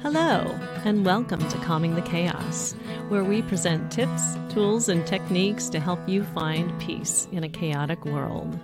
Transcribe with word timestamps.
Hello, 0.00 0.56
and 0.84 1.04
welcome 1.04 1.40
to 1.48 1.58
Calming 1.58 1.96
the 1.96 2.02
Chaos, 2.02 2.72
where 3.08 3.24
we 3.24 3.42
present 3.42 3.90
tips, 3.90 4.36
tools, 4.48 4.88
and 4.88 5.04
techniques 5.04 5.68
to 5.70 5.80
help 5.80 5.98
you 6.08 6.22
find 6.22 6.80
peace 6.80 7.26
in 7.32 7.42
a 7.42 7.48
chaotic 7.48 8.04
world. 8.04 8.56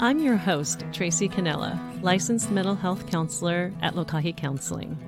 I'm 0.00 0.18
your 0.18 0.34
host, 0.34 0.84
Tracy 0.92 1.28
Canella, 1.28 1.78
licensed 2.02 2.50
mental 2.50 2.74
health 2.74 3.06
counselor 3.06 3.72
at 3.80 3.94
Lokahi 3.94 4.36
Counseling. 4.36 4.98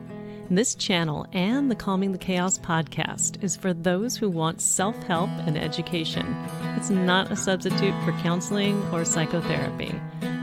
This 0.49 0.77
channel 0.77 1.27
and 1.33 1.69
the 1.69 1.75
Calming 1.75 2.13
the 2.13 2.19
Chaos 2.19 2.57
podcast 2.57 3.43
is 3.43 3.57
for 3.57 3.75
those 3.75 4.17
who 4.17 4.31
want 4.31 4.61
self 4.61 4.97
help 5.03 5.31
and 5.45 5.59
education. 5.59 6.37
It's 6.77 6.91
not 6.91 7.33
a 7.33 7.37
substitute 7.37 7.95
for 8.05 8.13
counseling 8.23 8.81
or 8.93 9.05
psychotherapy. 9.05 9.93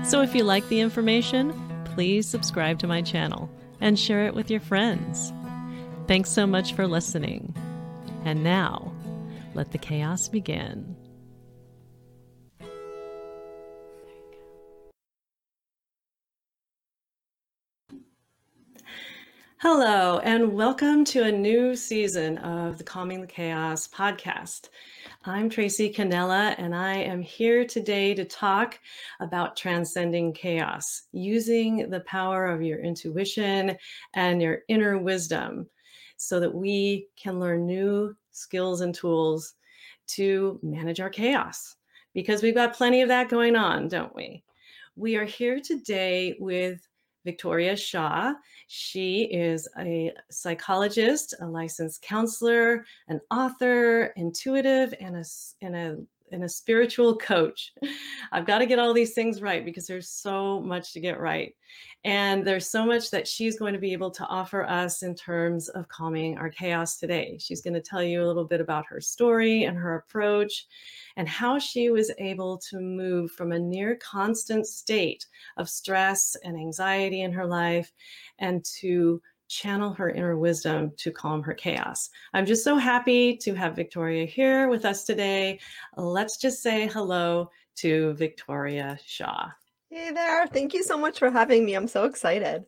So 0.03 0.21
if 0.21 0.35
you 0.35 0.43
like 0.43 0.67
the 0.67 0.81
information, 0.81 1.53
please 1.85 2.27
subscribe 2.27 2.79
to 2.79 2.87
my 2.87 3.01
channel 3.01 3.49
and 3.81 3.99
share 3.99 4.25
it 4.25 4.33
with 4.33 4.49
your 4.49 4.59
friends. 4.59 5.33
Thanks 6.07 6.29
so 6.29 6.45
much 6.45 6.73
for 6.73 6.87
listening. 6.87 7.55
And 8.23 8.43
now, 8.43 8.93
let 9.53 9.71
the 9.71 9.77
chaos 9.77 10.27
begin. 10.27 10.95
Hello, 19.59 20.19
and 20.19 20.53
welcome 20.53 21.03
to 21.05 21.23
a 21.23 21.31
new 21.31 21.75
season 21.75 22.37
of 22.37 22.77
the 22.77 22.83
Calming 22.83 23.21
the 23.21 23.27
Chaos 23.27 23.87
podcast. 23.87 24.69
I'm 25.27 25.49
Tracy 25.49 25.91
Canella, 25.91 26.53
and 26.59 26.75
I 26.75 26.97
am 26.97 27.19
here 27.19 27.65
today 27.65 28.13
to 28.13 28.25
talk 28.25 28.79
about 29.19 29.57
transcending 29.57 30.33
chaos, 30.33 31.07
using 31.13 31.89
the 31.89 32.01
power 32.01 32.45
of 32.45 32.61
your 32.61 32.77
intuition 32.77 33.75
and 34.13 34.39
your 34.39 34.59
inner 34.67 34.99
wisdom 34.99 35.67
so 36.17 36.39
that 36.39 36.53
we 36.53 37.07
can 37.15 37.39
learn 37.39 37.65
new 37.65 38.15
skills 38.29 38.81
and 38.81 38.93
tools 38.93 39.55
to 40.09 40.59
manage 40.61 40.99
our 40.99 41.09
chaos. 41.09 41.75
Because 42.13 42.43
we've 42.43 42.53
got 42.53 42.77
plenty 42.77 43.01
of 43.01 43.07
that 43.07 43.27
going 43.27 43.55
on, 43.55 43.87
don't 43.87 44.15
we? 44.15 44.43
We 44.95 45.15
are 45.15 45.25
here 45.25 45.59
today 45.59 46.35
with 46.39 46.87
Victoria 47.23 47.75
Shaw. 47.75 48.35
She 48.67 49.23
is 49.31 49.67
a 49.77 50.13
psychologist, 50.31 51.35
a 51.39 51.45
licensed 51.45 52.01
counselor, 52.01 52.85
an 53.07 53.21
author, 53.31 54.13
intuitive, 54.15 54.93
and 54.99 55.17
a, 55.17 55.23
and 55.61 55.75
a 55.75 55.97
and 56.31 56.43
a 56.43 56.49
spiritual 56.49 57.17
coach. 57.17 57.71
I've 58.31 58.45
got 58.45 58.59
to 58.59 58.65
get 58.65 58.79
all 58.79 58.93
these 58.93 59.13
things 59.13 59.41
right 59.41 59.63
because 59.63 59.87
there's 59.87 60.09
so 60.09 60.59
much 60.59 60.93
to 60.93 60.99
get 60.99 61.19
right. 61.19 61.53
And 62.05 62.45
there's 62.45 62.69
so 62.69 62.85
much 62.85 63.09
that 63.09 63.27
she's 63.27 63.57
going 63.57 63.73
to 63.73 63.79
be 63.79 63.91
able 63.91 64.11
to 64.11 64.25
offer 64.27 64.63
us 64.63 65.01
in 65.01 65.15
terms 65.15 65.69
of 65.69 65.87
calming 65.87 66.37
our 66.37 66.51
chaos 66.51 66.97
today. 66.97 67.35
She's 67.39 67.61
going 67.61 67.73
to 67.73 67.81
tell 67.81 68.03
you 68.03 68.23
a 68.23 68.27
little 68.27 68.45
bit 68.45 68.61
about 68.61 68.85
her 68.85 69.01
story 69.01 69.63
and 69.63 69.75
her 69.75 69.95
approach 69.95 70.67
and 71.17 71.27
how 71.27 71.57
she 71.57 71.89
was 71.89 72.11
able 72.19 72.59
to 72.69 72.79
move 72.79 73.31
from 73.31 73.53
a 73.53 73.59
near 73.59 73.95
constant 73.95 74.67
state 74.67 75.25
of 75.57 75.67
stress 75.67 76.37
and 76.43 76.55
anxiety 76.55 77.21
in 77.21 77.33
her 77.33 77.47
life 77.47 77.91
and 78.37 78.63
to 78.79 79.19
channel 79.47 79.91
her 79.91 80.11
inner 80.11 80.37
wisdom 80.37 80.91
to 80.97 81.09
calm 81.09 81.41
her 81.41 81.55
chaos. 81.55 82.11
I'm 82.35 82.45
just 82.45 82.63
so 82.63 82.77
happy 82.77 83.35
to 83.37 83.55
have 83.55 83.75
Victoria 83.75 84.27
here 84.27 84.69
with 84.69 84.85
us 84.85 85.05
today. 85.05 85.59
Let's 85.97 86.37
just 86.37 86.61
say 86.61 86.85
hello 86.85 87.49
to 87.77 88.13
Victoria 88.13 88.99
Shaw. 89.03 89.49
Hey 89.95 90.11
there. 90.11 90.45
Thank 90.47 90.73
you 90.73 90.83
so 90.83 90.97
much 90.97 91.19
for 91.19 91.31
having 91.31 91.63
me. 91.63 91.73
I'm 91.73 91.87
so 91.87 92.03
excited. 92.03 92.65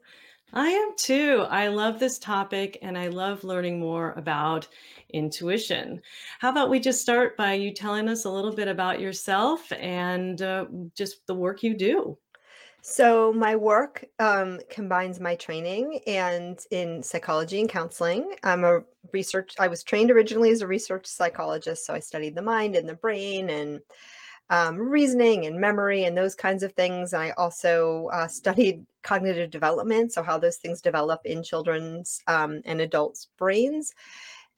I 0.53 0.69
am 0.69 0.93
too. 0.95 1.45
I 1.49 1.67
love 1.67 1.99
this 1.99 2.17
topic 2.19 2.77
and 2.81 2.97
I 2.97 3.09
love 3.09 3.43
learning 3.43 3.81
more 3.81 4.13
about 4.13 4.69
intuition. 5.13 6.01
How 6.39 6.51
about 6.51 6.69
we 6.69 6.79
just 6.79 7.01
start 7.01 7.35
by 7.35 7.55
you 7.55 7.73
telling 7.73 8.07
us 8.07 8.23
a 8.23 8.29
little 8.29 8.53
bit 8.53 8.69
about 8.69 9.01
yourself 9.01 9.69
and 9.73 10.41
uh, 10.41 10.67
just 10.95 11.27
the 11.27 11.35
work 11.35 11.63
you 11.63 11.73
do? 11.75 12.17
So 12.81 13.33
my 13.33 13.57
work 13.57 14.05
um, 14.19 14.61
combines 14.69 15.19
my 15.19 15.35
training 15.35 15.99
and 16.07 16.57
in 16.71 17.03
psychology 17.03 17.59
and 17.59 17.67
counseling. 17.67 18.35
I'm 18.41 18.63
a 18.63 18.83
research. 19.11 19.53
I 19.59 19.67
was 19.67 19.83
trained 19.83 20.11
originally 20.11 20.51
as 20.51 20.61
a 20.61 20.67
research 20.67 21.05
psychologist, 21.05 21.85
so 21.85 21.93
I 21.93 21.99
studied 21.99 22.35
the 22.35 22.41
mind 22.41 22.77
and 22.77 22.87
the 22.87 22.93
brain 22.93 23.49
and 23.49 23.81
um, 24.49 24.77
reasoning 24.77 25.45
and 25.45 25.59
memory 25.59 26.05
and 26.05 26.17
those 26.17 26.35
kinds 26.35 26.63
of 26.63 26.73
things. 26.73 27.13
And 27.13 27.21
I 27.21 27.31
also 27.31 28.09
uh, 28.13 28.27
studied 28.27 28.85
cognitive 29.03 29.51
development, 29.51 30.13
so 30.13 30.23
how 30.23 30.37
those 30.37 30.57
things 30.57 30.81
develop 30.81 31.21
in 31.25 31.43
children's 31.43 32.21
um, 32.27 32.61
and 32.65 32.81
adults' 32.81 33.27
brains 33.37 33.93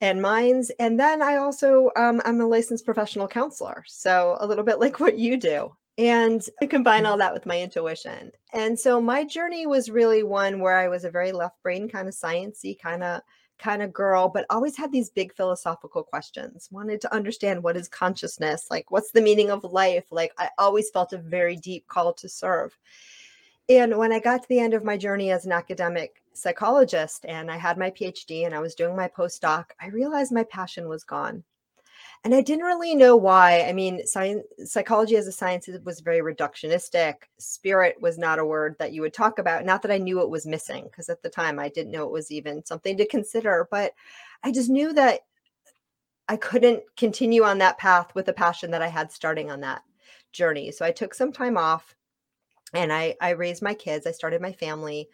and 0.01 0.21
minds. 0.21 0.71
And 0.79 0.99
then 0.99 1.21
I 1.21 1.35
also 1.37 1.91
um, 1.95 2.21
I'm 2.25 2.41
a 2.41 2.47
licensed 2.47 2.85
professional 2.85 3.27
counselor, 3.27 3.83
so 3.87 4.37
a 4.39 4.47
little 4.47 4.63
bit 4.63 4.79
like 4.79 4.99
what 4.99 5.17
you 5.17 5.37
do. 5.37 5.75
And 5.97 6.41
I 6.61 6.65
combine 6.65 7.05
all 7.05 7.17
that 7.17 7.33
with 7.33 7.45
my 7.45 7.59
intuition. 7.59 8.31
And 8.53 8.79
so 8.79 9.01
my 9.01 9.25
journey 9.25 9.67
was 9.67 9.91
really 9.91 10.23
one 10.23 10.61
where 10.61 10.77
I 10.77 10.87
was 10.87 11.03
a 11.03 11.11
very 11.11 11.33
left 11.33 11.61
brain 11.61 11.89
kind 11.89 12.07
of 12.07 12.13
sciency 12.13 12.79
kind 12.79 13.03
of 13.03 13.21
kind 13.59 13.81
of 13.81 13.93
girl, 13.93 14.29
but 14.29 14.45
always 14.49 14.77
had 14.77 14.91
these 14.91 15.09
big 15.09 15.33
philosophical 15.33 16.03
questions. 16.03 16.69
Wanted 16.71 17.01
to 17.01 17.13
understand 17.13 17.61
what 17.61 17.77
is 17.77 17.87
consciousness? 17.87 18.67
Like 18.71 18.89
what's 18.89 19.11
the 19.11 19.21
meaning 19.21 19.51
of 19.51 19.63
life? 19.63 20.05
Like 20.11 20.33
I 20.37 20.49
always 20.57 20.89
felt 20.89 21.13
a 21.13 21.17
very 21.17 21.55
deep 21.55 21.87
call 21.87 22.13
to 22.13 22.29
serve. 22.29 22.77
And 23.67 23.97
when 23.97 24.11
I 24.11 24.19
got 24.19 24.41
to 24.41 24.49
the 24.49 24.59
end 24.59 24.73
of 24.73 24.83
my 24.83 24.97
journey 24.97 25.29
as 25.29 25.45
an 25.45 25.51
academic 25.51 26.23
psychologist 26.33 27.25
and 27.27 27.51
I 27.51 27.57
had 27.57 27.77
my 27.77 27.91
PhD 27.91 28.45
and 28.45 28.55
I 28.55 28.59
was 28.59 28.73
doing 28.73 28.95
my 28.95 29.07
postdoc, 29.07 29.65
I 29.79 29.87
realized 29.87 30.31
my 30.31 30.43
passion 30.45 30.87
was 30.87 31.03
gone 31.03 31.43
and 32.23 32.35
I 32.35 32.41
didn't 32.41 32.65
really 32.65 32.95
know 32.95 33.15
why. 33.15 33.61
I 33.63 33.71
mean, 33.71 34.05
science, 34.05 34.45
psychology 34.65 35.15
as 35.15 35.27
a 35.27 35.31
science 35.31 35.69
was 35.85 36.01
very 36.01 36.19
reductionistic. 36.19 37.15
Spirit 37.37 37.95
was 38.01 38.17
not 38.17 38.39
a 38.39 38.45
word 38.45 38.75
that 38.79 38.91
you 38.91 39.01
would 39.01 39.13
talk 39.13 39.39
about. 39.39 39.63
Not 39.63 39.81
that 39.83 39.91
I 39.91 39.97
knew 39.97 40.21
it 40.21 40.29
was 40.29 40.45
missing, 40.45 40.85
because 40.85 41.07
at 41.07 41.23
the 41.23 41.29
time 41.29 41.59
I 41.59 41.69
didn't 41.69 41.91
know 41.91 42.03
it 42.03 42.11
was 42.11 42.29
even 42.29 42.65
something 42.65 42.97
to 42.97 43.07
consider. 43.07 43.69
But 43.71 43.93
I 44.43 44.51
just 44.51 44.69
knew 44.69 44.91
that 44.93 45.21
I 46.27 46.35
couldn't 46.35 46.83
continue 46.97 47.43
on 47.43 47.57
that 47.59 47.77
path 47.77 48.13
with 48.15 48.25
the 48.25 48.33
passion 48.33 48.71
that 48.71 48.81
I 48.81 48.87
had 48.87 49.11
starting 49.11 49.49
on 49.49 49.61
that 49.61 49.81
journey. 50.33 50.71
So 50.71 50.85
I 50.85 50.91
took 50.91 51.13
some 51.13 51.31
time 51.31 51.57
off, 51.57 51.95
and 52.73 52.91
I 52.91 53.15
I 53.21 53.29
raised 53.29 53.61
my 53.61 53.73
kids. 53.73 54.05
I 54.05 54.11
started 54.11 54.41
my 54.41 54.51
family, 54.51 55.07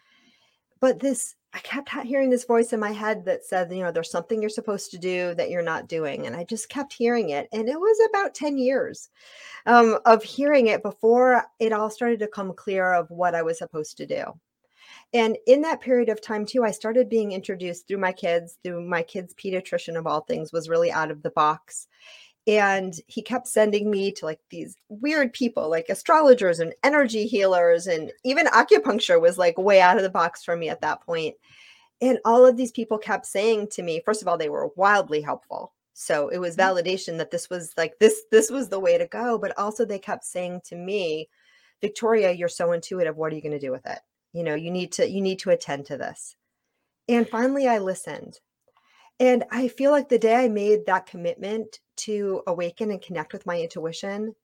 but 0.80 1.00
this 1.00 1.36
I 1.56 1.60
kept 1.60 1.90
hearing 2.04 2.30
this 2.30 2.44
voice 2.44 2.74
in 2.74 2.82
my 2.82 2.92
head 2.92 3.24
that 3.26 3.46
said, 3.46 3.72
you 3.72 3.80
know, 3.80 3.90
there's 3.90 4.12
something 4.12 4.42
you're 4.42 4.50
supposed 4.50 4.92
to 4.92 4.98
do 4.98 5.34
that 5.36 5.50
you're 5.50 5.62
not 5.62 5.88
doing. 5.88 6.28
And 6.28 6.36
I 6.36 6.44
just 6.44 6.68
kept 6.68 6.92
hearing 6.92 7.30
it. 7.30 7.48
And 7.54 7.70
it 7.70 7.80
was 7.80 8.10
about 8.10 8.36
10 8.36 8.58
years 8.58 9.10
um, 9.66 9.98
of 10.06 10.22
hearing 10.22 10.68
it 10.68 10.84
before 10.84 11.46
it 11.60 11.72
all 11.72 11.90
started 11.90 12.20
to 12.20 12.28
come 12.28 12.54
clear 12.54 12.92
of 12.92 13.10
what 13.10 13.36
I 13.36 13.42
was 13.42 13.58
supposed 13.58 13.96
to 13.98 14.06
do. 14.06 14.26
And 15.14 15.38
in 15.48 15.62
that 15.62 15.80
period 15.80 16.10
of 16.10 16.22
time, 16.22 16.46
too, 16.46 16.66
I 16.66 16.72
started 16.72 17.08
being 17.08 17.32
introduced 17.32 17.88
through 17.88 18.00
my 18.00 18.12
kids, 18.12 18.58
through 18.62 18.86
my 18.86 19.02
kids' 19.02 19.34
pediatrician 19.34 19.98
of 19.98 20.06
all 20.06 20.22
things, 20.22 20.52
was 20.52 20.68
really 20.68 20.92
out 20.92 21.10
of 21.10 21.24
the 21.24 21.30
box 21.30 21.88
and 22.48 23.00
he 23.08 23.22
kept 23.22 23.48
sending 23.48 23.90
me 23.90 24.12
to 24.12 24.26
like 24.26 24.40
these 24.50 24.78
weird 24.90 25.34
people 25.34 25.70
like 25.70 25.88
astrologers 25.90 26.60
and 26.60 26.74
energy 26.84 27.26
healers 27.26 27.88
and 27.88 28.12
even 28.24 28.46
acupuncture 28.48 29.20
was 29.20 29.38
like 29.38 29.58
way 29.58 29.82
out 29.82 29.98
of 29.98 30.04
the 30.04 30.10
box 30.10 30.44
for 30.44 30.56
me 30.56 30.70
at 30.70 30.82
that 30.82 31.02
point. 31.02 31.36
And 32.02 32.20
all 32.24 32.46
of 32.46 32.58
these 32.58 32.72
people 32.72 32.98
kept 32.98 33.26
saying 33.26 33.70
to 33.70 33.82
me 33.82 34.02
first 34.06 34.22
of 34.22 34.28
all 34.28 34.38
they 34.38 34.50
were 34.50 34.70
wildly 34.76 35.22
helpful. 35.22 35.74
So 35.94 36.30
it 36.30 36.38
was 36.38 36.56
mm-hmm. 36.56 36.78
validation 36.78 37.18
that 37.18 37.32
this 37.32 37.50
was 37.50 37.74
like 37.78 37.98
this 38.00 38.24
this 38.32 38.52
was 38.52 38.70
the 38.70 38.80
way 38.80 38.98
to 38.98 39.08
go 39.08 39.38
but 39.40 39.58
also 39.58 39.84
they 39.86 40.00
kept 40.00 40.24
saying 40.24 40.62
to 40.66 40.76
me 40.76 41.30
victoria 41.82 42.32
you're 42.32 42.48
so 42.48 42.74
intuitive. 42.74 43.18
What 43.18 43.32
are 43.32 43.36
you 43.36 43.42
going 43.42 43.54
to 43.54 43.60
do 43.60 43.72
with 43.72 43.88
it? 43.88 44.00
You 44.34 44.44
know 44.44 44.56
you 44.56 44.70
need 44.70 44.92
to 44.94 45.10
you 45.10 45.22
need 45.22 45.40
to 45.40 45.50
attend 45.50 45.88
to 45.88 45.98
this. 45.98 46.36
And 47.10 47.28
finally 47.28 47.68
i 47.68 47.80
listened 47.80 48.40
and 49.20 49.46
I 49.52 49.68
feel 49.68 49.92
like 49.92 50.10
the 50.10 50.20
day 50.20 50.36
I 50.36 50.50
made 50.50 50.86
that 50.86 51.06
commitment 51.06 51.80
to 51.98 52.44
awaken 52.48 52.92
and 52.92 53.02
connect 53.02 53.32
with 53.32 53.46
my 53.46 53.60
intuition, 53.60 54.36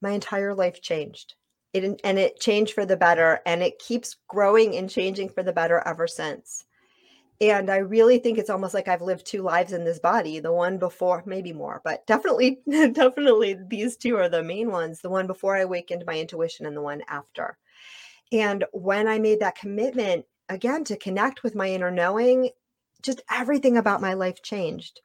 my 0.00 0.10
entire 0.10 0.54
life 0.54 0.80
changed. 0.80 1.34
It 1.72 2.00
and 2.04 2.18
it 2.18 2.40
changed 2.40 2.72
for 2.72 2.86
the 2.86 2.96
better 2.96 3.40
and 3.44 3.62
it 3.62 3.78
keeps 3.78 4.16
growing 4.28 4.76
and 4.76 4.88
changing 4.88 5.28
for 5.28 5.42
the 5.42 5.52
better 5.52 5.82
ever 5.84 6.06
since. 6.06 6.64
And 7.38 7.68
I 7.68 7.76
really 7.78 8.18
think 8.18 8.38
it's 8.38 8.48
almost 8.48 8.72
like 8.72 8.88
I've 8.88 9.02
lived 9.02 9.26
two 9.26 9.42
lives 9.42 9.74
in 9.74 9.84
this 9.84 9.98
body, 9.98 10.40
the 10.40 10.52
one 10.52 10.78
before, 10.78 11.22
maybe 11.26 11.52
more, 11.52 11.82
but 11.84 12.06
definitely 12.06 12.60
definitely 12.92 13.58
these 13.68 13.98
two 13.98 14.16
are 14.16 14.30
the 14.30 14.42
main 14.42 14.70
ones, 14.70 15.00
the 15.02 15.10
one 15.10 15.26
before 15.26 15.54
I 15.56 15.60
awakened 15.60 16.04
my 16.06 16.18
intuition 16.18 16.64
and 16.64 16.74
the 16.74 16.80
one 16.80 17.02
after. 17.08 17.58
And 18.32 18.64
when 18.72 19.06
I 19.06 19.18
made 19.18 19.40
that 19.40 19.58
commitment 19.58 20.24
again 20.48 20.84
to 20.84 20.96
connect 20.96 21.42
with 21.42 21.54
my 21.54 21.68
inner 21.68 21.90
knowing 21.90 22.50
just 23.02 23.22
everything 23.30 23.76
about 23.76 24.00
my 24.00 24.14
life 24.14 24.42
changed. 24.42 25.00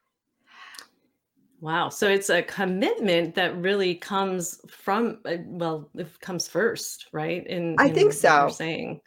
Wow. 1.59 1.89
So 1.89 2.09
it's 2.09 2.29
a 2.29 2.41
commitment 2.41 3.35
that 3.35 3.55
really 3.55 3.93
comes 3.95 4.59
from, 4.67 5.19
uh, 5.25 5.37
well, 5.45 5.89
it 5.95 6.07
comes 6.19 6.47
first, 6.47 7.07
right? 7.11 7.45
In, 7.45 7.75
I 7.77 7.87
in 7.87 7.93
think 7.93 8.13
so. 8.13 8.49
saying. 8.49 9.01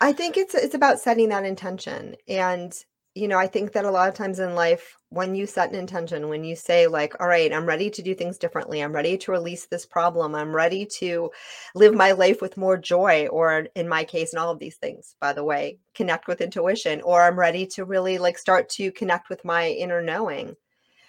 I 0.00 0.12
think 0.12 0.36
it's 0.36 0.54
it's 0.54 0.74
about 0.74 0.98
setting 0.98 1.28
that 1.28 1.44
intention 1.44 2.16
and 2.26 2.72
you 3.14 3.26
know, 3.26 3.38
I 3.38 3.48
think 3.48 3.72
that 3.72 3.84
a 3.84 3.90
lot 3.90 4.08
of 4.08 4.14
times 4.14 4.38
in 4.38 4.54
life, 4.54 4.96
when 5.08 5.34
you 5.34 5.44
set 5.44 5.70
an 5.70 5.74
intention, 5.74 6.28
when 6.28 6.44
you 6.44 6.54
say, 6.54 6.86
like, 6.86 7.20
all 7.20 7.26
right, 7.26 7.52
I'm 7.52 7.66
ready 7.66 7.90
to 7.90 8.02
do 8.02 8.14
things 8.14 8.38
differently, 8.38 8.80
I'm 8.80 8.92
ready 8.92 9.18
to 9.18 9.32
release 9.32 9.66
this 9.66 9.84
problem, 9.84 10.34
I'm 10.34 10.54
ready 10.54 10.86
to 10.98 11.30
live 11.74 11.94
my 11.94 12.12
life 12.12 12.40
with 12.40 12.56
more 12.56 12.76
joy, 12.76 13.26
or 13.26 13.66
in 13.74 13.88
my 13.88 14.04
case, 14.04 14.32
and 14.32 14.40
all 14.40 14.52
of 14.52 14.60
these 14.60 14.76
things, 14.76 15.16
by 15.20 15.32
the 15.32 15.42
way, 15.42 15.78
connect 15.94 16.28
with 16.28 16.40
intuition, 16.40 17.00
or 17.00 17.22
I'm 17.22 17.38
ready 17.38 17.66
to 17.68 17.84
really 17.84 18.18
like 18.18 18.38
start 18.38 18.68
to 18.70 18.92
connect 18.92 19.28
with 19.28 19.44
my 19.44 19.68
inner 19.68 20.00
knowing. 20.00 20.54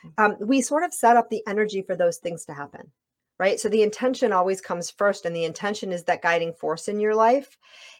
Mm. 0.03 0.11
Um, 0.17 0.37
we 0.39 0.61
sort 0.61 0.83
of 0.83 0.93
set 0.93 1.17
up 1.17 1.29
the 1.29 1.43
energy 1.47 1.83
for 1.83 1.95
those 1.95 2.17
things 2.17 2.45
to 2.45 2.53
happen 2.53 2.91
right? 3.41 3.59
So 3.59 3.69
the 3.69 3.81
intention 3.81 4.31
always 4.31 4.61
comes 4.61 4.91
first, 4.91 5.25
and 5.25 5.35
the 5.35 5.45
intention 5.45 5.91
is 5.91 6.03
that 6.03 6.21
guiding 6.21 6.53
force 6.53 6.87
in 6.87 6.99
your 6.99 7.15
life. 7.15 7.57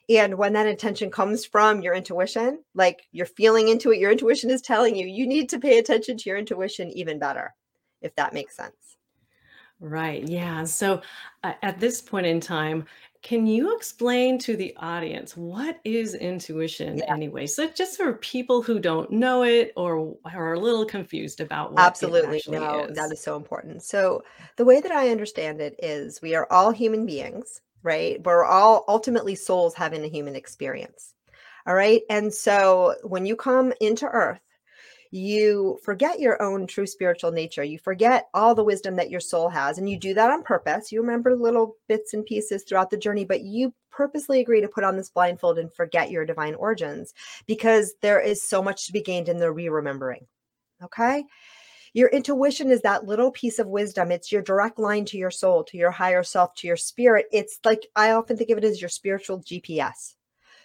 And 0.10 0.38
when 0.38 0.54
that 0.54 0.68
intention 0.68 1.10
comes 1.10 1.46
from 1.46 1.82
your 1.82 1.94
intuition, 1.94 2.64
like 2.74 3.04
you're 3.12 3.26
feeling 3.26 3.70
into 3.70 3.92
it, 3.92 4.00
your 4.00 4.12
intuition 4.12 4.50
is 4.50 4.62
telling 4.62 4.96
you, 4.96 5.08
you 5.08 5.28
need 5.28 5.50
to 5.50 5.60
pay 5.60 5.78
attention 5.78 6.18
to 6.18 6.30
your 6.30 6.38
intuition 6.38 6.90
even 6.90 7.20
better, 7.20 7.54
if 8.02 8.14
that 8.16 8.34
makes 8.34 8.56
sense. 8.56 8.98
Right. 9.80 10.28
Yeah. 10.28 10.64
So 10.66 11.02
uh, 11.44 11.54
at 11.64 11.80
this 11.80 12.02
point 12.02 12.28
in 12.28 12.40
time, 12.40 12.86
can 13.24 13.48
you 13.48 13.76
explain 13.76 14.38
to 14.40 14.56
the 14.56 14.76
audience 14.78 15.38
what 15.38 15.80
is 15.84 16.14
intuition 16.16 16.98
Yeah, 16.98 17.14
anyway? 17.14 17.48
So 17.48 17.68
just 17.68 17.98
for 17.98 18.14
people 18.14 18.62
who 18.62 18.80
don't 18.80 19.12
know 19.12 19.44
it 19.44 19.74
or 19.76 20.16
are 20.26 20.54
a 20.54 20.60
little 20.60 20.86
confused 20.86 21.40
about 21.40 21.72
what 21.72 21.80
absolutely. 21.80 22.42
No, 22.48 22.88
that 22.90 23.12
is. 23.12 23.20
is 23.20 23.24
so 23.24 23.36
important. 23.36 23.84
So 23.84 24.24
the 24.58 24.66
way 24.66 24.82
that 24.82 24.92
I 24.92 25.10
understand 25.10 25.62
it 25.62 25.76
is 25.82 26.22
we 26.22 26.36
are 26.36 26.48
all 26.52 26.72
human 26.72 27.06
beings, 27.06 27.62
right? 27.84 28.24
We're 28.24 28.46
all 28.46 28.86
ultimately 28.88 29.36
souls 29.36 29.74
having 29.76 30.04
a 30.04 30.10
human 30.10 30.36
experience. 30.36 31.14
All 31.68 31.76
right. 31.76 32.02
And 32.10 32.34
so 32.34 32.96
when 33.04 33.26
you 33.26 33.36
come 33.36 33.74
into 33.80 34.06
earth, 34.06 34.42
you 35.12 35.78
forget 35.84 36.22
your 36.22 36.42
own 36.42 36.66
true 36.66 36.88
spiritual 36.88 37.32
nature. 37.32 37.64
You 37.64 37.78
forget 37.78 38.30
all 38.34 38.56
the 38.56 38.64
wisdom 38.64 38.96
that 38.96 39.10
your 39.10 39.20
soul 39.20 39.50
has, 39.50 39.78
and 39.78 39.90
you 39.90 40.00
do 40.00 40.14
that 40.14 40.32
on 40.32 40.42
purpose. 40.42 40.92
You 40.92 41.02
remember 41.02 41.36
little 41.36 41.76
bits 41.90 42.14
and 42.14 42.26
pieces 42.26 42.64
throughout 42.64 42.90
the 42.90 42.98
journey, 42.98 43.26
but 43.26 43.42
you 43.42 43.74
purposely 43.92 44.40
agree 44.40 44.62
to 44.62 44.70
put 44.70 44.86
on 44.86 44.96
this 44.96 45.10
blindfold 45.10 45.60
and 45.60 45.72
forget 45.74 46.12
your 46.12 46.26
divine 46.26 46.56
origins 46.56 47.14
because 47.46 47.94
there 48.02 48.22
is 48.22 48.42
so 48.42 48.64
much 48.64 48.88
to 48.88 48.94
be 48.94 49.02
gained 49.02 49.28
in 49.28 49.38
the 49.38 49.52
re 49.52 49.68
remembering. 49.68 50.26
Okay. 50.82 51.26
Your 51.94 52.10
intuition 52.10 52.72
is 52.72 52.82
that 52.82 53.06
little 53.06 53.32
piece 53.32 53.60
of 53.60 53.68
wisdom. 53.68 54.12
It's 54.12 54.32
your 54.32 54.42
direct 54.42 54.80
line 54.80 55.06
to 55.06 55.18
your 55.18 55.32
soul, 55.32 55.64
to 55.66 55.78
your 55.78 55.92
higher 55.92 56.24
self, 56.24 56.56
to 56.56 56.68
your 56.68 56.78
spirit. 56.78 57.26
It's 57.32 57.60
like 57.66 57.86
I 57.96 58.12
often 58.12 58.38
think 58.38 58.50
of 58.50 58.58
it 58.58 58.64
as 58.64 58.82
your 58.82 58.90
spiritual 58.90 59.42
GPS. 59.42 60.16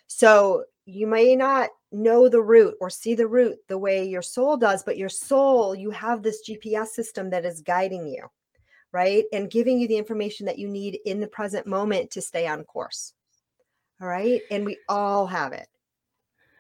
So 0.06 0.64
you 0.84 1.08
may 1.08 1.34
not 1.34 1.70
know 1.90 2.28
the 2.28 2.40
route 2.40 2.76
or 2.80 2.90
see 2.90 3.14
the 3.14 3.26
route 3.26 3.56
the 3.68 3.78
way 3.78 4.04
your 4.04 4.22
soul 4.22 4.56
does, 4.56 4.84
but 4.84 4.96
your 4.96 5.08
soul, 5.08 5.74
you 5.74 5.90
have 5.90 6.22
this 6.22 6.48
GPS 6.48 6.88
system 6.88 7.30
that 7.30 7.44
is 7.44 7.60
guiding 7.60 8.06
you, 8.06 8.28
right? 8.92 9.24
And 9.32 9.50
giving 9.50 9.80
you 9.80 9.88
the 9.88 9.96
information 9.96 10.46
that 10.46 10.58
you 10.58 10.68
need 10.68 11.00
in 11.04 11.18
the 11.18 11.26
present 11.26 11.66
moment 11.66 12.12
to 12.12 12.22
stay 12.22 12.46
on 12.46 12.62
course. 12.64 13.14
All 14.00 14.06
right. 14.06 14.42
And 14.50 14.64
we 14.64 14.78
all 14.88 15.26
have 15.26 15.52
it. 15.52 15.66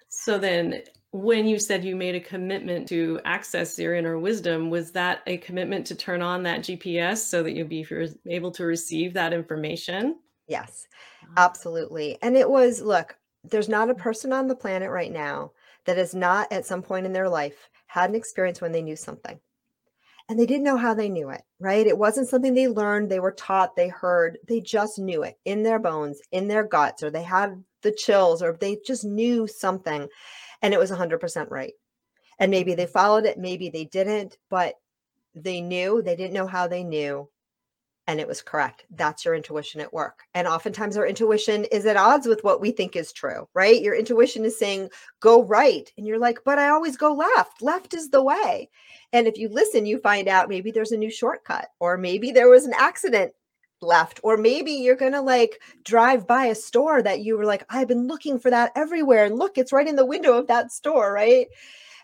So 0.08 0.38
then, 0.38 0.82
when 1.12 1.46
you 1.46 1.58
said 1.58 1.84
you 1.84 1.96
made 1.96 2.14
a 2.14 2.20
commitment 2.20 2.88
to 2.88 3.20
access 3.24 3.78
your 3.78 3.94
inner 3.94 4.18
wisdom, 4.18 4.70
was 4.70 4.92
that 4.92 5.22
a 5.26 5.38
commitment 5.38 5.86
to 5.86 5.94
turn 5.94 6.20
on 6.20 6.42
that 6.42 6.60
GPS 6.60 7.18
so 7.18 7.42
that 7.42 7.52
you'll 7.52 7.68
be 7.68 7.86
able 8.26 8.50
to 8.52 8.64
receive 8.64 9.14
that 9.14 9.32
information? 9.32 10.18
Yes, 10.46 10.86
Ah, 11.22 11.36
absolutely. 11.36 12.18
And 12.22 12.36
it 12.36 12.48
was, 12.48 12.80
look, 12.80 13.18
there's 13.44 13.68
not 13.68 13.90
a 13.90 13.94
person 13.94 14.32
on 14.32 14.48
the 14.48 14.56
planet 14.56 14.90
right 14.90 15.12
now 15.12 15.52
that 15.84 15.96
has 15.96 16.14
not 16.14 16.50
at 16.52 16.66
some 16.66 16.82
point 16.82 17.06
in 17.06 17.12
their 17.12 17.28
life 17.28 17.68
had 17.86 18.10
an 18.10 18.16
experience 18.16 18.60
when 18.60 18.72
they 18.72 18.82
knew 18.82 18.96
something. 18.96 19.40
And 20.28 20.38
they 20.38 20.46
didn't 20.46 20.64
know 20.64 20.76
how 20.76 20.92
they 20.92 21.08
knew 21.08 21.30
it, 21.30 21.42
right? 21.60 21.86
It 21.86 21.98
wasn't 21.98 22.28
something 22.28 22.52
they 22.52 22.66
learned, 22.66 23.10
they 23.10 23.20
were 23.20 23.32
taught, 23.32 23.76
they 23.76 23.88
heard, 23.88 24.38
they 24.48 24.60
just 24.60 24.98
knew 24.98 25.22
it 25.22 25.38
in 25.44 25.62
their 25.62 25.78
bones, 25.78 26.20
in 26.32 26.48
their 26.48 26.64
guts, 26.64 27.04
or 27.04 27.10
they 27.10 27.22
had 27.22 27.62
the 27.82 27.92
chills, 27.92 28.42
or 28.42 28.56
they 28.60 28.78
just 28.84 29.04
knew 29.04 29.46
something 29.46 30.08
and 30.66 30.74
it 30.74 30.80
was 30.80 30.90
100% 30.90 31.48
right. 31.48 31.74
And 32.40 32.50
maybe 32.50 32.74
they 32.74 32.86
mhm. 32.86 32.90
followed 32.90 33.24
it, 33.24 33.38
maybe 33.38 33.70
they 33.70 33.84
didn't, 33.84 34.36
but 34.50 34.74
they 35.36 35.60
knew, 35.60 36.02
they 36.02 36.16
didn't 36.16 36.32
know 36.34 36.48
how 36.48 36.66
they 36.66 36.82
knew, 36.82 37.28
and 38.08 38.18
it 38.18 38.26
was 38.26 38.42
correct. 38.42 38.84
That's 38.90 39.24
your 39.24 39.36
intuition 39.36 39.80
at 39.80 39.92
work. 39.92 40.24
And 40.34 40.48
oftentimes 40.48 40.96
our 40.96 41.06
intuition 41.06 41.66
is 41.66 41.86
at 41.86 41.96
odds 41.96 42.26
with 42.26 42.42
what 42.42 42.60
we 42.60 42.72
think 42.72 42.96
is 42.96 43.12
true, 43.12 43.48
right? 43.54 43.80
Your 43.80 43.94
intuition 43.94 44.44
is 44.44 44.58
saying, 44.58 44.90
go 45.20 45.44
right. 45.44 45.88
And 45.96 46.04
you're 46.04 46.18
like, 46.18 46.40
but 46.44 46.58
I 46.58 46.70
always 46.70 46.96
go 46.96 47.14
left. 47.14 47.62
Left 47.62 47.94
is 47.94 48.10
the 48.10 48.22
way. 48.22 48.68
And 49.12 49.28
if 49.28 49.38
you 49.38 49.48
listen, 49.48 49.86
you 49.86 49.98
find 49.98 50.26
out 50.26 50.48
maybe 50.48 50.72
there's 50.72 50.92
a 50.92 50.96
new 50.96 51.10
shortcut, 51.12 51.68
or 51.78 51.96
maybe 51.96 52.32
there 52.32 52.50
was 52.50 52.64
an 52.64 52.74
accident 52.76 53.32
left, 53.86 54.20
or 54.22 54.36
maybe 54.36 54.72
you're 54.72 54.96
going 54.96 55.12
to 55.12 55.20
like 55.20 55.60
drive 55.84 56.26
by 56.26 56.46
a 56.46 56.54
store 56.54 57.02
that 57.02 57.20
you 57.20 57.38
were 57.38 57.44
like, 57.44 57.64
I've 57.70 57.88
been 57.88 58.06
looking 58.06 58.38
for 58.38 58.50
that 58.50 58.72
everywhere. 58.74 59.24
And 59.24 59.38
look, 59.38 59.56
it's 59.56 59.72
right 59.72 59.88
in 59.88 59.96
the 59.96 60.04
window 60.04 60.36
of 60.36 60.48
that 60.48 60.72
store, 60.72 61.12
right? 61.12 61.46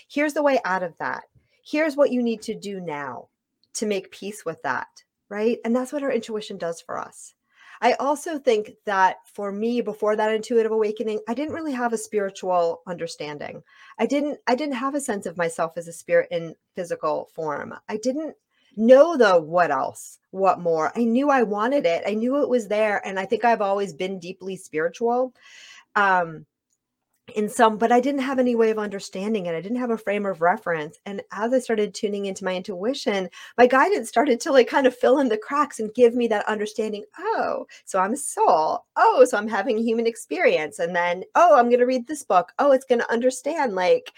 Here's 0.08 0.32
the 0.32 0.42
way 0.42 0.58
out 0.64 0.82
of 0.82 0.96
that. 0.98 1.24
Here's 1.62 1.96
what 1.96 2.12
you 2.12 2.22
need 2.22 2.40
to 2.42 2.54
do 2.54 2.80
now 2.80 3.28
to 3.74 3.84
make 3.84 4.10
peace 4.10 4.42
with 4.44 4.62
that 4.62 4.88
right? 5.28 5.58
And 5.64 5.74
that's 5.74 5.92
what 5.92 6.02
our 6.02 6.12
intuition 6.12 6.58
does 6.58 6.80
for 6.80 6.98
us. 6.98 7.34
I 7.80 7.92
also 7.94 8.38
think 8.38 8.72
that 8.84 9.16
for 9.34 9.52
me 9.52 9.80
before 9.80 10.16
that 10.16 10.34
intuitive 10.34 10.72
awakening, 10.72 11.20
I 11.28 11.34
didn't 11.34 11.54
really 11.54 11.72
have 11.72 11.92
a 11.92 11.98
spiritual 11.98 12.82
understanding. 12.86 13.62
I 13.98 14.06
didn't 14.06 14.38
I 14.46 14.54
didn't 14.54 14.76
have 14.76 14.94
a 14.94 15.00
sense 15.00 15.26
of 15.26 15.36
myself 15.36 15.76
as 15.76 15.88
a 15.88 15.92
spirit 15.92 16.28
in 16.30 16.54
physical 16.74 17.28
form. 17.34 17.74
I 17.88 17.98
didn't 17.98 18.34
know 18.76 19.16
the 19.16 19.40
what 19.40 19.70
else, 19.70 20.18
what 20.30 20.60
more. 20.60 20.92
I 20.96 21.04
knew 21.04 21.30
I 21.30 21.42
wanted 21.42 21.86
it. 21.86 22.02
I 22.06 22.14
knew 22.14 22.42
it 22.42 22.48
was 22.48 22.68
there 22.68 23.06
and 23.06 23.18
I 23.18 23.26
think 23.26 23.44
I've 23.44 23.62
always 23.62 23.92
been 23.92 24.18
deeply 24.18 24.56
spiritual. 24.56 25.34
Um 25.94 26.46
in 27.34 27.48
some 27.48 27.76
but 27.76 27.90
i 27.90 28.00
didn't 28.00 28.20
have 28.20 28.38
any 28.38 28.54
way 28.54 28.70
of 28.70 28.78
understanding 28.78 29.46
it. 29.46 29.54
I 29.54 29.60
didn't 29.60 29.78
have 29.78 29.90
a 29.90 29.98
frame 29.98 30.26
of 30.26 30.40
reference. 30.40 30.98
And 31.06 31.22
as 31.32 31.52
i 31.52 31.58
started 31.58 31.92
tuning 31.92 32.26
into 32.26 32.44
my 32.44 32.54
intuition 32.54 33.28
my 33.58 33.66
guidance 33.66 34.08
started 34.08 34.40
to 34.40 34.52
like 34.52 34.68
kind 34.68 34.86
of 34.86 34.96
fill 34.96 35.18
in 35.18 35.28
the 35.28 35.36
cracks 35.38 35.80
and 35.80 35.92
give 35.94 36.14
me 36.14 36.28
that 36.28 36.46
understanding 36.46 37.04
oh 37.18 37.66
so 37.84 37.98
i'm 37.98 38.12
a 38.12 38.16
soul 38.16 38.84
oh 38.96 39.24
so 39.24 39.36
i'm 39.36 39.48
having 39.48 39.78
a 39.78 39.82
human 39.82 40.06
experience. 40.06 40.78
And 40.78 40.94
then 40.94 41.24
oh 41.34 41.56
i'm 41.56 41.68
going 41.68 41.80
to 41.80 41.86
read 41.86 42.06
this 42.06 42.22
book. 42.22 42.52
Oh 42.58 42.72
it's 42.72 42.86
going 42.86 43.00
to 43.00 43.12
understand 43.12 43.74
like 43.74 44.12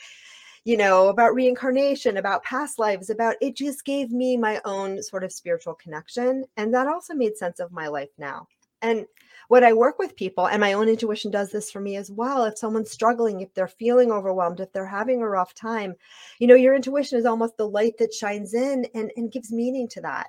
you 0.65 0.77
know 0.77 1.09
about 1.09 1.35
reincarnation 1.35 2.19
about 2.19 2.43
past 2.45 2.79
lives 2.79 3.09
about 3.09 3.37
it 3.41 3.57
just 3.57 3.87
gave 3.87 4.11
me 4.11 4.37
my 4.37 4.61
own 4.67 5.03
sort 5.03 5.25
of 5.25 5.33
spiritual 5.33 5.75
connection. 5.75 6.45
And 6.59 6.75
that 6.75 6.89
also 6.89 7.15
made 7.15 7.39
sense 7.39 7.59
of 7.59 7.73
my 7.73 7.89
life 7.89 8.11
now. 8.19 8.49
And 8.83 9.07
what 9.49 9.65
I 9.65 9.73
work 9.73 9.99
with 9.99 10.17
people, 10.17 10.47
and 10.47 10.61
my 10.61 10.75
own 10.75 10.89
intuition 10.89 11.31
does 11.31 11.51
this 11.51 11.71
for 11.71 11.81
me 11.81 11.97
as 11.97 12.11
well. 12.11 12.45
If 12.45 12.59
someone's 12.59 12.91
struggling, 12.91 13.41
if 13.41 13.53
they're 13.55 13.67
feeling 13.67 14.13
overwhelmed, 14.13 14.61
if 14.61 14.73
they're 14.73 14.87
having 14.87 15.23
a 15.23 15.29
rough 15.29 15.55
time, 15.55 15.95
you 16.39 16.47
know, 16.47 16.55
your 16.55 16.75
intuition 16.75 17.19
is 17.19 17.25
almost 17.25 17.57
the 17.57 17.69
light 17.69 17.97
that 17.99 18.13
shines 18.13 18.55
in 18.55 18.87
and, 18.95 19.11
and 19.17 19.33
gives 19.33 19.51
meaning 19.51 19.89
to 19.89 20.03
that. 20.03 20.29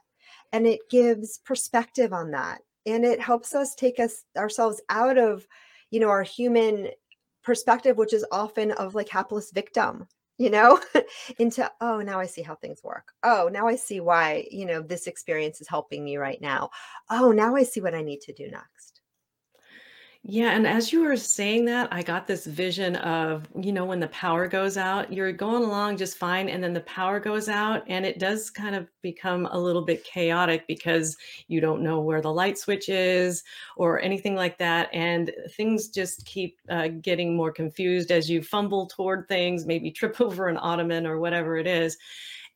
And 0.53 0.65
it 0.65 0.79
gives 0.89 1.39
perspective 1.39 2.13
on 2.13 2.31
that. 2.31 2.61
And 2.85 3.05
it 3.05 3.19
helps 3.19 3.53
us 3.53 3.75
take 3.75 3.99
us 3.99 4.23
ourselves 4.37 4.81
out 4.89 5.17
of, 5.17 5.45
you 5.91 5.99
know, 5.99 6.09
our 6.09 6.23
human 6.23 6.87
perspective, 7.43 7.97
which 7.97 8.13
is 8.13 8.25
often 8.31 8.71
of 8.73 8.95
like 8.95 9.09
hapless 9.09 9.51
victim, 9.51 10.07
you 10.37 10.49
know, 10.49 10.79
into, 11.39 11.69
oh, 11.81 11.99
now 11.99 12.19
I 12.19 12.25
see 12.25 12.41
how 12.41 12.55
things 12.55 12.81
work. 12.83 13.11
Oh, 13.23 13.49
now 13.51 13.67
I 13.67 13.75
see 13.75 13.99
why, 13.99 14.47
you 14.49 14.65
know, 14.65 14.81
this 14.81 15.07
experience 15.07 15.59
is 15.59 15.67
helping 15.67 16.05
me 16.05 16.15
right 16.15 16.39
now. 16.41 16.69
Oh, 17.09 17.31
now 17.33 17.55
I 17.55 17.63
see 17.63 17.81
what 17.81 17.95
I 17.95 18.01
need 18.01 18.21
to 18.21 18.33
do 18.33 18.49
next. 18.49 18.78
Yeah, 20.23 20.51
and 20.51 20.67
as 20.67 20.91
you 20.91 21.01
were 21.01 21.15
saying 21.15 21.65
that, 21.65 21.87
I 21.93 22.03
got 22.03 22.27
this 22.27 22.45
vision 22.45 22.97
of, 22.97 23.47
you 23.59 23.71
know, 23.71 23.85
when 23.85 24.01
the 24.01 24.09
power 24.09 24.47
goes 24.49 24.75
out, 24.75 25.11
you're 25.13 25.31
going 25.31 25.63
along 25.63 25.95
just 25.97 26.17
fine, 26.17 26.49
and 26.49 26.61
then 26.61 26.73
the 26.73 26.81
power 26.81 27.21
goes 27.21 27.47
out, 27.47 27.83
and 27.87 28.05
it 28.05 28.19
does 28.19 28.49
kind 28.49 28.75
of 28.75 28.87
become 29.01 29.47
a 29.49 29.57
little 29.57 29.81
bit 29.81 30.03
chaotic 30.03 30.67
because 30.67 31.15
you 31.47 31.61
don't 31.61 31.81
know 31.81 32.01
where 32.01 32.21
the 32.21 32.31
light 32.33 32.57
switch 32.57 32.89
is 32.89 33.43
or 33.77 34.01
anything 34.01 34.35
like 34.35 34.57
that. 34.57 34.89
And 34.93 35.31
things 35.55 35.87
just 35.87 36.25
keep 36.25 36.59
uh, 36.69 36.89
getting 37.01 37.35
more 37.35 37.51
confused 37.51 38.11
as 38.11 38.29
you 38.29 38.43
fumble 38.43 38.87
toward 38.87 39.25
things, 39.29 39.65
maybe 39.65 39.89
trip 39.89 40.19
over 40.21 40.47
an 40.49 40.57
ottoman 40.57 41.07
or 41.07 41.17
whatever 41.19 41.55
it 41.57 41.65
is. 41.65 41.97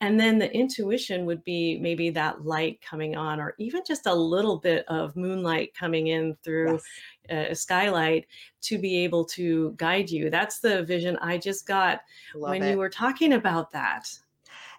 And 0.03 0.19
then 0.19 0.37
the 0.37 0.53
intuition 0.53 1.25
would 1.27 1.45
be 1.45 1.79
maybe 1.79 2.09
that 2.09 2.43
light 2.43 2.81
coming 2.81 3.15
on, 3.15 3.39
or 3.39 3.55
even 3.57 3.83
just 3.87 4.05
a 4.05 4.13
little 4.13 4.57
bit 4.57 4.83
of 4.89 5.15
moonlight 5.15 5.73
coming 5.73 6.07
in 6.07 6.35
through 6.43 6.81
yes. 7.29 7.51
a 7.51 7.55
skylight 7.55 8.27
to 8.63 8.77
be 8.77 8.97
able 8.97 9.23
to 9.23 9.73
guide 9.77 10.09
you. 10.09 10.29
That's 10.29 10.59
the 10.59 10.83
vision 10.83 11.17
I 11.21 11.37
just 11.37 11.65
got 11.65 12.01
love 12.35 12.49
when 12.49 12.63
it. 12.63 12.71
you 12.71 12.77
were 12.79 12.89
talking 12.89 13.31
about 13.31 13.71
that. 13.71 14.09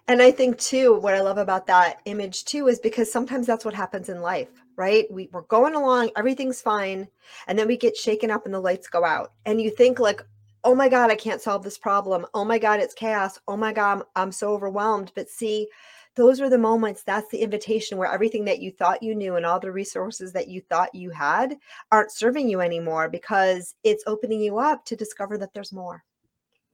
And 0.07 0.21
I 0.21 0.29
think 0.29 0.59
too, 0.59 0.93
what 0.93 1.15
I 1.15 1.21
love 1.21 1.39
about 1.39 1.65
that 1.65 2.01
image 2.05 2.45
too 2.45 2.67
is 2.67 2.77
because 2.77 3.11
sometimes 3.11 3.47
that's 3.47 3.65
what 3.65 3.73
happens 3.73 4.09
in 4.09 4.21
life, 4.21 4.63
right? 4.75 5.07
We, 5.09 5.29
we're 5.31 5.41
going 5.41 5.73
along, 5.73 6.11
everything's 6.15 6.61
fine, 6.61 7.07
and 7.47 7.57
then 7.57 7.65
we 7.65 7.77
get 7.77 7.97
shaken 7.97 8.29
up 8.29 8.45
and 8.45 8.53
the 8.53 8.59
lights 8.59 8.87
go 8.87 9.03
out. 9.03 9.33
And 9.47 9.59
you 9.59 9.71
think 9.71 9.97
like, 9.97 10.21
oh 10.65 10.75
my 10.75 10.89
God, 10.89 11.11
I 11.11 11.15
can't 11.15 11.41
solve 11.41 11.63
this 11.63 11.77
problem. 11.77 12.25
Oh 12.33 12.43
my 12.43 12.57
God, 12.57 12.79
it's 12.79 12.93
chaos. 12.95 13.39
Oh 13.47 13.55
my 13.55 13.71
God, 13.71 14.03
I'm 14.15 14.31
so 14.31 14.51
overwhelmed. 14.51 15.11
But 15.15 15.29
see, 15.29 15.69
those 16.15 16.41
are 16.41 16.49
the 16.49 16.57
moments, 16.57 17.03
that's 17.03 17.29
the 17.29 17.37
invitation 17.41 17.97
where 17.97 18.11
everything 18.11 18.45
that 18.45 18.59
you 18.59 18.71
thought 18.71 19.03
you 19.03 19.15
knew 19.15 19.35
and 19.35 19.45
all 19.45 19.59
the 19.59 19.71
resources 19.71 20.33
that 20.33 20.47
you 20.47 20.61
thought 20.61 20.95
you 20.95 21.11
had 21.11 21.57
aren't 21.91 22.11
serving 22.11 22.49
you 22.49 22.61
anymore 22.61 23.09
because 23.09 23.75
it's 23.83 24.03
opening 24.07 24.41
you 24.41 24.57
up 24.57 24.83
to 24.85 24.95
discover 24.95 25.37
that 25.37 25.53
there's 25.53 25.71
more. 25.73 26.03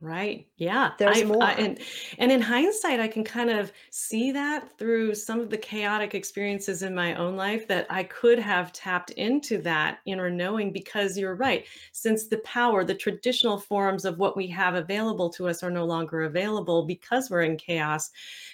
Right. 0.03 0.48
Yeah. 0.58 0.93
There's 0.98 1.20
I've, 1.20 1.27
more. 1.27 1.43
I, 1.43 1.51
and 1.53 1.77
and 2.17 2.31
in 2.31 2.41
hindsight, 2.41 3.00
I 3.00 3.08
can 3.08 3.24
kind 3.24 3.51
of 3.51 3.72
see 3.91 4.31
that 4.31 4.75
through 4.79 5.13
some 5.13 5.39
of 5.39 5.51
the 5.51 5.60
chaotic 5.60 6.15
experiences 6.15 6.81
in 6.81 6.96
my 6.96 7.13
own 7.13 7.36
life 7.36 7.67
that 7.67 7.86
I 7.88 8.05
could 8.05 8.39
have 8.39 8.74
tapped 8.74 9.12
into 9.12 9.60
that 9.62 10.00
inner 10.08 10.31
knowing 10.31 10.72
because 10.72 11.20
you're 11.20 11.36
right. 11.36 11.65
Since 11.91 12.29
the 12.29 12.39
power, 12.39 12.84
the 12.84 12.96
traditional 12.96 13.60
forms 13.60 14.03
of 14.03 14.17
what 14.17 14.36
we 14.36 14.48
have 14.48 14.74
available 14.74 15.29
to 15.34 15.48
us 15.48 15.62
are 15.62 15.70
no 15.70 15.86
longer 15.86 16.24
available 16.24 16.84
because 16.84 17.29
we're 17.29 17.43
in 17.43 17.55
chaos, 17.55 18.10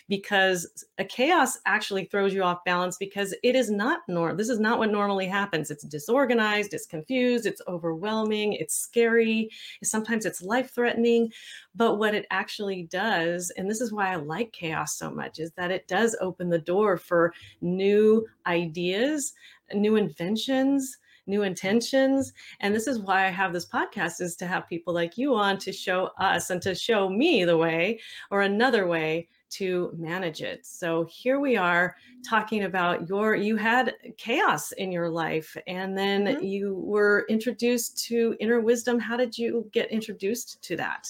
because 0.10 0.86
a 0.98 1.06
chaos 1.06 1.60
actually 1.66 2.06
throws 2.06 2.34
you 2.34 2.44
off 2.44 2.66
balance 2.66 2.98
because 2.98 3.34
it 3.42 3.56
is 3.56 3.72
not 3.72 4.02
normal. 4.10 4.36
This 4.36 4.50
is 4.50 4.60
not 4.60 4.80
what 4.80 4.92
normally 4.92 5.28
happens. 5.28 5.72
It's 5.72 5.86
disorganized, 5.86 6.74
it's 6.74 6.86
confused, 6.86 7.46
it's 7.46 7.62
overwhelming, 7.70 8.52
it's 8.52 8.76
scary, 8.76 9.50
sometimes 9.82 10.26
it's 10.26 10.42
life 10.42 10.72
threatening 10.72 11.32
but 11.76 11.98
what 11.98 12.16
it 12.16 12.26
actually 12.32 12.84
does, 12.84 13.52
and 13.58 13.70
this 13.70 13.82
is 13.82 13.92
why 13.92 14.12
I 14.12 14.16
like 14.16 14.52
chaos 14.52 14.98
so 14.98 15.12
much, 15.12 15.40
is 15.40 15.52
that 15.58 15.72
it 15.72 15.88
does 15.88 16.16
open 16.22 16.50
the 16.50 16.58
door 16.60 16.98
for 16.98 17.34
new 17.62 18.26
ideas, 18.46 19.34
new 19.74 19.96
inventions, 19.96 20.98
new 21.30 21.44
intentions 21.44 22.32
and 22.62 22.74
this 22.74 22.88
is 22.88 23.00
why 23.00 23.26
i 23.26 23.30
have 23.30 23.52
this 23.52 23.66
podcast 23.66 24.22
is 24.22 24.38
to 24.38 24.48
have 24.48 24.66
people 24.70 24.94
like 24.94 25.18
you 25.18 25.36
on 25.36 25.58
to 25.58 25.74
show 25.74 26.10
us 26.20 26.52
and 26.52 26.62
to 26.62 26.74
show 26.74 27.10
me 27.10 27.44
the 27.44 27.58
way 27.58 28.00
or 28.32 28.44
another 28.44 28.88
way 28.88 29.28
to 29.50 29.94
manage 29.98 30.42
it. 30.42 30.66
So 30.66 31.06
here 31.10 31.40
we 31.40 31.56
are 31.56 31.96
talking 32.28 32.64
about 32.64 33.08
your 33.08 33.36
you 33.36 33.56
had 33.56 33.96
chaos 34.18 34.72
in 34.74 34.92
your 34.92 35.10
life 35.10 35.56
and 35.68 35.98
then 35.98 36.26
mm-hmm. 36.26 36.44
you 36.44 36.76
were 36.76 37.26
introduced 37.30 38.04
to 38.06 38.36
inner 38.40 38.60
wisdom. 38.60 39.00
How 39.00 39.18
did 39.18 39.38
you 39.38 39.70
get 39.72 39.92
introduced 39.92 40.62
to 40.64 40.76
that? 40.78 41.08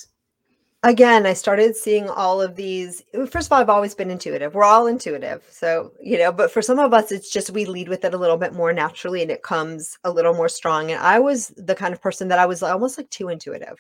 Again, 0.84 1.26
I 1.26 1.34
started 1.34 1.76
seeing 1.76 2.08
all 2.10 2.42
of 2.42 2.56
these. 2.56 3.04
First 3.30 3.48
of 3.48 3.52
all, 3.52 3.60
I've 3.60 3.70
always 3.70 3.96
been 3.96 4.12
intuitive. 4.12 4.54
We're 4.54 4.64
all 4.64 4.88
intuitive. 4.88 5.44
So, 5.50 5.92
you 6.02 6.18
know, 6.18 6.32
but 6.32 6.52
for 6.52 6.62
some 6.62 6.80
of 6.80 6.94
us, 6.94 7.12
it's 7.12 7.32
just 7.32 7.50
we 7.50 7.66
lead 7.66 7.90
with 7.90 8.06
it 8.06 8.14
a 8.14 8.18
little 8.18 8.38
bit 8.38 8.54
more 8.54 8.74
naturally 8.74 9.22
and 9.22 9.32
it 9.32 9.44
comes 9.44 9.98
a 10.04 10.12
little 10.12 10.34
more 10.34 10.50
strong. 10.50 10.92
And 10.92 11.02
I 11.02 11.20
was 11.20 11.54
the 11.58 11.76
kind 11.76 11.94
of 11.94 12.02
person 12.02 12.28
that 12.30 12.40
I 12.40 12.46
was 12.46 12.62
almost 12.64 12.98
like 12.98 13.10
too 13.10 13.30
intuitive. 13.30 13.78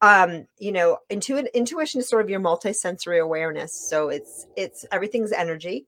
Um, 0.00 0.46
you 0.58 0.72
know, 0.72 0.98
intuit 1.10 1.52
intuition 1.52 2.00
is 2.00 2.08
sort 2.08 2.22
of 2.22 2.30
your 2.30 2.40
multisensory 2.40 3.20
awareness. 3.22 3.74
So 3.74 4.08
it's 4.08 4.46
it's 4.56 4.84
everything's 4.92 5.32
energy 5.32 5.86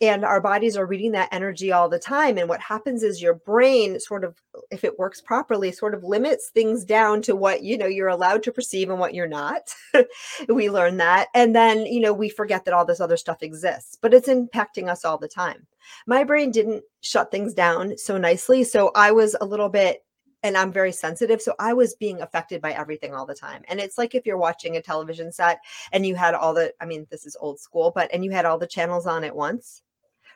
and 0.00 0.24
our 0.24 0.40
bodies 0.40 0.76
are 0.76 0.86
reading 0.86 1.12
that 1.12 1.28
energy 1.32 1.72
all 1.72 1.88
the 1.88 1.98
time 1.98 2.38
and 2.38 2.48
what 2.48 2.60
happens 2.60 3.02
is 3.02 3.22
your 3.22 3.34
brain 3.34 3.98
sort 4.00 4.24
of 4.24 4.40
if 4.70 4.84
it 4.84 4.98
works 4.98 5.20
properly 5.20 5.70
sort 5.72 5.94
of 5.94 6.04
limits 6.04 6.50
things 6.50 6.84
down 6.84 7.22
to 7.22 7.36
what 7.36 7.62
you 7.62 7.76
know 7.78 7.86
you're 7.86 8.08
allowed 8.08 8.42
to 8.42 8.52
perceive 8.52 8.90
and 8.90 8.98
what 8.98 9.14
you're 9.14 9.26
not. 9.26 9.74
We 10.48 10.70
learn 10.70 10.96
that 10.98 11.28
and 11.34 11.54
then 11.54 11.86
you 11.86 12.00
know 12.00 12.12
we 12.12 12.28
forget 12.28 12.64
that 12.64 12.74
all 12.74 12.84
this 12.84 13.00
other 13.00 13.16
stuff 13.16 13.42
exists 13.42 13.96
but 14.00 14.14
it's 14.14 14.28
impacting 14.28 14.88
us 14.88 15.04
all 15.04 15.18
the 15.18 15.28
time. 15.28 15.66
My 16.06 16.24
brain 16.24 16.50
didn't 16.50 16.84
shut 17.00 17.30
things 17.30 17.54
down 17.54 17.96
so 17.98 18.16
nicely 18.16 18.64
so 18.64 18.92
i 18.94 19.10
was 19.10 19.36
a 19.40 19.44
little 19.44 19.68
bit 19.68 20.04
and 20.42 20.56
I'm 20.56 20.72
very 20.72 20.92
sensitive. 20.92 21.40
So 21.40 21.54
I 21.58 21.72
was 21.72 21.94
being 21.94 22.20
affected 22.20 22.60
by 22.60 22.72
everything 22.72 23.14
all 23.14 23.26
the 23.26 23.34
time. 23.34 23.62
And 23.68 23.80
it's 23.80 23.98
like 23.98 24.14
if 24.14 24.26
you're 24.26 24.38
watching 24.38 24.76
a 24.76 24.82
television 24.82 25.32
set 25.32 25.60
and 25.92 26.04
you 26.04 26.14
had 26.14 26.34
all 26.34 26.54
the, 26.54 26.72
I 26.80 26.86
mean, 26.86 27.06
this 27.10 27.26
is 27.26 27.36
old 27.40 27.60
school, 27.60 27.92
but, 27.94 28.10
and 28.12 28.24
you 28.24 28.30
had 28.30 28.44
all 28.44 28.58
the 28.58 28.66
channels 28.66 29.06
on 29.06 29.24
at 29.24 29.36
once 29.36 29.82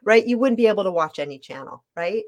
right? 0.07 0.27
You 0.27 0.39
wouldn't 0.39 0.57
be 0.57 0.69
able 0.69 0.85
to 0.85 0.93
watch 0.93 1.19
any 1.19 1.39
channel, 1.39 1.85
right? 1.97 2.25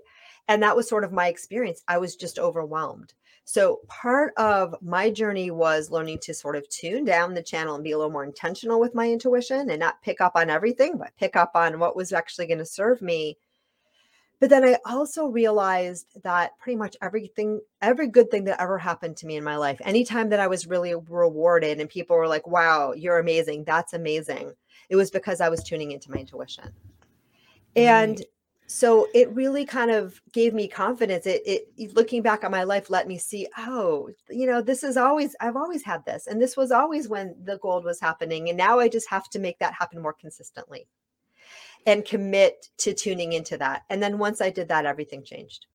And 0.49 0.63
that 0.63 0.77
was 0.77 0.89
sort 0.89 1.05
of 1.05 1.13
my 1.13 1.29
experience. 1.29 1.83
I 1.89 1.99
was 1.99 2.17
just 2.17 2.39
overwhelmed. 2.39 3.15
So 3.45 3.81
part 3.89 4.35
of 4.37 4.75
my 4.83 5.11
journey 5.11 5.51
was 5.51 5.91
learning 5.91 6.19
to 6.23 6.35
sort 6.35 6.57
of 6.57 6.69
tune 6.69 7.05
down 7.05 7.33
the 7.33 7.43
channel 7.43 7.77
and 7.77 7.85
be 7.85 7.93
a 7.93 7.97
little 7.97 8.13
more 8.13 8.25
intentional 8.25 8.79
with 8.79 8.95
my 8.95 9.11
intuition 9.11 9.71
and 9.71 9.81
not 9.81 10.03
pick 10.03 10.21
up 10.21 10.33
on 10.35 10.51
everything, 10.51 10.99
but 10.99 11.17
pick 11.17 11.35
up 11.35 11.53
on 11.55 11.79
what 11.79 11.97
was 11.97 12.13
actually 12.13 12.47
going 12.47 12.59
to 12.59 12.67
serve 12.67 13.01
me. 13.01 13.39
But 14.41 14.51
then 14.51 14.65
I 14.65 14.77
also 14.85 15.27
realized 15.27 16.07
that 16.23 16.57
pretty 16.59 16.77
much 16.77 16.97
everything, 17.03 17.61
every 17.83 18.07
good 18.07 18.31
thing 18.31 18.45
that 18.45 18.61
ever 18.61 18.79
happened 18.79 19.17
to 19.19 19.27
me 19.27 19.37
in 19.37 19.43
my 19.43 19.57
life, 19.57 19.81
anytime 19.85 20.29
that 20.29 20.39
I 20.39 20.47
was 20.47 20.67
really 20.67 20.95
rewarded 20.95 21.81
and 21.81 21.91
people 21.91 22.17
were 22.17 22.29
like, 22.29 22.47
wow, 22.47 22.93
you're 22.93 23.19
amazing, 23.19 23.65
that's 23.65 23.95
amazing, 23.95 24.53
it 24.91 24.97
was 24.97 25.11
because 25.11 25.41
I 25.41 25.49
was 25.49 25.65
tuning 25.65 25.91
into 25.91 26.11
my 26.11 26.19
intuition. 26.19 26.73
And 27.75 28.25
so 28.69 29.09
it 29.15 29.35
really 29.35 29.65
kind 29.65 29.91
of 29.91 30.21
gave 30.33 30.53
me 30.53 30.69
confidence 30.69 31.27
it, 31.27 31.43
it 31.47 31.97
looking 31.97 32.21
back 32.21 32.45
on 32.45 32.51
my 32.51 32.65
life 32.65 32.91
let 32.91 33.09
me 33.09 33.17
see 33.17 33.49
oh 33.57 34.11
you 34.29 34.47
know 34.47 34.61
this 34.61 34.85
is 34.85 34.99
always 34.99 35.35
i've 35.41 35.57
always 35.57 35.83
had 35.83 36.05
this 36.05 36.27
and 36.27 36.41
this 36.41 36.55
was 36.55 36.71
always 36.71 37.09
when 37.09 37.35
the 37.45 37.57
gold 37.59 37.83
was 37.83 37.99
happening 37.99 38.51
and 38.51 38.59
now 38.59 38.79
i 38.79 38.87
just 38.87 39.09
have 39.09 39.27
to 39.31 39.39
make 39.39 39.59
that 39.59 39.73
happen 39.73 40.03
more 40.03 40.13
consistently 40.13 40.87
and 41.87 42.05
commit 42.05 42.69
to 42.79 42.95
tuning 42.95 43.33
into 43.33 43.57
that. 43.59 43.83
And 43.91 44.03
then 44.03 44.19
once 44.19 44.41
i 44.41 44.51
did 44.51 44.69
that 44.69 44.87
everything 44.87 45.23
changed. 45.23 45.67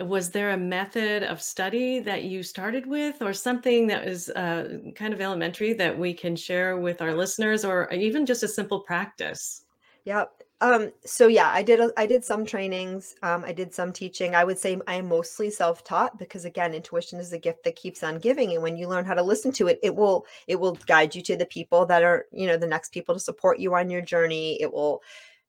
Was 0.00 0.30
there 0.30 0.52
a 0.52 0.56
method 0.56 1.24
of 1.24 1.42
study 1.42 2.00
that 2.00 2.24
you 2.24 2.42
started 2.42 2.86
with 2.86 3.20
or 3.20 3.32
something 3.32 3.86
that 3.88 4.06
was 4.06 4.30
uh, 4.30 4.78
kind 4.94 5.12
of 5.12 5.20
elementary 5.20 5.74
that 5.74 5.98
we 5.98 6.14
can 6.14 6.36
share 6.36 6.78
with 6.78 7.02
our 7.02 7.14
listeners 7.14 7.64
or 7.64 7.92
even 7.92 8.24
just 8.24 8.42
a 8.42 8.48
simple 8.48 8.80
practice? 8.80 9.66
Yep. 10.04 10.43
Um, 10.60 10.92
so 11.04 11.26
yeah, 11.26 11.50
I 11.52 11.62
did 11.62 11.80
I 11.96 12.06
did 12.06 12.24
some 12.24 12.46
trainings. 12.46 13.16
Um, 13.22 13.44
I 13.44 13.52
did 13.52 13.74
some 13.74 13.92
teaching. 13.92 14.34
I 14.34 14.44
would 14.44 14.58
say 14.58 14.80
I 14.86 14.94
am 14.94 15.08
mostly 15.08 15.50
self-taught 15.50 16.18
because 16.18 16.44
again, 16.44 16.74
intuition 16.74 17.18
is 17.18 17.32
a 17.32 17.38
gift 17.38 17.64
that 17.64 17.76
keeps 17.76 18.02
on 18.02 18.18
giving. 18.18 18.52
And 18.52 18.62
when 18.62 18.76
you 18.76 18.88
learn 18.88 19.04
how 19.04 19.14
to 19.14 19.22
listen 19.22 19.52
to 19.52 19.66
it, 19.66 19.78
it 19.82 19.94
will 19.94 20.24
it 20.46 20.58
will 20.58 20.78
guide 20.86 21.14
you 21.14 21.22
to 21.22 21.36
the 21.36 21.46
people 21.46 21.84
that 21.86 22.02
are, 22.02 22.26
you 22.32 22.46
know, 22.46 22.56
the 22.56 22.66
next 22.66 22.92
people 22.92 23.14
to 23.14 23.20
support 23.20 23.58
you 23.58 23.74
on 23.74 23.90
your 23.90 24.00
journey. 24.00 24.60
It 24.62 24.72
will 24.72 25.02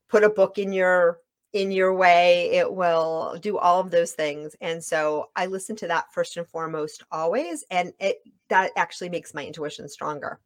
put 0.10 0.24
a 0.24 0.30
book 0.30 0.58
in 0.58 0.74
your 0.74 1.20
in 1.54 1.72
your 1.72 1.94
way. 1.94 2.50
It 2.52 2.74
will 2.74 3.38
do 3.40 3.58
all 3.58 3.80
of 3.80 3.92
those 3.92 4.12
things. 4.12 4.56
And 4.60 4.84
so 4.84 5.30
I 5.38 5.46
listen 5.46 5.76
to 5.78 5.88
that 5.88 6.12
first 6.14 6.36
and 6.36 6.48
foremost 6.48 7.04
always. 7.12 7.64
And 7.72 7.94
it 8.00 8.18
that 8.50 8.72
actually 8.76 9.10
makes 9.10 9.34
my 9.34 9.46
intuition 9.46 9.88
stronger. 9.88 10.40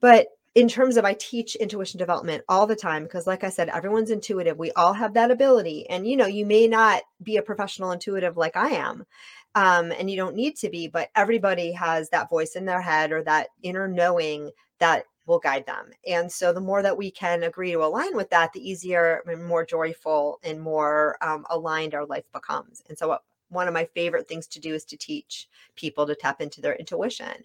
But 0.00 0.28
in 0.58 0.66
terms 0.66 0.96
of 0.96 1.04
I 1.04 1.14
teach 1.14 1.54
intuition 1.54 1.98
development 1.98 2.42
all 2.48 2.66
the 2.66 2.74
time 2.74 3.04
because 3.04 3.28
like 3.28 3.44
I 3.44 3.48
said 3.48 3.68
everyone's 3.68 4.10
intuitive. 4.10 4.58
We 4.58 4.72
all 4.72 4.92
have 4.92 5.14
that 5.14 5.30
ability. 5.30 5.88
And 5.88 6.04
you 6.04 6.16
know 6.16 6.26
you 6.26 6.44
may 6.44 6.66
not 6.66 7.02
be 7.22 7.36
a 7.36 7.42
professional 7.42 7.92
intuitive 7.92 8.36
like 8.36 8.56
I 8.56 8.70
am 8.70 9.06
um, 9.54 9.92
and 9.92 10.10
you 10.10 10.16
don't 10.16 10.34
need 10.34 10.56
to 10.56 10.68
be 10.68 10.88
but 10.88 11.10
everybody 11.14 11.70
has 11.70 12.08
that 12.10 12.28
voice 12.28 12.56
in 12.56 12.64
their 12.64 12.80
head 12.80 13.12
or 13.12 13.22
that 13.22 13.50
inner 13.62 13.86
knowing 13.86 14.50
that 14.80 15.04
will 15.26 15.38
guide 15.38 15.64
them. 15.66 15.90
And 16.08 16.32
so 16.32 16.52
the 16.52 16.60
more 16.60 16.82
that 16.82 16.96
we 16.96 17.12
can 17.12 17.44
agree 17.44 17.70
to 17.70 17.84
align 17.84 18.16
with 18.16 18.30
that 18.30 18.52
the 18.52 18.68
easier 18.68 19.22
and 19.28 19.46
more 19.46 19.64
joyful 19.64 20.40
and 20.42 20.60
more 20.60 21.18
um, 21.20 21.46
aligned 21.50 21.94
our 21.94 22.06
life 22.06 22.26
becomes. 22.32 22.82
And 22.88 22.98
so 22.98 23.06
what, 23.06 23.22
one 23.50 23.68
of 23.68 23.74
my 23.74 23.84
favorite 23.84 24.26
things 24.26 24.48
to 24.48 24.60
do 24.60 24.74
is 24.74 24.84
to 24.86 24.96
teach 24.96 25.48
people 25.76 26.04
to 26.06 26.16
tap 26.16 26.40
into 26.40 26.60
their 26.60 26.74
intuition 26.74 27.44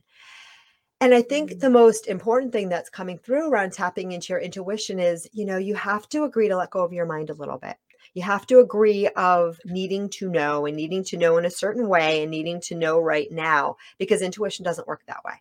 and 1.04 1.14
I 1.14 1.22
think 1.22 1.60
the 1.60 1.70
most 1.70 2.08
important 2.08 2.54
thing 2.54 2.70
that's 2.70 2.90
coming 2.90 3.18
through 3.18 3.52
around 3.52 3.74
tapping 3.74 4.14
into 4.14 4.32
your 4.32 4.40
intuition 4.40 5.00
is, 5.00 5.28
you 5.34 5.46
know, 5.46 5.58
you 5.58 5.76
have 5.76 6.08
to 6.10 6.24
agree 6.24 6.48
to 6.48 6.56
let 6.56 6.70
go 6.70 6.82
of 6.82 6.94
your 6.94 7.06
mind 7.06 7.30
a 7.30 7.34
little 7.34 7.58
bit. 7.58 7.76
You 8.14 8.22
have 8.22 8.48
to 8.48 8.62
agree 8.62 9.10
of 9.10 9.60
needing 9.66 10.08
to 10.12 10.30
know 10.30 10.66
and 10.66 10.78
needing 10.78 11.04
to 11.06 11.18
know 11.18 11.36
in 11.38 11.44
a 11.44 11.50
certain 11.50 11.90
way 11.90 12.22
and 12.22 12.32
needing 12.32 12.62
to 12.62 12.76
know 12.76 13.02
right 13.02 13.30
now 13.30 13.76
because 13.98 14.22
intuition 14.22 14.64
doesn't 14.64 14.88
work 14.88 15.02
that 15.08 15.26
way. 15.26 15.34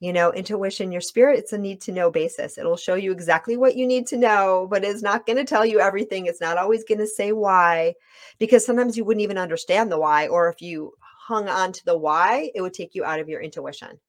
You 0.00 0.12
know, 0.12 0.32
intuition, 0.32 0.90
your 0.90 1.00
spirit, 1.00 1.38
it's 1.38 1.52
a 1.52 1.58
need 1.58 1.80
to 1.82 1.92
know 1.92 2.10
basis. 2.10 2.58
It'll 2.58 2.76
show 2.76 2.96
you 2.96 3.12
exactly 3.12 3.56
what 3.56 3.76
you 3.76 3.86
need 3.86 4.08
to 4.08 4.16
know, 4.16 4.66
but 4.68 4.82
it's 4.82 5.00
not 5.00 5.26
going 5.26 5.36
to 5.36 5.44
tell 5.44 5.64
you 5.64 5.78
everything. 5.78 6.26
It's 6.26 6.40
not 6.40 6.58
always 6.58 6.82
going 6.82 6.98
to 6.98 7.06
say 7.06 7.30
why, 7.30 7.94
because 8.40 8.66
sometimes 8.66 8.96
you 8.96 9.04
wouldn't 9.04 9.22
even 9.22 9.38
understand 9.38 9.92
the 9.92 10.00
why. 10.00 10.26
Or 10.26 10.48
if 10.48 10.60
you 10.60 10.94
hung 11.00 11.48
on 11.48 11.70
to 11.70 11.84
the 11.84 11.96
why, 11.96 12.50
it 12.52 12.62
would 12.62 12.74
take 12.74 12.96
you 12.96 13.04
out 13.04 13.20
of 13.20 13.28
your 13.28 13.40
intuition 13.40 14.00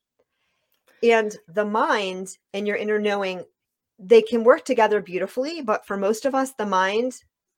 and 1.03 1.37
the 1.47 1.65
mind 1.65 2.37
and 2.53 2.67
your 2.67 2.77
inner 2.77 2.99
knowing 2.99 3.43
they 3.99 4.21
can 4.21 4.43
work 4.43 4.63
together 4.65 5.01
beautifully 5.01 5.61
but 5.61 5.85
for 5.85 5.97
most 5.97 6.25
of 6.25 6.35
us 6.35 6.53
the 6.53 6.65
mind 6.65 7.13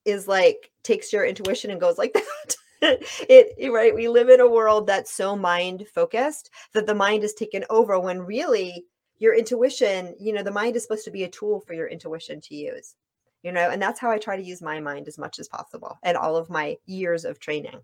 is 0.05 0.27
like 0.27 0.71
takes 0.83 1.11
your 1.11 1.25
intuition 1.25 1.71
and 1.71 1.81
goes 1.81 1.97
like 1.97 2.13
that. 2.13 2.55
It 2.81 3.71
right 3.71 3.93
we 3.93 4.07
live 4.07 4.29
in 4.29 4.39
a 4.39 4.49
world 4.49 4.87
that's 4.87 5.11
so 5.11 5.35
mind 5.35 5.85
focused 5.93 6.49
that 6.73 6.87
the 6.87 6.95
mind 6.95 7.23
is 7.23 7.33
taken 7.33 7.65
over 7.69 7.99
when 7.99 8.21
really 8.21 8.85
your 9.17 9.35
intuition 9.35 10.15
you 10.17 10.31
know 10.31 10.43
the 10.43 10.51
mind 10.51 10.77
is 10.77 10.83
supposed 10.83 11.03
to 11.05 11.11
be 11.11 11.23
a 11.23 11.29
tool 11.29 11.59
for 11.59 11.73
your 11.73 11.87
intuition 11.87 12.39
to 12.39 12.55
use 12.55 12.95
you 13.43 13.51
know 13.51 13.69
and 13.69 13.81
that's 13.81 13.99
how 13.99 14.09
i 14.09 14.17
try 14.17 14.37
to 14.37 14.43
use 14.43 14.61
my 14.61 14.79
mind 14.79 15.09
as 15.09 15.17
much 15.17 15.39
as 15.39 15.49
possible 15.49 15.97
and 16.03 16.15
all 16.15 16.37
of 16.37 16.49
my 16.49 16.77
years 16.85 17.25
of 17.25 17.37
training 17.39 17.81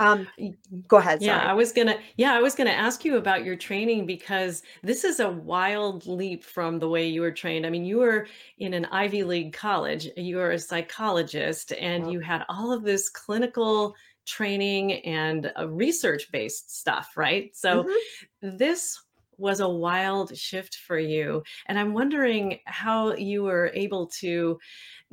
um, 0.00 0.26
go 0.86 0.98
ahead. 0.98 1.22
Yeah, 1.22 1.38
I 1.38 1.54
was 1.54 1.72
gonna. 1.72 1.98
Yeah, 2.16 2.34
I 2.34 2.40
was 2.40 2.54
gonna 2.54 2.70
ask 2.70 3.04
you 3.04 3.16
about 3.16 3.44
your 3.44 3.56
training 3.56 4.06
because 4.06 4.62
this 4.82 5.04
is 5.04 5.20
a 5.20 5.30
wild 5.30 6.06
leap 6.06 6.44
from 6.44 6.78
the 6.78 6.88
way 6.88 7.06
you 7.06 7.20
were 7.20 7.32
trained. 7.32 7.66
I 7.66 7.70
mean, 7.70 7.84
you 7.84 7.98
were 7.98 8.26
in 8.58 8.74
an 8.74 8.86
Ivy 8.86 9.24
League 9.24 9.52
college. 9.52 10.08
You 10.16 10.36
were 10.36 10.52
a 10.52 10.58
psychologist, 10.58 11.72
and 11.72 12.12
you 12.12 12.20
had 12.20 12.44
all 12.48 12.72
of 12.72 12.82
this 12.82 13.08
clinical 13.08 13.94
training 14.26 14.92
and 15.06 15.50
uh, 15.58 15.68
research-based 15.68 16.78
stuff, 16.78 17.12
right? 17.16 17.56
So 17.56 17.84
mm-hmm. 17.84 18.56
this 18.58 19.00
was 19.38 19.60
a 19.60 19.68
wild 19.68 20.36
shift 20.36 20.76
for 20.76 20.98
you, 20.98 21.42
and 21.66 21.78
I'm 21.78 21.94
wondering 21.94 22.60
how 22.66 23.14
you 23.14 23.44
were 23.44 23.70
able 23.74 24.06
to 24.20 24.58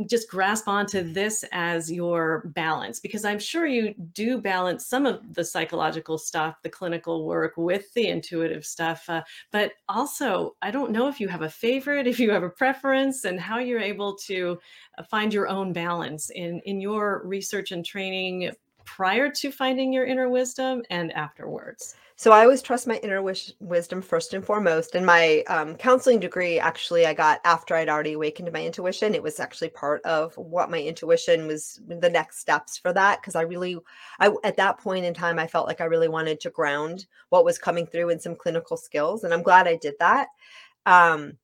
just 0.10 0.29
grasp 0.29 0.67
onto 0.67 1.01
this 1.01 1.46
as 1.53 1.90
your 1.90 2.51
balance 2.53 3.00
because 3.00 3.24
i'm 3.24 3.40
sure 3.40 3.66
you 3.66 3.94
do 4.14 4.42
balance 4.42 4.85
some 4.85 5.05
of 5.05 5.33
the 5.33 5.44
psychological 5.44 6.18
stuff 6.18 6.61
the 6.64 6.70
clinical 6.70 7.25
work 7.25 7.53
with 7.55 7.94
the 7.94 8.07
intuitive 8.07 8.66
stuff 8.66 9.09
uh, 9.09 9.22
but 9.51 9.72
also 9.88 10.55
i 10.61 10.70
don't 10.70 10.92
know 10.92 11.07
if 11.07 11.20
you 11.20 11.27
have 11.29 11.44
a 11.44 11.50
favorite 11.50 12.07
if 12.16 12.20
you 12.20 12.29
have 12.31 12.44
a 12.44 12.50
preference 12.50 13.24
and 13.24 13.40
how 13.40 13.57
you're 13.57 13.79
able 13.79 14.16
to 14.16 14.59
uh, 14.98 15.03
find 15.03 15.33
your 15.33 15.48
own 15.48 15.72
balance 15.72 16.29
in 16.31 16.59
in 16.66 16.81
your 16.81 17.22
research 17.25 17.72
and 17.72 17.85
training 17.85 18.51
prior 18.83 19.29
to 19.29 19.51
finding 19.51 19.94
your 19.94 20.05
inner 20.05 20.29
wisdom 20.29 20.81
and 20.90 21.11
afterwards 21.14 21.96
so 22.18 22.32
I 22.32 22.44
always 22.44 22.62
trust 22.62 22.88
my 22.88 22.96
inner 23.04 23.22
wish, 23.22 23.51
wisdom 23.60 24.01
first 24.01 24.34
and 24.34 24.44
foremost. 24.44 24.96
And 24.96 25.06
my 25.06 25.44
um, 25.48 25.75
counseling 25.75 26.22
degree, 26.22 26.60
actually, 26.60 27.06
I 27.06 27.14
got 27.14 27.42
after 27.44 27.75
I'd 27.75 27.90
already 27.90 28.14
awakened 28.14 28.51
my 28.54 28.64
intuition. 28.64 29.14
It 29.14 29.22
was 29.22 29.42
actually 29.42 29.70
part 29.70 30.01
of 30.04 30.34
what 30.38 30.72
my 30.72 30.82
intuition 30.82 31.46
was 31.46 31.82
the 31.88 32.10
next 32.10 32.40
steps 32.40 32.78
for 32.78 32.94
that. 32.94 33.20
Because 33.22 33.36
I 33.36 33.42
really, 33.42 33.78
I 34.20 34.34
at 34.46 34.56
that 34.56 34.78
point 34.78 35.04
in 35.04 35.14
time, 35.14 35.40
I 35.40 35.48
felt 35.48 35.68
like 35.68 35.82
I 35.82 35.86
really 35.86 36.08
wanted 36.08 36.40
to 36.42 36.50
ground 36.50 37.06
what 37.30 37.44
was 37.44 37.58
coming 37.58 37.86
through 37.86 38.10
in 38.10 38.20
some 38.20 38.36
clinical 38.36 38.78
skills, 38.78 39.25
and 39.25 39.34
I'm 39.34 39.44
glad 39.44 39.68
I 39.68 39.75
did 39.75 39.96
that. 40.00 40.28
Um, 40.86 41.38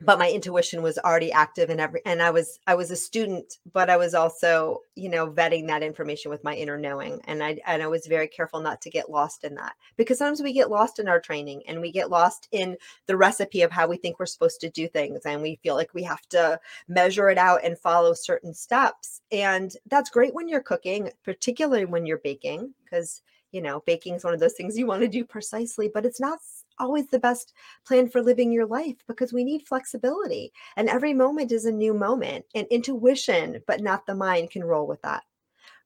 but 0.00 0.18
my 0.18 0.30
intuition 0.30 0.80
was 0.80 0.98
already 0.98 1.32
active 1.32 1.70
and 1.70 1.80
every 1.80 2.00
and 2.04 2.22
i 2.22 2.30
was 2.30 2.60
i 2.66 2.74
was 2.74 2.90
a 2.90 2.96
student 2.96 3.58
but 3.72 3.90
i 3.90 3.96
was 3.96 4.14
also 4.14 4.78
you 4.94 5.08
know 5.08 5.28
vetting 5.28 5.66
that 5.66 5.82
information 5.82 6.30
with 6.30 6.44
my 6.44 6.54
inner 6.54 6.78
knowing 6.78 7.20
and 7.24 7.42
i 7.42 7.58
and 7.66 7.82
i 7.82 7.86
was 7.86 8.06
very 8.06 8.28
careful 8.28 8.60
not 8.60 8.80
to 8.80 8.90
get 8.90 9.10
lost 9.10 9.44
in 9.44 9.54
that 9.54 9.74
because 9.96 10.18
sometimes 10.18 10.42
we 10.42 10.52
get 10.52 10.70
lost 10.70 10.98
in 10.98 11.08
our 11.08 11.20
training 11.20 11.62
and 11.66 11.80
we 11.80 11.90
get 11.90 12.10
lost 12.10 12.48
in 12.52 12.76
the 13.06 13.16
recipe 13.16 13.62
of 13.62 13.72
how 13.72 13.86
we 13.88 13.96
think 13.96 14.18
we're 14.18 14.26
supposed 14.26 14.60
to 14.60 14.70
do 14.70 14.86
things 14.88 15.20
and 15.24 15.42
we 15.42 15.58
feel 15.62 15.74
like 15.74 15.92
we 15.94 16.02
have 16.02 16.26
to 16.28 16.58
measure 16.86 17.28
it 17.28 17.38
out 17.38 17.64
and 17.64 17.78
follow 17.78 18.14
certain 18.14 18.54
steps 18.54 19.20
and 19.32 19.72
that's 19.86 20.10
great 20.10 20.34
when 20.34 20.48
you're 20.48 20.60
cooking 20.60 21.10
particularly 21.24 21.84
when 21.84 22.06
you're 22.06 22.18
baking 22.18 22.72
because 22.84 23.22
you 23.50 23.60
know 23.60 23.82
baking 23.86 24.14
is 24.14 24.24
one 24.24 24.34
of 24.34 24.40
those 24.40 24.54
things 24.54 24.78
you 24.78 24.86
want 24.86 25.02
to 25.02 25.08
do 25.08 25.24
precisely 25.24 25.90
but 25.92 26.06
it's 26.06 26.20
not 26.20 26.38
always 26.78 27.06
the 27.08 27.18
best 27.18 27.52
plan 27.86 28.08
for 28.08 28.22
living 28.22 28.52
your 28.52 28.66
life 28.66 28.96
because 29.06 29.32
we 29.32 29.44
need 29.44 29.66
flexibility 29.66 30.52
and 30.76 30.88
every 30.88 31.14
moment 31.14 31.52
is 31.52 31.64
a 31.64 31.72
new 31.72 31.94
moment 31.94 32.44
and 32.54 32.66
intuition 32.70 33.62
but 33.66 33.80
not 33.80 34.06
the 34.06 34.14
mind 34.14 34.50
can 34.50 34.64
roll 34.64 34.86
with 34.86 35.02
that 35.02 35.22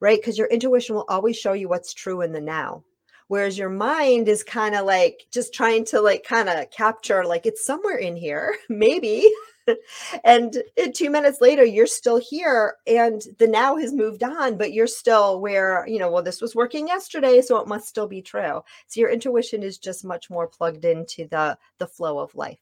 right? 0.01 0.19
Because 0.19 0.37
your 0.37 0.49
intuition 0.49 0.97
will 0.97 1.07
always 1.09 1.39
show 1.39 1.53
you 1.53 1.69
what's 1.69 1.95
true 1.95 2.23
in 2.23 2.33
the 2.33 2.41
now 2.41 2.83
whereas 3.29 3.57
your 3.57 3.71
mind 3.71 4.29
is 4.29 4.43
kind 4.43 4.75
of 4.75 4.85
like 4.85 5.27
just 5.33 5.55
trying 5.55 5.87
to 5.87 6.01
like 6.03 6.23
kind 6.23 6.51
of 6.51 6.71
capture 6.71 7.25
like 7.25 7.47
it's 7.47 7.65
somewhere 7.65 7.97
in 7.97 8.15
here 8.15 8.55
maybe 8.69 9.33
and 10.25 10.63
two 10.95 11.11
minutes 11.11 11.41
later 11.41 11.65
you're 11.65 11.87
still 11.87 12.19
here 12.19 12.77
and 12.87 13.23
the 13.39 13.47
now 13.47 13.77
has 13.77 13.93
moved 13.93 14.23
on 14.23 14.57
but 14.57 14.73
you're 14.73 14.87
still 14.87 15.41
where 15.41 15.87
you 15.87 15.99
know 15.99 16.11
well 16.11 16.23
this 16.23 16.41
was 16.41 16.55
working 16.55 16.89
yesterday 16.89 17.41
so 17.41 17.59
it 17.59 17.69
must 17.69 17.89
still 17.89 18.07
be 18.07 18.23
true. 18.23 18.63
So 18.87 19.01
your 19.01 19.11
intuition 19.11 19.63
is 19.63 19.79
just 19.79 20.05
much 20.05 20.31
more 20.31 20.47
plugged 20.47 20.85
into 20.85 21.27
the 21.29 21.59
the 21.79 21.87
flow 21.87 22.19
of 22.19 22.35
life. 22.35 22.61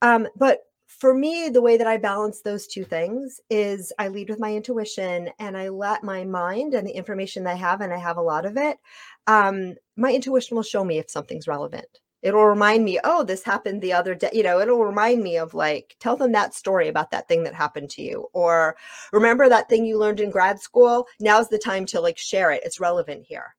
Um, 0.00 0.26
but 0.36 0.60
for 0.98 1.14
me 1.14 1.48
the 1.48 1.62
way 1.62 1.76
that 1.78 1.86
i 1.86 1.96
balance 1.96 2.42
those 2.42 2.66
two 2.66 2.84
things 2.84 3.40
is 3.48 3.92
i 3.98 4.08
lead 4.08 4.28
with 4.28 4.38
my 4.38 4.54
intuition 4.54 5.30
and 5.38 5.56
i 5.56 5.68
let 5.68 6.04
my 6.04 6.22
mind 6.22 6.74
and 6.74 6.86
the 6.86 6.92
information 6.92 7.42
that 7.42 7.52
i 7.52 7.56
have 7.56 7.80
and 7.80 7.92
i 7.92 7.96
have 7.96 8.18
a 8.18 8.22
lot 8.22 8.44
of 8.44 8.56
it 8.56 8.76
um, 9.26 9.74
my 9.96 10.12
intuition 10.12 10.54
will 10.54 10.62
show 10.62 10.84
me 10.84 10.98
if 10.98 11.10
something's 11.10 11.48
relevant 11.48 12.01
it'll 12.22 12.46
remind 12.46 12.84
me 12.84 12.98
oh 13.04 13.22
this 13.22 13.44
happened 13.44 13.82
the 13.82 13.92
other 13.92 14.14
day 14.14 14.30
you 14.32 14.42
know 14.42 14.60
it'll 14.60 14.84
remind 14.84 15.22
me 15.22 15.36
of 15.36 15.54
like 15.54 15.96
tell 16.00 16.16
them 16.16 16.32
that 16.32 16.54
story 16.54 16.88
about 16.88 17.10
that 17.10 17.28
thing 17.28 17.44
that 17.44 17.54
happened 17.54 17.90
to 17.90 18.02
you 18.02 18.28
or 18.32 18.76
remember 19.12 19.48
that 19.48 19.68
thing 19.68 19.84
you 19.84 19.98
learned 19.98 20.20
in 20.20 20.30
grad 20.30 20.60
school? 20.60 21.06
Now's 21.20 21.48
the 21.48 21.58
time 21.58 21.86
to 21.86 22.00
like 22.00 22.18
share 22.18 22.50
it. 22.50 22.62
It's 22.64 22.80
relevant 22.80 23.24
here. 23.26 23.54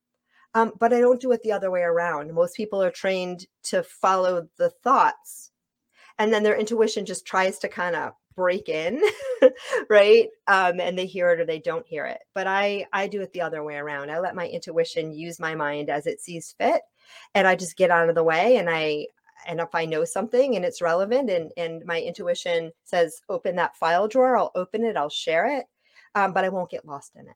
Um, 0.56 0.74
but 0.80 0.94
i 0.94 1.00
don't 1.00 1.22
do 1.22 1.32
it 1.32 1.42
the 1.42 1.52
other 1.52 1.72
way 1.72 1.82
around. 1.82 2.32
Most 2.34 2.56
people 2.56 2.82
are 2.82 2.92
trained 2.92 3.48
to 3.64 3.84
follow 3.84 4.48
the 4.58 4.70
thoughts 4.70 5.52
and 6.20 6.32
then 6.32 6.44
their 6.44 6.58
intuition 6.58 7.06
just 7.06 7.26
tries 7.26 7.58
to 7.60 7.68
kind 7.68 7.96
of 7.96 8.14
break 8.36 8.70
in 8.70 9.02
right? 9.90 10.30
Um, 10.48 10.80
and 10.80 10.98
they 10.98 11.06
hear 11.06 11.32
it 11.32 11.40
or 11.40 11.46
they 11.46 11.60
don't 11.60 11.88
hear 11.88 12.06
it. 12.06 12.20
But 12.34 12.48
i 12.48 12.86
i 12.94 13.08
do 13.08 13.22
it 13.22 13.32
the 13.34 13.42
other 13.42 13.64
way 13.64 13.76
around. 13.76 14.12
I 14.12 14.20
let 14.20 14.36
my 14.36 14.48
intuition 14.48 15.12
use 15.12 15.40
my 15.40 15.56
mind 15.56 15.90
as 15.90 16.08
it 16.08 16.20
sees 16.22 16.56
fit 16.58 16.82
and 17.36 17.48
I 17.48 17.56
just 17.56 17.78
get 17.78 17.92
out 17.92 18.10
of 18.10 18.16
the 18.16 18.24
way 18.24 18.58
and 18.58 18.70
I 18.70 19.08
and 19.48 19.60
if 19.60 19.76
I 19.76 19.86
know 19.86 20.06
something 20.06 20.56
and 20.56 20.64
it's 20.64 20.82
relevant 20.82 21.30
and 21.30 21.52
and 21.58 21.86
my 21.86 22.02
intuition 22.02 22.72
says 22.84 23.22
open 23.30 23.56
that 23.58 23.76
file 23.76 24.08
drawer, 24.08 24.38
I'll 24.38 24.52
open 24.56 24.84
it, 24.84 24.98
I'll 24.98 25.10
share 25.10 25.58
it, 25.58 25.66
um, 26.16 26.34
but 26.34 26.46
I 26.46 26.50
won't 26.50 26.72
get 26.72 26.86
lost 26.86 27.16
in 27.16 27.28
it. 27.28 27.36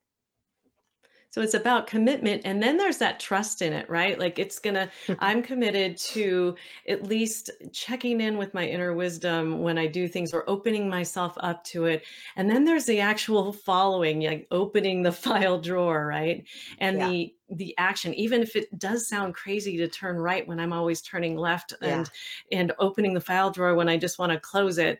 So 1.30 1.42
it's 1.42 1.54
about 1.54 1.88
commitment. 1.88 2.44
And 2.46 2.63
then 2.63 2.78
there's 2.78 2.98
that 3.00 3.20
trust 3.20 3.62
in 3.62 3.74
it, 3.74 3.90
right? 3.90 4.18
Like 4.18 4.40
it's 4.40 4.60
going 4.60 4.76
to, 4.76 4.90
mm-hmm. 5.08 5.13
I'm 5.20 5.44
committed 5.44 5.98
to 5.98 6.56
at 6.88 7.04
least 7.04 7.52
checking 7.72 8.22
in 8.22 8.38
with 8.38 8.54
my 8.54 8.66
inner 8.66 8.94
wisdom 8.94 9.62
when 9.62 9.78
I 9.78 9.88
do 9.88 10.08
things 10.08 10.34
or 10.34 10.50
opening 10.50 10.90
myself 10.90 11.36
up 11.42 11.63
to 11.66 11.86
it. 11.86 12.04
And 12.36 12.50
then 12.50 12.63
there's 12.63 12.86
the 12.86 13.02
actual 13.02 13.52
following, 13.52 14.22
like 14.22 14.48
opening 14.52 15.04
the 15.04 15.12
file 15.12 15.60
drawer, 15.60 16.08
right? 16.08 16.46
And 16.80 16.98
Yeah. 16.98 17.10
the, 17.10 17.34
the 17.50 17.76
action 17.78 18.13
even 18.16 18.42
if 18.42 18.56
it 18.58 18.78
does 18.78 19.08
sound 19.08 19.34
crazy 19.34 19.78
to 19.78 19.88
turn 19.88 20.18
right 20.18 20.46
when 20.50 20.60
i'm 20.60 20.74
always 20.74 21.02
turning 21.02 21.38
left 21.38 21.74
Yeah. 21.82 22.00
and 22.00 22.12
and 22.52 22.74
opening 22.78 23.13
the 23.13 23.22
file 23.22 23.52
drawer 23.52 23.74
when 23.74 23.88
i 23.88 23.96
just 23.96 24.20
want 24.20 24.34
to 24.34 24.40
close 24.40 24.78
it 24.78 25.00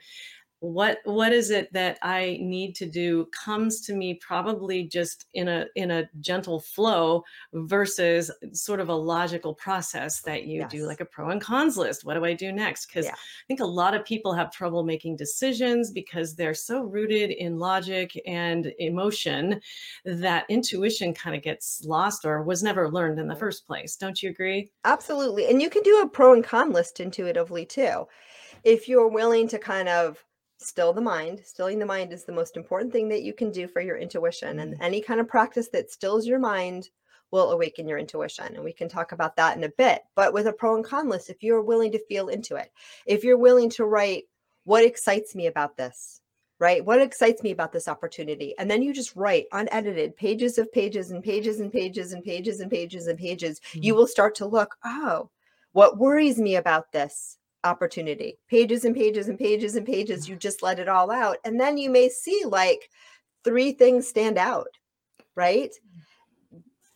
what 0.60 1.00
what 1.04 1.32
is 1.32 1.52
it 1.52 1.72
that 1.72 1.98
i 2.02 2.38
need 2.42 2.76
to 2.76 2.86
do 2.86 3.28
comes 3.28 3.82
to 3.82 3.94
me 3.94 4.16
probably 4.16 4.84
just 4.84 5.26
in 5.34 5.48
a 5.48 5.66
in 5.76 5.92
a 5.92 6.10
gentle 6.20 6.60
flow 6.60 7.24
versus 7.54 8.32
sort 8.54 8.80
of 8.80 8.90
a 8.90 8.96
logical 8.96 9.54
process 9.54 10.22
that 10.22 10.46
you 10.46 10.66
do 10.70 10.86
like 10.86 11.00
a 11.00 11.06
pro 11.06 11.30
and 11.30 11.42
cons 11.42 11.78
list 11.78 12.06
what 12.06 12.16
do 12.16 12.26
i 12.26 12.34
do 12.34 12.52
next 12.52 12.88
because 12.88 13.06
Yeah. 13.06 13.12
i 13.12 13.46
think 13.48 13.60
a 13.60 13.66
lot 13.66 13.94
of 13.94 14.04
people 14.04 14.34
have 14.34 14.52
trouble 14.52 14.84
making 14.84 15.16
decisions 15.16 15.92
because 15.92 16.36
they're 16.36 16.54
so 16.54 16.82
rooted 16.82 17.32
in 17.32 17.58
logic 17.58 18.20
and 18.26 18.74
emotion 18.80 19.62
that 20.06 20.46
intuition 20.50 21.14
kind 21.14 21.36
of 21.36 21.44
gets 21.44 21.84
lost 21.86 22.26
or 22.26 22.42
was 22.42 22.64
never 22.64 22.90
learned 22.90 23.20
in 23.20 23.28
the 23.28 23.34
mm-hmm. 23.34 23.40
first 23.40 23.68
place 23.68 23.96
don't 23.96 24.24
you 24.24 24.30
agree 24.30 24.70
Absolutely. 24.88 25.50
And 25.50 25.62
you 25.62 25.70
can 25.70 25.84
do 25.84 26.02
a 26.02 26.08
pro 26.08 26.34
and 26.34 26.44
con 26.44 26.72
list 26.72 27.00
intuitively 27.02 27.66
too. 27.66 28.08
If 28.64 28.88
you're 28.88 29.10
willing 29.10 29.48
to 29.50 29.60
kind 29.60 29.90
of 29.90 30.24
still 30.60 30.94
the 30.94 31.02
mind, 31.02 31.42
stilling 31.46 31.80
the 31.80 31.86
mind 31.86 32.12
is 32.12 32.26
the 32.26 32.32
most 32.32 32.58
important 32.58 32.92
thing 32.92 33.10
that 33.10 33.24
you 33.24 33.34
can 33.34 33.52
do 33.52 33.68
for 33.68 33.82
your 33.82 33.98
intuition. 33.98 34.60
And 34.60 34.74
Mm. 34.76 34.82
any 34.82 35.02
kind 35.02 35.20
of 35.20 35.28
practice 35.28 35.70
that 35.70 35.92
stills 35.92 36.26
your 36.28 36.40
mind 36.40 36.90
will 37.32 37.52
awaken 37.52 37.88
your 37.88 37.98
intuition. 37.98 38.56
And 38.56 38.64
we 38.64 38.74
can 38.74 38.88
talk 38.90 39.12
about 39.12 39.36
that 39.36 39.58
in 39.58 39.64
a 39.64 39.70
bit. 39.70 40.04
But 40.16 40.34
with 40.34 40.48
a 40.48 40.54
pro 40.54 40.76
and 40.76 40.86
con 40.86 41.10
list, 41.10 41.30
if 41.30 41.44
you're 41.44 41.62
willing 41.62 41.92
to 41.92 42.06
feel 42.06 42.30
into 42.30 42.56
it, 42.56 42.72
if 43.06 43.24
you're 43.24 43.38
willing 43.38 43.70
to 43.72 43.86
write, 43.86 44.26
what 44.64 44.84
excites 44.84 45.36
me 45.36 45.48
about 45.48 45.78
this? 45.78 46.22
Right? 46.60 46.84
What 46.84 47.02
excites 47.02 47.44
me 47.44 47.52
about 47.52 47.72
this 47.72 47.88
opportunity? 47.88 48.56
And 48.58 48.72
then 48.72 48.82
you 48.82 48.92
just 48.94 49.16
write 49.16 49.46
unedited 49.52 50.16
pages 50.16 50.58
of 50.58 50.72
pages 50.72 51.12
and 51.12 51.24
pages 51.24 51.60
and 51.60 51.72
pages 51.72 52.14
and 52.14 52.24
pages 52.24 52.60
and 52.62 52.72
pages 52.72 53.08
and 53.08 53.20
pages 53.20 53.62
you 53.74 53.94
will 53.94 54.08
start 54.08 54.34
to 54.36 54.48
look, 54.48 54.76
oh, 54.84 55.30
what 55.74 56.00
worries 56.00 56.40
me 56.40 56.56
about 56.56 56.92
this 56.92 57.38
opportunity? 57.68 58.38
Pages 58.50 58.86
and 58.86 58.96
pages 58.96 59.28
and 59.28 59.38
pages 59.38 59.76
and 59.76 59.86
pages. 59.86 60.28
You 60.28 60.36
just 60.36 60.64
let 60.64 60.80
it 60.80 60.88
all 60.88 61.12
out. 61.12 61.38
And 61.44 61.60
then 61.60 61.78
you 61.78 61.90
may 61.90 62.10
see 62.10 62.44
like 62.46 62.90
three 63.44 63.72
things 63.72 64.08
stand 64.08 64.38
out, 64.38 64.78
right? 65.36 65.72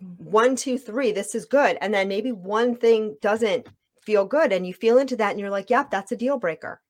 Mm-hmm. 0.04 0.32
One, 0.32 0.56
two, 0.56 0.78
three, 0.78 1.12
this 1.12 1.36
is 1.36 1.46
good. 1.46 1.78
And 1.82 1.94
then 1.94 2.08
maybe 2.08 2.32
one 2.32 2.76
thing 2.76 3.18
doesn't 3.22 3.68
feel 4.02 4.26
good 4.26 4.52
and 4.52 4.66
you 4.66 4.74
feel 4.74 4.98
into 4.98 5.16
that 5.18 5.32
and 5.32 5.40
you're 5.40 5.50
like, 5.50 5.70
yep, 5.70 5.92
that's 5.92 6.12
a 6.12 6.18
deal 6.18 6.38
breaker. 6.38 6.82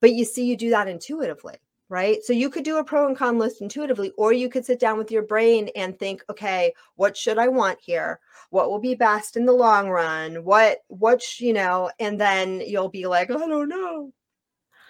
But 0.00 0.12
you 0.12 0.24
see, 0.24 0.44
you 0.44 0.56
do 0.56 0.70
that 0.70 0.88
intuitively. 0.88 1.56
Right. 1.90 2.22
So 2.22 2.34
you 2.34 2.50
could 2.50 2.64
do 2.64 2.76
a 2.76 2.84
pro 2.84 3.06
and 3.06 3.16
con 3.16 3.38
list 3.38 3.62
intuitively, 3.62 4.12
or 4.18 4.34
you 4.34 4.50
could 4.50 4.66
sit 4.66 4.78
down 4.78 4.98
with 4.98 5.10
your 5.10 5.22
brain 5.22 5.70
and 5.74 5.98
think, 5.98 6.22
okay, 6.28 6.74
what 6.96 7.16
should 7.16 7.38
I 7.38 7.48
want 7.48 7.78
here? 7.80 8.20
what 8.50 8.70
will 8.70 8.78
be 8.78 8.94
best 8.94 9.36
in 9.36 9.46
the 9.46 9.52
long 9.52 9.88
run 9.88 10.44
what 10.44 10.78
what 10.88 11.22
sh- 11.22 11.40
you 11.40 11.52
know 11.52 11.90
and 11.98 12.20
then 12.20 12.62
you'll 12.66 12.88
be 12.88 13.06
like 13.06 13.30
i 13.30 13.34
don't 13.34 13.68
know 13.68 14.12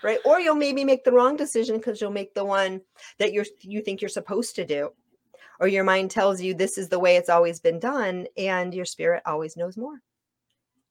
right 0.02 0.18
or 0.24 0.40
you'll 0.40 0.54
maybe 0.54 0.84
make 0.84 1.04
the 1.04 1.12
wrong 1.12 1.36
decision 1.36 1.76
because 1.76 2.00
you'll 2.00 2.10
make 2.10 2.34
the 2.34 2.44
one 2.44 2.80
that 3.18 3.32
you're 3.32 3.46
you 3.60 3.80
think 3.80 4.00
you're 4.00 4.08
supposed 4.08 4.54
to 4.54 4.64
do 4.64 4.90
or 5.60 5.66
your 5.66 5.84
mind 5.84 6.10
tells 6.10 6.40
you 6.40 6.54
this 6.54 6.78
is 6.78 6.88
the 6.88 6.98
way 6.98 7.16
it's 7.16 7.28
always 7.28 7.58
been 7.58 7.80
done 7.80 8.26
and 8.36 8.74
your 8.74 8.84
spirit 8.84 9.22
always 9.26 9.56
knows 9.56 9.76
more 9.76 10.00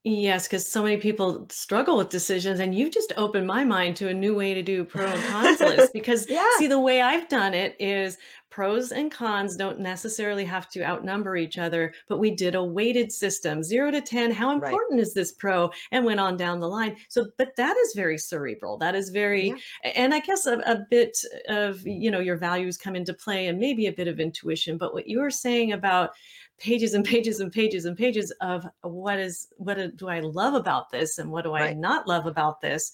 Yes, 0.08 0.48
because 0.48 0.66
so 0.66 0.82
many 0.82 0.96
people 0.96 1.46
struggle 1.50 1.98
with 1.98 2.08
decisions, 2.08 2.60
and 2.60 2.74
you've 2.74 2.92
just 2.92 3.12
opened 3.18 3.46
my 3.46 3.62
mind 3.62 3.94
to 3.96 4.08
a 4.08 4.14
new 4.14 4.34
way 4.34 4.54
to 4.54 4.62
do 4.62 4.82
pro 4.82 5.04
and 5.04 5.22
cons 5.24 5.60
list. 5.60 5.92
Because, 5.92 6.26
yeah 6.30 6.48
see, 6.56 6.66
the 6.66 6.80
way 6.80 7.02
I've 7.02 7.28
done 7.28 7.52
it 7.52 7.76
is 7.78 8.16
pros 8.48 8.90
and 8.90 9.12
cons 9.12 9.54
don't 9.54 9.78
necessarily 9.78 10.46
have 10.46 10.70
to 10.70 10.82
outnumber 10.82 11.36
each 11.36 11.58
other, 11.58 11.92
but 12.08 12.18
we 12.18 12.30
did 12.30 12.54
a 12.54 12.64
weighted 12.64 13.12
system 13.12 13.62
zero 13.62 13.90
to 13.90 14.00
10. 14.00 14.30
How 14.30 14.48
right 14.48 14.72
important 14.72 14.98
is 14.98 15.12
this 15.12 15.32
pro? 15.32 15.70
And 15.92 16.06
went 16.06 16.20
on 16.20 16.38
down 16.38 16.58
the 16.58 16.68
line. 16.68 16.96
So, 17.10 17.26
but 17.36 17.54
that 17.58 17.76
is 17.76 17.92
very 17.94 18.16
cerebral. 18.16 18.78
That 18.78 18.94
is 18.94 19.10
very, 19.10 19.48
yeah 19.48 19.92
and 19.94 20.14
I 20.14 20.20
guess 20.20 20.46
a, 20.46 20.58
a 20.60 20.86
bit 20.90 21.18
of, 21.48 21.86
you 21.86 22.10
know, 22.10 22.20
your 22.20 22.36
values 22.36 22.78
come 22.78 22.96
into 22.96 23.12
play 23.12 23.48
and 23.48 23.58
maybe 23.58 23.86
a 23.86 23.92
bit 23.92 24.08
of 24.08 24.20
intuition. 24.20 24.78
But 24.78 24.94
what 24.94 25.06
you 25.06 25.20
were 25.20 25.30
saying 25.30 25.72
about, 25.72 26.10
pages 26.58 26.94
and 26.94 27.04
pages 27.04 27.40
and 27.40 27.52
pages 27.52 27.84
and 27.84 27.96
pages 27.96 28.32
of 28.40 28.66
what 28.82 29.18
is 29.18 29.48
what 29.56 29.96
do 29.96 30.08
I 30.08 30.20
love 30.20 30.54
about 30.54 30.90
this 30.90 31.18
and 31.18 31.30
what 31.30 31.44
do 31.44 31.54
I 31.54 31.72
not 31.72 32.06
love 32.06 32.26
about 32.26 32.60
this? 32.60 32.92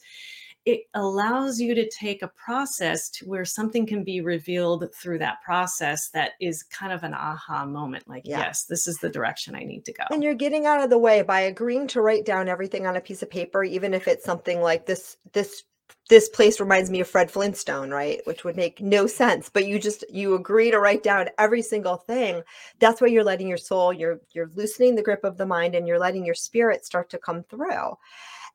It 0.64 0.84
allows 0.94 1.60
you 1.60 1.74
to 1.74 1.86
take 1.90 2.22
a 2.22 2.28
process 2.28 3.10
to 3.10 3.26
where 3.26 3.44
something 3.44 3.84
can 3.84 4.02
be 4.02 4.22
revealed 4.22 4.86
through 4.94 5.18
that 5.18 5.42
process 5.42 6.08
that 6.10 6.32
is 6.40 6.62
kind 6.62 6.90
of 6.90 7.02
an 7.02 7.12
aha 7.12 7.66
moment 7.66 8.08
like 8.08 8.22
yeah. 8.24 8.38
Yes 8.38 8.64
this 8.64 8.86
is 8.88 8.96
the 8.98 9.10
direction 9.10 9.54
I 9.54 9.64
need 9.64 9.84
to 9.84 9.92
go. 9.92 10.04
and 10.10 10.22
you're 10.22 10.34
getting 10.34 10.64
out 10.64 10.82
of 10.82 10.88
the 10.90 10.98
way 10.98 11.22
by 11.22 11.40
agreeing 11.40 11.86
to 11.88 12.00
write 12.00 12.24
down 12.24 12.48
everything 12.48 12.86
on 12.86 12.96
a 12.96 13.00
piece 13.00 13.22
of 13.22 13.30
paper 13.30 13.62
even 13.62 13.92
if 13.92 14.08
it's 14.08 14.24
something 14.24 14.60
like 14.60 14.86
this 14.86 15.18
this 15.32 15.64
this 16.10 16.28
place 16.28 16.60
reminds 16.60 16.90
me 16.90 17.00
of 17.00 17.08
Fred 17.08 17.30
Flintstone, 17.30 17.90
right? 17.90 18.20
Which 18.26 18.44
would 18.44 18.56
make 18.56 18.80
no 18.80 19.06
sense, 19.06 19.48
but 19.48 19.66
you 19.66 19.78
just 19.78 20.04
you 20.10 20.34
agree 20.34 20.70
to 20.70 20.78
write 20.80 21.02
down 21.02 21.28
every 21.38 21.62
single 21.62 21.96
thing. 21.96 22.42
That's 22.78 23.00
why 23.00 23.08
you're 23.08 23.24
letting 23.24 23.48
your 23.48 23.56
soul, 23.58 23.92
you're 23.92 24.20
you're 24.32 24.50
loosening 24.54 24.94
the 24.94 25.02
grip 25.02 25.24
of 25.24 25.36
the 25.38 25.46
mind 25.46 25.74
and 25.74 25.86
you're 25.88 25.98
letting 25.98 26.24
your 26.26 26.34
spirit 26.34 26.84
start 26.84 27.10
to 27.10 27.18
come 27.18 27.42
through. 27.44 27.96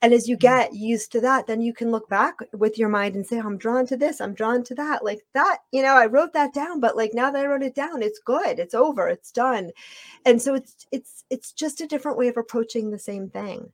And 0.02 0.14
as 0.14 0.28
you 0.30 0.38
Mm. 0.38 0.40
get 0.42 0.74
used 0.74 1.12
to 1.14 1.22
that, 1.22 1.48
then 1.48 1.62
you 1.62 1.74
can 1.74 1.92
look 1.92 2.08
back 2.10 2.36
with 2.54 2.78
your 2.78 2.90
mind 2.90 3.16
and 3.16 3.26
say, 3.26 3.40
I'm 3.40 3.58
drawn 3.58 3.86
to 3.88 3.98
this, 3.98 4.22
I'm 4.22 4.34
drawn 4.34 4.64
to 4.66 4.76
that. 4.76 5.04
Like 5.04 5.22
that, 5.34 5.60
you 5.72 5.82
know, 5.82 5.96
I 5.96 6.06
wrote 6.08 6.34
that 6.34 6.54
down, 6.54 6.80
but 6.80 6.96
like 6.98 7.14
now 7.14 7.32
that 7.32 7.44
I 7.44 7.48
wrote 7.48 7.64
it 7.64 7.76
down, 7.76 8.02
it's 8.02 8.20
good, 8.20 8.60
it's 8.60 8.74
over, 8.74 9.08
it's 9.10 9.32
done. 9.32 9.72
And 10.26 10.42
so 10.42 10.56
it's 10.56 10.88
it's 10.92 11.26
it's 11.30 11.52
just 11.54 11.82
a 11.82 11.88
different 11.88 12.18
way 12.18 12.28
of 12.30 12.38
approaching 12.38 12.92
the 12.92 13.00
same 13.00 13.30
thing. 13.30 13.72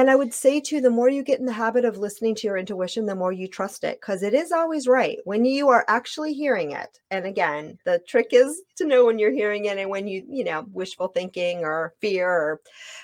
And 0.00 0.08
I 0.08 0.16
would 0.16 0.32
say 0.32 0.60
too, 0.60 0.80
the 0.80 0.88
more 0.88 1.10
you 1.10 1.22
get 1.22 1.40
in 1.40 1.44
the 1.44 1.52
habit 1.52 1.84
of 1.84 1.98
listening 1.98 2.34
to 2.36 2.46
your 2.46 2.56
intuition, 2.56 3.04
the 3.04 3.14
more 3.14 3.32
you 3.32 3.46
trust 3.46 3.84
it 3.84 4.00
because 4.00 4.22
it 4.22 4.32
is 4.32 4.50
always 4.50 4.88
right 4.88 5.18
when 5.24 5.44
you 5.44 5.68
are 5.68 5.84
actually 5.88 6.32
hearing 6.32 6.70
it. 6.70 6.98
And 7.10 7.26
again, 7.26 7.78
the 7.84 7.98
trick 8.08 8.28
is 8.32 8.62
to 8.76 8.86
know 8.86 9.04
when 9.04 9.18
you're 9.18 9.30
hearing 9.30 9.66
it 9.66 9.76
and 9.76 9.90
when 9.90 10.08
you, 10.08 10.24
you 10.26 10.42
know, 10.42 10.64
wishful 10.72 11.08
thinking 11.08 11.66
or 11.66 11.92
fear. 12.00 12.30
Or, 12.30 12.60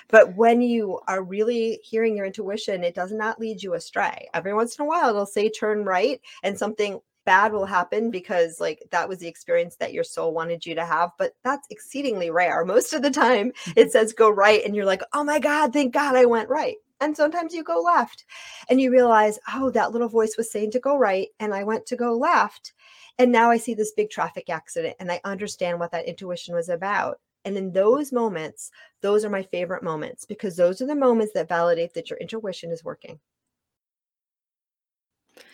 but 0.07 0.35
when 0.35 0.59
you 0.59 0.99
are 1.07 1.21
really 1.21 1.79
hearing 1.83 2.17
your 2.17 2.25
intuition, 2.25 2.83
it 2.83 2.95
does 2.95 3.11
not 3.11 3.39
lead 3.39 3.61
you 3.61 3.75
astray. 3.75 4.27
Every 4.33 4.55
once 4.55 4.75
in 4.79 4.83
a 4.83 4.87
while, 4.87 5.11
it'll 5.11 5.27
say 5.27 5.51
turn 5.51 5.85
right 5.85 6.19
and 6.41 6.57
something 6.57 6.99
bad 7.25 7.51
will 7.51 7.65
happen 7.65 8.09
because 8.09 8.59
like 8.59 8.81
that 8.89 9.07
was 9.07 9.19
the 9.19 9.27
experience 9.27 9.75
that 9.75 9.93
your 9.93 10.03
soul 10.03 10.33
wanted 10.33 10.65
you 10.65 10.73
to 10.73 10.85
have 10.85 11.09
but 11.17 11.35
that's 11.43 11.67
exceedingly 11.69 12.29
rare 12.29 12.63
most 12.63 12.93
of 12.93 13.01
the 13.01 13.11
time 13.11 13.49
it 13.49 13.53
mm-hmm. 13.53 13.89
says 13.89 14.13
go 14.13 14.29
right 14.29 14.63
and 14.63 14.73
you're 14.73 14.85
like 14.85 15.01
oh 15.11 15.25
my 15.25 15.37
god 15.37 15.73
thank 15.73 15.93
god 15.93 16.15
i 16.15 16.23
went 16.23 16.47
right 16.47 16.77
and 16.99 17.15
sometimes 17.15 17.53
you 17.53 17.63
go 17.63 17.79
left 17.81 18.25
and 18.69 18.81
you 18.81 18.91
realize 18.91 19.39
oh 19.53 19.69
that 19.69 19.91
little 19.91 20.07
voice 20.07 20.35
was 20.37 20.51
saying 20.51 20.71
to 20.71 20.79
go 20.79 20.97
right 20.97 21.29
and 21.39 21.53
i 21.53 21.63
went 21.63 21.85
to 21.85 21.95
go 21.95 22.13
left 22.15 22.73
and 23.19 23.31
now 23.31 23.49
i 23.49 23.57
see 23.57 23.73
this 23.73 23.91
big 23.91 24.09
traffic 24.09 24.49
accident 24.49 24.95
and 24.99 25.11
i 25.11 25.19
understand 25.23 25.79
what 25.79 25.91
that 25.91 26.05
intuition 26.07 26.55
was 26.55 26.69
about 26.69 27.19
and 27.45 27.57
in 27.57 27.71
those 27.71 28.11
moments 28.11 28.71
those 29.01 29.23
are 29.23 29.29
my 29.29 29.43
favorite 29.43 29.83
moments 29.83 30.25
because 30.25 30.55
those 30.55 30.81
are 30.81 30.87
the 30.87 30.95
moments 30.95 31.33
that 31.33 31.49
validate 31.49 31.93
that 31.93 32.09
your 32.09 32.19
intuition 32.19 32.71
is 32.71 32.83
working 32.83 33.19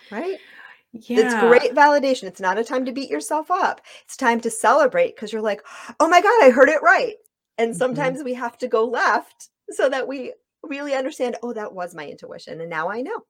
right 0.09 0.37
yeah. 0.93 1.21
it's 1.21 1.33
great 1.33 1.73
validation. 1.73 2.25
It's 2.25 2.39
not 2.39 2.59
a 2.59 2.63
time 2.63 2.85
to 2.85 2.91
beat 2.91 3.09
yourself 3.09 3.49
up. 3.49 3.81
It's 4.05 4.15
time 4.15 4.39
to 4.41 4.51
celebrate 4.51 5.15
because 5.15 5.33
you're 5.33 5.41
like, 5.41 5.63
oh 5.99 6.07
my 6.07 6.21
God, 6.21 6.43
I 6.43 6.51
heard 6.51 6.69
it 6.69 6.83
right. 6.83 7.15
And 7.57 7.73
Mhm. 7.73 7.77
sometimes 7.77 8.23
we 8.23 8.33
have 8.35 8.59
to 8.59 8.67
go 8.67 8.85
left 8.85 9.49
so 9.71 9.89
that 9.89 10.07
we 10.07 10.33
really 10.63 10.95
understand, 10.95 11.37
oh, 11.43 11.53
that 11.53 11.73
was 11.73 11.95
my 11.95 12.07
intuition. 12.07 12.61
And 12.61 12.69
now 12.69 12.89
I 12.89 13.01
know. 13.01 13.21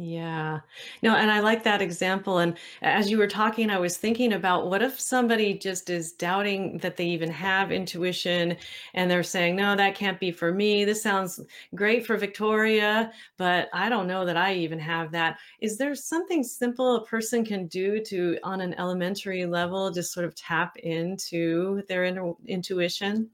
Yeah. 0.00 0.60
No, 1.02 1.16
and 1.16 1.28
I 1.28 1.40
like 1.40 1.64
that 1.64 1.82
example. 1.82 2.38
And 2.38 2.56
as 2.82 3.10
you 3.10 3.18
were 3.18 3.26
talking, 3.26 3.68
I 3.68 3.80
was 3.80 3.96
thinking 3.96 4.34
about 4.34 4.70
what 4.70 4.80
if 4.80 5.00
somebody 5.00 5.54
just 5.58 5.90
is 5.90 6.12
doubting 6.12 6.78
that 6.78 6.96
they 6.96 7.06
even 7.06 7.32
have 7.32 7.72
intuition 7.72 8.56
and 8.94 9.10
they're 9.10 9.24
saying, 9.24 9.56
no, 9.56 9.74
that 9.74 9.96
can't 9.96 10.20
be 10.20 10.30
for 10.30 10.52
me. 10.52 10.84
This 10.84 11.02
sounds 11.02 11.40
great 11.74 12.06
for 12.06 12.16
Victoria, 12.16 13.10
but 13.38 13.68
I 13.72 13.88
don't 13.88 14.06
know 14.06 14.24
that 14.24 14.36
I 14.36 14.54
even 14.54 14.78
have 14.78 15.10
that. 15.10 15.40
Is 15.60 15.78
there 15.78 15.96
something 15.96 16.44
simple 16.44 16.94
a 16.94 17.04
person 17.04 17.44
can 17.44 17.66
do 17.66 18.00
to, 18.04 18.38
on 18.44 18.60
an 18.60 18.74
elementary 18.78 19.46
level, 19.46 19.90
just 19.90 20.12
sort 20.12 20.26
of 20.26 20.36
tap 20.36 20.76
into 20.76 21.82
their 21.88 22.04
inner 22.04 22.34
intuition? 22.46 23.30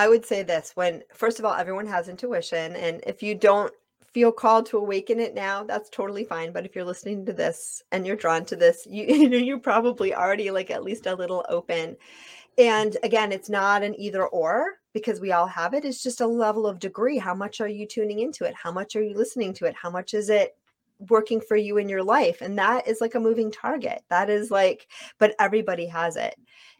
I 0.00 0.08
would 0.08 0.24
say 0.24 0.42
this 0.42 0.72
when, 0.76 1.02
first 1.12 1.38
of 1.38 1.44
all, 1.44 1.52
everyone 1.52 1.86
has 1.88 2.08
intuition. 2.08 2.74
And 2.74 3.02
if 3.06 3.22
you 3.22 3.34
don't 3.34 3.70
feel 4.14 4.32
called 4.32 4.64
to 4.66 4.78
awaken 4.78 5.20
it 5.20 5.34
now, 5.34 5.62
that's 5.62 5.90
totally 5.90 6.24
fine. 6.24 6.52
But 6.52 6.64
if 6.64 6.74
you're 6.74 6.86
listening 6.86 7.26
to 7.26 7.34
this 7.34 7.82
and 7.92 8.06
you're 8.06 8.16
drawn 8.16 8.46
to 8.46 8.56
this, 8.56 8.86
you, 8.88 9.04
you 9.14 9.28
know 9.28 9.36
you're 9.36 9.58
probably 9.58 10.14
already 10.14 10.50
like 10.50 10.70
at 10.70 10.84
least 10.84 11.04
a 11.04 11.14
little 11.14 11.44
open. 11.50 11.98
And 12.56 12.96
again, 13.02 13.30
it's 13.30 13.50
not 13.50 13.82
an 13.82 13.94
either 14.00 14.26
or 14.26 14.78
because 14.94 15.20
we 15.20 15.32
all 15.32 15.46
have 15.46 15.74
it. 15.74 15.84
It's 15.84 16.02
just 16.02 16.22
a 16.22 16.26
level 16.26 16.66
of 16.66 16.78
degree. 16.78 17.18
How 17.18 17.34
much 17.34 17.60
are 17.60 17.68
you 17.68 17.86
tuning 17.86 18.20
into 18.20 18.44
it? 18.44 18.54
How 18.54 18.72
much 18.72 18.96
are 18.96 19.02
you 19.02 19.14
listening 19.14 19.52
to 19.52 19.66
it? 19.66 19.74
How 19.74 19.90
much 19.90 20.14
is 20.14 20.30
it 20.30 20.56
working 21.10 21.42
for 21.42 21.56
you 21.56 21.76
in 21.76 21.90
your 21.90 22.02
life? 22.02 22.40
And 22.40 22.58
that 22.58 22.88
is 22.88 23.02
like 23.02 23.16
a 23.16 23.20
moving 23.20 23.50
target. 23.50 24.02
That 24.08 24.30
is 24.30 24.50
like, 24.50 24.86
but 25.18 25.34
everybody 25.38 25.84
has 25.88 26.16
it. 26.16 26.36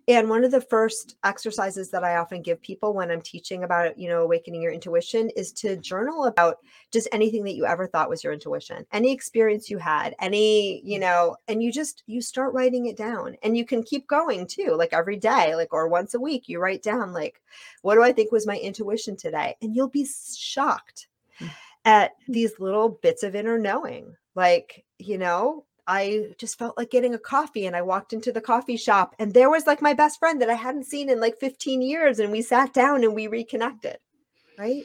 And 0.09 0.29
one 0.29 0.45
of 0.45 0.51
the 0.51 0.61
first 0.61 1.17
exercises 1.25 1.91
that 1.91 2.05
I 2.05 2.17
often 2.17 2.43
give 2.43 2.61
people 2.61 2.95
when 2.95 3.11
I'm 3.11 3.21
teaching 3.21 3.65
about, 3.65 3.99
you 3.99 4.09
know, 4.09 4.23
awakening 4.23 4.63
your 4.63 4.73
intuition 4.73 5.31
is 5.37 5.53
to 5.55 5.77
journal 5.77 6.25
about 6.25 6.59
just 6.91 7.09
anything 7.13 7.45
that 7.45 7.55
you 7.55 7.67
ever 7.67 7.87
thought 7.87 8.09
was 8.09 8.25
your 8.25 8.33
intuition, 8.33 8.87
any 8.93 9.13
experience 9.13 9.71
you 9.71 9.79
had, 9.79 10.15
any, 10.21 10.83
you 10.85 10.99
know, 10.99 11.37
and 11.49 11.63
you 11.63 11.73
just 11.73 12.03
you 12.07 12.21
start 12.21 12.55
writing 12.55 12.87
it 12.87 12.97
down. 12.97 13.37
And 13.43 13.57
you 13.57 13.65
can 13.65 13.83
keep 13.83 14.07
going 14.09 14.47
too, 14.47 14.75
like 14.77 14.93
every 14.93 15.17
day, 15.17 15.55
like 15.55 15.73
or 15.73 15.89
once 15.89 16.15
a 16.15 16.21
week, 16.21 16.49
you 16.49 16.61
write 16.61 16.83
down 16.83 17.13
like 17.13 17.41
what 17.83 17.95
do 17.95 18.03
I 18.03 18.13
think 18.13 18.33
was 18.33 18.47
my 18.47 18.57
intuition 18.57 19.17
today? 19.17 19.57
And 19.63 19.75
you'll 19.75 19.89
be 19.89 20.07
shocked 20.37 21.09
hmm. 21.39 21.47
at 21.85 22.13
these 22.29 22.59
little 22.59 22.89
bits 22.89 23.23
of 23.23 23.35
inner 23.35 23.59
knowing. 23.59 24.17
Like, 24.35 24.85
you 24.99 25.19
know, 25.19 25.65
I 25.91 26.35
just 26.39 26.57
felt 26.57 26.79
like 26.79 26.93
getting 26.93 27.15
a 27.15 27.19
coffee 27.19 27.67
and 27.67 27.75
I 27.75 27.83
walked 27.83 28.13
into 28.13 28.31
the 28.31 28.41
coffee 28.41 28.77
shop 28.77 29.17
and 29.19 29.35
there 29.35 29.51
was 29.51 29.67
like 29.67 29.83
my 29.83 29.93
best 29.93 30.21
friend 30.21 30.41
that 30.41 30.49
I 30.49 30.55
hadn't 30.55 30.87
seen 30.87 31.11
in 31.11 31.19
like 31.19 31.37
15 31.39 31.83
years 31.83 32.21
and 32.21 32.31
we 32.31 32.43
sat 32.43 32.73
down 32.73 33.03
and 33.03 33.13
we 33.13 33.27
reconnected. 33.27 33.99
Right? 34.57 34.85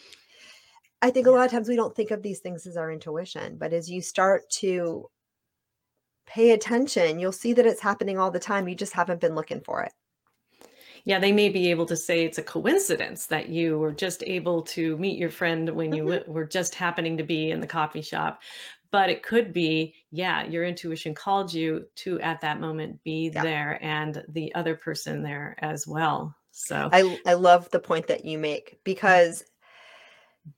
I 1.04 1.12
think 1.12 1.28
a 1.28 1.32
lot 1.32 1.46
of 1.46 1.52
times 1.52 1.70
we 1.70 1.76
don't 1.76 1.96
think 1.96 2.10
of 2.10 2.24
these 2.24 2.40
things 2.40 2.66
as 2.66 2.76
our 2.76 2.92
intuition, 2.92 3.58
but 3.60 3.72
as 3.72 3.88
you 3.88 4.02
start 4.02 4.50
to 4.62 5.08
pay 6.26 6.52
attention, 6.52 7.20
you'll 7.20 7.32
see 7.32 7.54
that 7.54 7.68
it's 7.68 7.82
happening 7.82 8.18
all 8.18 8.32
the 8.32 8.40
time. 8.40 8.68
You 8.68 8.74
just 8.74 8.94
haven't 8.94 9.22
been 9.22 9.36
looking 9.36 9.62
for 9.62 9.84
it. 9.84 9.94
Yeah, 11.04 11.20
they 11.20 11.32
may 11.32 11.50
be 11.50 11.70
able 11.70 11.86
to 11.86 11.96
say 11.96 12.26
it's 12.26 12.40
a 12.40 12.44
coincidence 12.44 13.28
that 13.28 13.48
you 13.48 13.78
were 13.78 13.92
just 13.92 14.24
able 14.26 14.64
to 14.64 14.98
meet 14.98 15.20
your 15.20 15.30
friend 15.30 15.70
when 15.70 15.94
you 15.94 16.04
mm-hmm. 16.04 16.32
were 16.32 16.46
just 16.46 16.74
happening 16.74 17.16
to 17.18 17.24
be 17.24 17.52
in 17.52 17.60
the 17.60 17.68
coffee 17.68 18.02
shop 18.02 18.42
but 18.92 19.10
it 19.10 19.24
could 19.24 19.54
be 19.54 19.94
yeah 20.12 20.46
your 20.46 20.66
intuition 20.66 21.14
called 21.14 21.54
you 21.54 21.86
to 21.96 22.20
at 22.22 22.42
that 22.42 22.60
moment 22.60 23.02
be 23.04 23.32
yeah. 23.34 23.44
there 23.44 23.80
and 23.82 24.24
the 24.30 24.54
other 24.56 24.76
person 24.76 25.24
there 25.24 25.56
as 25.60 25.88
well. 25.88 26.36
So 26.52 26.90
i 26.92 27.20
i 27.26 27.34
love 27.34 27.70
the 27.72 27.80
point 27.80 28.08
that 28.08 28.26
you 28.26 28.38
make 28.38 28.68
mm-hmm. 28.70 28.80
because 28.84 29.44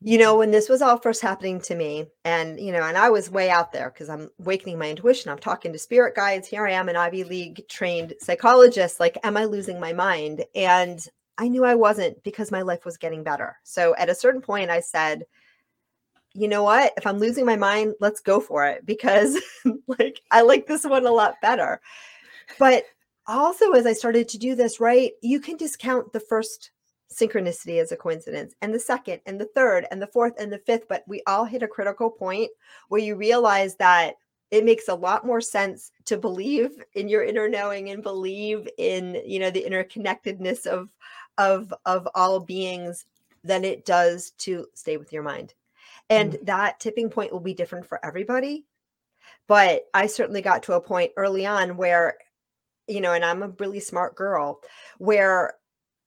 you 0.02 0.18
know 0.18 0.38
when 0.38 0.52
this 0.52 0.70
was 0.70 0.82
all 0.82 0.98
first 0.98 1.22
happening 1.22 1.62
to 1.62 1.76
me 1.76 2.06
and 2.26 2.60
you 2.60 2.72
know 2.72 2.84
and 2.84 2.98
i 2.98 3.10
was 3.10 3.32
way 3.32 3.50
out 3.50 3.72
there 3.72 3.90
because 3.90 4.10
i'm 4.10 4.30
awakening 4.40 4.78
my 4.78 4.90
intuition 4.90 5.32
i'm 5.32 5.40
talking 5.40 5.72
to 5.72 5.80
spirit 5.80 6.16
guides 6.16 6.48
here 6.48 6.68
i 6.68 6.72
am 6.72 6.90
an 6.90 6.96
ivy 6.96 7.24
league 7.24 7.62
trained 7.70 8.14
psychologist 8.20 9.00
like 9.00 9.18
am 9.24 9.38
i 9.38 9.46
losing 9.46 9.80
my 9.80 9.94
mind? 9.94 10.44
And 10.56 11.00
i 11.38 11.48
knew 11.48 11.64
i 11.64 11.76
wasn't 11.76 12.22
because 12.24 12.52
my 12.52 12.62
life 12.62 12.84
was 12.86 12.98
getting 12.98 13.24
better. 13.24 13.58
So 13.64 13.96
at 13.98 14.10
a 14.10 14.16
certain 14.16 14.42
point 14.42 14.70
i 14.70 14.80
said 14.80 15.24
you 16.38 16.48
know 16.48 16.62
what? 16.62 16.94
If 16.98 17.08
I'm 17.08 17.18
losing 17.18 17.46
my 17.46 17.56
mind, 17.56 17.96
let's 18.00 18.20
go 18.20 18.40
for 18.40 18.64
it 18.66 18.86
because 18.86 19.42
like 19.88 20.22
I 20.30 20.42
like 20.42 20.68
this 20.68 20.84
one 20.86 21.08
a 21.08 21.12
lot 21.12 21.42
better. 21.42 21.82
But 22.60 22.84
also 23.26 23.72
as 23.72 23.88
I 23.88 23.94
started 23.94 24.30
to 24.30 24.38
do 24.38 24.54
this, 24.54 24.80
right, 24.80 25.14
you 25.22 25.40
can 25.40 25.58
discount 25.58 26.14
the 26.14 26.20
first 26.20 26.70
synchronicity 27.12 27.82
as 27.82 27.92
a 27.92 27.98
coincidence 27.98 28.54
and 28.62 28.72
the 28.72 28.80
second 28.80 29.22
and 29.26 29.42
the 29.42 29.50
third 29.56 29.88
and 29.90 30.00
the 30.00 30.08
fourth 30.08 30.34
and 30.40 30.54
the 30.54 30.60
fifth, 30.60 30.88
but 30.88 31.04
we 31.08 31.24
all 31.26 31.44
hit 31.44 31.64
a 31.64 31.68
critical 31.68 32.12
point 32.12 32.52
where 32.90 33.02
you 33.02 33.16
realize 33.16 33.76
that 33.78 34.14
it 34.52 34.64
makes 34.64 34.88
a 34.90 34.96
lot 34.96 35.26
more 35.26 35.42
sense 35.42 35.92
to 36.06 36.18
believe 36.18 36.72
in 36.94 37.10
your 37.10 37.24
inner 37.24 37.50
knowing 37.50 37.90
and 37.90 38.04
believe 38.04 38.68
in, 38.78 39.22
you 39.26 39.40
know, 39.40 39.50
the 39.50 39.66
interconnectedness 39.68 40.68
of 40.68 40.94
of 41.40 41.74
of 41.86 42.08
all 42.14 42.40
beings 42.40 43.06
than 43.44 43.66
it 43.66 43.86
does 43.86 44.32
to 44.38 44.68
stay 44.76 44.98
with 44.98 45.12
your 45.12 45.24
mind. 45.24 45.56
And 46.10 46.34
mm. 46.34 46.46
that 46.46 46.80
tipping 46.80 47.10
point 47.10 47.32
will 47.32 47.40
be 47.40 47.54
different 47.54 47.88
for 47.88 48.04
everybody. 48.06 48.66
But 49.48 49.84
I 49.94 50.08
certainly 50.08 50.42
got 50.42 50.64
to 50.64 50.74
a 50.74 50.82
point 50.82 51.12
early 51.18 51.46
on 51.46 51.78
where, 51.78 52.18
you 52.88 53.02
know, 53.02 53.14
and 53.14 53.26
I'm 53.26 53.44
a 53.44 53.54
really 53.60 53.80
smart 53.80 54.16
girl, 54.16 54.62
where 54.98 55.56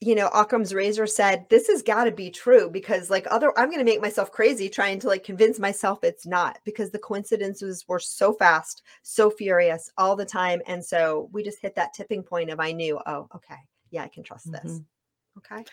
you 0.01 0.15
know, 0.15 0.29
Occam's 0.29 0.73
razor 0.73 1.07
said, 1.07 1.45
this 1.51 1.69
has 1.69 1.83
got 1.83 2.05
to 2.05 2.11
be 2.11 2.31
true 2.31 2.71
because 2.71 3.11
like 3.11 3.27
other 3.31 3.53
I'm 3.59 3.69
going 3.69 3.81
to 3.81 3.85
make 3.85 4.01
myself 4.01 4.33
crazy 4.33 4.71
trying 4.71 4.99
to 5.01 5.09
like 5.09 5.25
convince 5.25 5.59
myself 5.59 6.03
it's 6.03 6.27
not 6.27 6.59
because 6.65 6.91
the 6.91 6.99
coincidences 6.99 7.87
were 7.87 7.99
so 7.99 8.33
fast, 8.33 8.83
so 9.03 9.31
furious 9.31 9.91
all 9.99 10.17
the 10.17 10.25
time 10.25 10.63
and 10.67 10.83
so 10.83 11.29
we 11.33 11.43
just 11.43 11.61
hit 11.61 11.75
that 11.75 11.93
tipping 11.93 12.23
point 12.23 12.49
of 12.49 12.61
I 12.61 12.73
knew, 12.73 12.99
oh, 13.05 13.29
okay. 13.35 13.59
Yeah, 13.91 14.05
I 14.05 14.09
can 14.09 14.23
trust 14.23 14.51
this. 14.51 14.73
Mm-hmm. 14.73 15.55
Okay. 15.55 15.65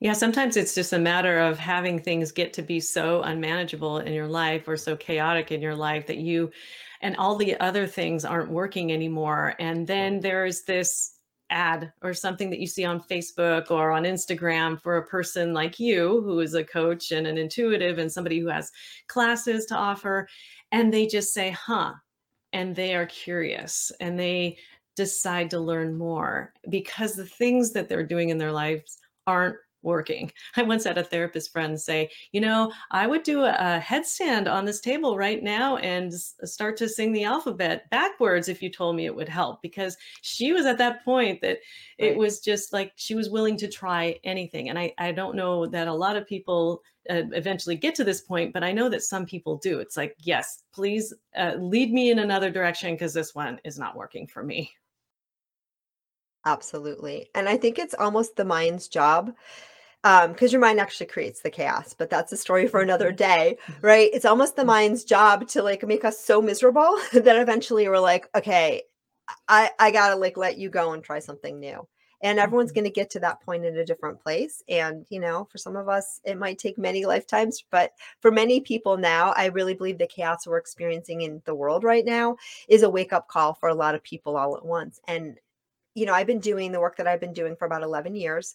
Yeah, 0.00 0.12
sometimes 0.12 0.56
it's 0.56 0.74
just 0.76 0.92
a 0.92 0.98
matter 0.98 1.38
of 1.40 1.58
having 1.58 1.98
things 1.98 2.30
get 2.30 2.52
to 2.54 2.62
be 2.62 2.78
so 2.78 3.22
unmanageable 3.22 3.98
in 3.98 4.12
your 4.12 4.28
life 4.28 4.68
or 4.68 4.76
so 4.76 4.96
chaotic 4.96 5.50
in 5.50 5.60
your 5.60 5.74
life 5.74 6.06
that 6.06 6.18
you 6.18 6.52
and 7.00 7.16
all 7.16 7.34
the 7.36 7.58
other 7.60 7.86
things 7.86 8.24
aren't 8.24 8.50
working 8.50 8.92
anymore. 8.92 9.54
And 9.58 9.86
then 9.86 10.20
there's 10.20 10.62
this 10.62 11.14
ad 11.50 11.92
or 12.02 12.14
something 12.14 12.50
that 12.50 12.60
you 12.60 12.66
see 12.66 12.84
on 12.84 13.00
Facebook 13.00 13.70
or 13.70 13.90
on 13.90 14.04
Instagram 14.04 14.80
for 14.80 14.98
a 14.98 15.06
person 15.06 15.52
like 15.52 15.80
you 15.80 16.22
who 16.22 16.40
is 16.40 16.54
a 16.54 16.62
coach 16.64 17.10
and 17.10 17.26
an 17.26 17.38
intuitive 17.38 17.98
and 17.98 18.12
somebody 18.12 18.38
who 18.38 18.48
has 18.48 18.70
classes 19.08 19.66
to 19.66 19.74
offer. 19.74 20.28
And 20.70 20.92
they 20.92 21.06
just 21.06 21.32
say, 21.32 21.50
huh, 21.50 21.94
and 22.52 22.76
they 22.76 22.94
are 22.94 23.06
curious 23.06 23.90
and 24.00 24.18
they 24.18 24.58
decide 24.94 25.50
to 25.50 25.60
learn 25.60 25.96
more 25.96 26.52
because 26.68 27.14
the 27.14 27.26
things 27.26 27.72
that 27.72 27.88
they're 27.88 28.06
doing 28.06 28.28
in 28.28 28.38
their 28.38 28.52
lives 28.52 28.98
aren't 29.26 29.56
working. 29.82 30.32
I 30.56 30.62
once 30.62 30.84
had 30.84 30.98
a 30.98 31.04
therapist 31.04 31.52
friend 31.52 31.80
say, 31.80 32.10
you 32.32 32.40
know, 32.40 32.72
I 32.90 33.06
would 33.06 33.22
do 33.22 33.44
a, 33.44 33.78
headstand 33.78 34.50
on 34.50 34.64
this 34.64 34.80
table 34.80 35.16
right 35.16 35.42
now 35.42 35.76
and 35.76 36.12
start 36.12 36.76
to 36.78 36.88
sing 36.88 37.12
the 37.12 37.24
alphabet 37.24 37.88
backwards 37.90 38.48
if 38.48 38.62
you 38.62 38.70
told 38.70 38.96
me 38.96 39.06
it 39.06 39.14
would 39.14 39.28
help 39.28 39.62
because 39.62 39.96
she 40.22 40.52
was 40.52 40.66
at 40.66 40.78
that 40.78 41.04
point 41.04 41.40
that 41.42 41.58
it 41.98 42.16
was 42.16 42.40
just 42.40 42.72
like 42.72 42.92
she 42.96 43.14
was 43.14 43.30
willing 43.30 43.56
to 43.58 43.68
try 43.68 44.18
anything. 44.24 44.68
And 44.68 44.78
I, 44.78 44.92
I 44.98 45.12
don't 45.12 45.36
know 45.36 45.66
that 45.66 45.88
a 45.88 45.94
lot 45.94 46.16
of 46.16 46.26
people 46.26 46.82
uh, 47.10 47.22
eventually 47.32 47.76
get 47.76 47.94
to 47.96 48.04
this 48.04 48.20
point, 48.20 48.52
but 48.52 48.64
I 48.64 48.72
know 48.72 48.88
that 48.88 49.02
some 49.02 49.24
people 49.24 49.56
do. 49.56 49.80
It's 49.80 49.96
like, 49.96 50.14
yes, 50.18 50.64
please 50.72 51.14
uh, 51.36 51.54
lead 51.58 51.92
me 51.92 52.10
in 52.10 52.18
another 52.18 52.50
direction 52.50 52.94
because 52.94 53.14
this 53.14 53.34
one 53.34 53.60
is 53.64 53.78
not 53.78 53.96
working 53.96 54.26
for 54.26 54.42
me. 54.42 54.70
Absolutely. 56.48 57.28
And 57.34 57.46
I 57.46 57.58
think 57.58 57.78
it's 57.78 57.94
almost 57.94 58.36
the 58.36 58.44
mind's 58.44 58.88
job 58.88 59.34
um 60.04 60.32
because 60.32 60.52
your 60.52 60.60
mind 60.60 60.78
actually 60.78 61.06
creates 61.06 61.40
the 61.40 61.50
chaos 61.50 61.92
but 61.92 62.08
that's 62.08 62.30
a 62.30 62.36
story 62.36 62.68
for 62.68 62.80
another 62.80 63.08
mm-hmm. 63.08 63.16
day 63.16 63.58
mm-hmm. 63.66 63.84
right 63.84 64.10
it's 64.12 64.24
almost 64.24 64.54
the 64.54 64.62
mm-hmm. 64.62 64.68
mind's 64.68 65.02
job 65.02 65.48
to 65.48 65.60
like 65.60 65.84
make 65.84 66.04
us 66.04 66.24
so 66.24 66.40
miserable 66.40 66.96
that 67.12 67.36
eventually 67.36 67.88
we're 67.88 67.98
like 67.98 68.28
okay 68.32 68.82
i 69.48 69.68
i 69.80 69.90
gotta 69.90 70.14
like 70.14 70.36
let 70.36 70.56
you 70.56 70.70
go 70.70 70.92
and 70.92 71.02
try 71.02 71.18
something 71.18 71.58
new 71.58 71.84
and 72.20 72.38
everyone's 72.38 72.72
going 72.72 72.84
to 72.84 72.90
get 72.90 73.10
to 73.10 73.20
that 73.20 73.40
point 73.42 73.64
in 73.64 73.76
a 73.76 73.84
different 73.84 74.20
place 74.20 74.62
and 74.68 75.04
you 75.10 75.20
know 75.20 75.46
for 75.50 75.58
some 75.58 75.76
of 75.76 75.88
us 75.88 76.20
it 76.24 76.38
might 76.38 76.58
take 76.58 76.78
many 76.78 77.04
lifetimes 77.04 77.64
but 77.70 77.92
for 78.20 78.30
many 78.30 78.60
people 78.60 78.96
now 78.96 79.32
i 79.36 79.46
really 79.46 79.74
believe 79.74 79.98
the 79.98 80.06
chaos 80.06 80.46
we're 80.46 80.58
experiencing 80.58 81.22
in 81.22 81.42
the 81.44 81.54
world 81.54 81.84
right 81.84 82.04
now 82.04 82.36
is 82.68 82.82
a 82.82 82.90
wake 82.90 83.12
up 83.12 83.28
call 83.28 83.54
for 83.54 83.68
a 83.68 83.74
lot 83.74 83.94
of 83.94 84.02
people 84.02 84.36
all 84.36 84.56
at 84.56 84.64
once 84.64 85.00
and 85.08 85.38
you 85.98 86.06
know, 86.06 86.14
I've 86.14 86.26
been 86.26 86.40
doing 86.40 86.70
the 86.72 86.80
work 86.80 86.96
that 86.96 87.08
I've 87.08 87.20
been 87.20 87.32
doing 87.32 87.56
for 87.56 87.64
about 87.66 87.82
11 87.82 88.14
years. 88.14 88.54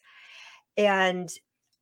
And 0.77 1.29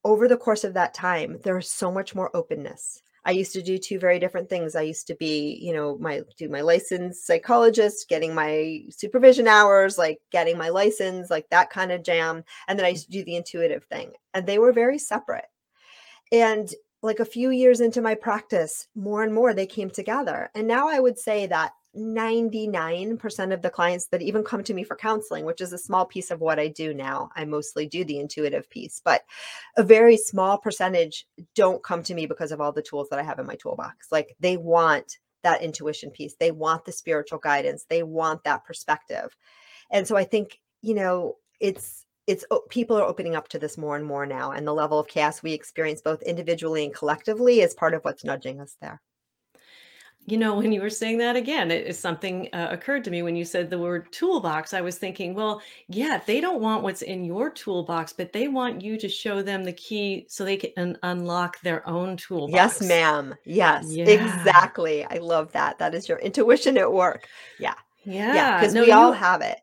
over 0.03 0.27
the 0.27 0.37
course 0.37 0.63
of 0.63 0.73
that 0.73 0.93
time, 0.93 1.37
there's 1.43 1.69
so 1.69 1.91
much 1.91 2.15
more 2.15 2.35
openness. 2.35 3.01
I 3.23 3.31
used 3.31 3.53
to 3.53 3.61
do 3.61 3.77
two 3.77 3.99
very 3.99 4.17
different 4.17 4.49
things. 4.49 4.75
I 4.75 4.81
used 4.81 5.05
to 5.07 5.15
be, 5.15 5.59
you 5.61 5.73
know, 5.73 5.95
my 5.99 6.21
do 6.37 6.49
my 6.49 6.61
licensed 6.61 7.27
psychologist, 7.27 8.09
getting 8.09 8.33
my 8.33 8.81
supervision 8.89 9.47
hours, 9.47 9.99
like 9.99 10.17
getting 10.31 10.57
my 10.57 10.69
license, 10.69 11.29
like 11.29 11.47
that 11.51 11.69
kind 11.69 11.91
of 11.91 12.03
jam. 12.03 12.43
And 12.67 12.79
then 12.79 12.85
I 12.85 12.89
used 12.89 13.05
to 13.05 13.11
do 13.11 13.23
the 13.23 13.35
intuitive 13.35 13.83
thing. 13.85 14.13
And 14.33 14.47
they 14.47 14.57
were 14.57 14.73
very 14.73 14.97
separate. 14.97 15.45
And 16.31 16.73
like 17.03 17.19
a 17.19 17.25
few 17.25 17.51
years 17.51 17.79
into 17.79 18.01
my 18.01 18.15
practice, 18.15 18.87
more 18.95 19.21
and 19.21 19.33
more 19.33 19.53
they 19.53 19.67
came 19.67 19.91
together. 19.91 20.49
And 20.55 20.67
now 20.67 20.89
I 20.89 20.99
would 20.99 21.19
say 21.19 21.45
that 21.47 21.73
99% 21.95 23.53
of 23.53 23.61
the 23.61 23.69
clients 23.69 24.07
that 24.07 24.21
even 24.21 24.43
come 24.43 24.63
to 24.63 24.73
me 24.73 24.83
for 24.83 24.95
counseling, 24.95 25.45
which 25.45 25.61
is 25.61 25.73
a 25.73 25.77
small 25.77 26.05
piece 26.05 26.31
of 26.31 26.39
what 26.39 26.59
I 26.59 26.67
do 26.67 26.93
now, 26.93 27.29
I 27.35 27.45
mostly 27.45 27.85
do 27.85 28.05
the 28.05 28.19
intuitive 28.19 28.69
piece, 28.69 29.01
but 29.03 29.23
a 29.77 29.83
very 29.83 30.15
small 30.15 30.57
percentage 30.57 31.25
don't 31.55 31.83
come 31.83 32.03
to 32.03 32.13
me 32.13 32.27
because 32.27 32.51
of 32.51 32.61
all 32.61 32.71
the 32.71 32.81
tools 32.81 33.09
that 33.09 33.19
I 33.19 33.23
have 33.23 33.39
in 33.39 33.45
my 33.45 33.55
toolbox. 33.55 34.07
Like 34.11 34.35
they 34.39 34.55
want 34.57 35.17
that 35.43 35.61
intuition 35.61 36.11
piece, 36.11 36.35
they 36.39 36.51
want 36.51 36.85
the 36.85 36.91
spiritual 36.91 37.39
guidance, 37.39 37.85
they 37.89 38.03
want 38.03 38.43
that 38.45 38.63
perspective. 38.63 39.35
And 39.91 40.07
so 40.07 40.15
I 40.15 40.23
think, 40.23 40.59
you 40.81 40.93
know, 40.93 41.35
it's 41.59 42.05
it's 42.27 42.45
oh, 42.51 42.61
people 42.69 42.97
are 42.97 43.05
opening 43.05 43.35
up 43.35 43.47
to 43.49 43.59
this 43.59 43.77
more 43.77 43.95
and 43.95 44.05
more 44.05 44.25
now 44.25 44.51
and 44.51 44.65
the 44.65 44.73
level 44.73 44.99
of 44.99 45.07
chaos 45.07 45.41
we 45.41 45.53
experience 45.53 46.01
both 46.01 46.21
individually 46.21 46.85
and 46.85 46.93
collectively 46.93 47.61
is 47.61 47.73
part 47.73 47.93
of 47.95 48.03
what's 48.03 48.23
nudging 48.23 48.61
us 48.61 48.77
there 48.79 49.01
you 50.25 50.37
know, 50.37 50.55
when 50.55 50.71
you 50.71 50.81
were 50.81 50.89
saying 50.89 51.17
that 51.17 51.35
again, 51.35 51.71
it 51.71 51.87
is 51.87 51.97
something 51.97 52.47
uh, 52.53 52.67
occurred 52.69 53.03
to 53.05 53.11
me 53.11 53.23
when 53.23 53.35
you 53.35 53.43
said 53.43 53.69
the 53.69 53.79
word 53.79 54.11
toolbox. 54.11 54.73
I 54.73 54.81
was 54.81 54.97
thinking, 54.97 55.33
well, 55.33 55.61
yeah, 55.87 56.21
they 56.25 56.39
don't 56.39 56.61
want 56.61 56.83
what's 56.83 57.01
in 57.01 57.25
your 57.25 57.49
toolbox, 57.49 58.13
but 58.13 58.31
they 58.31 58.47
want 58.47 58.81
you 58.81 58.97
to 58.97 59.09
show 59.09 59.41
them 59.41 59.63
the 59.63 59.73
key 59.73 60.25
so 60.29 60.45
they 60.45 60.57
can 60.57 60.97
unlock 61.03 61.59
their 61.61 61.87
own 61.89 62.17
toolbox. 62.17 62.53
Yes, 62.53 62.81
ma'am. 62.87 63.35
Yes, 63.45 63.85
yeah. 63.89 64.05
exactly. 64.05 65.03
I 65.05 65.17
love 65.17 65.51
that. 65.53 65.79
That 65.79 65.95
is 65.95 66.07
your 66.07 66.19
intuition 66.19 66.77
at 66.77 66.91
work. 66.91 67.27
Yeah. 67.59 67.73
Yeah. 68.03 68.33
Yeah. 68.33 68.59
Because 68.59 68.73
no, 68.75 68.81
we 68.81 68.91
all 68.91 69.11
have 69.11 69.41
it 69.41 69.59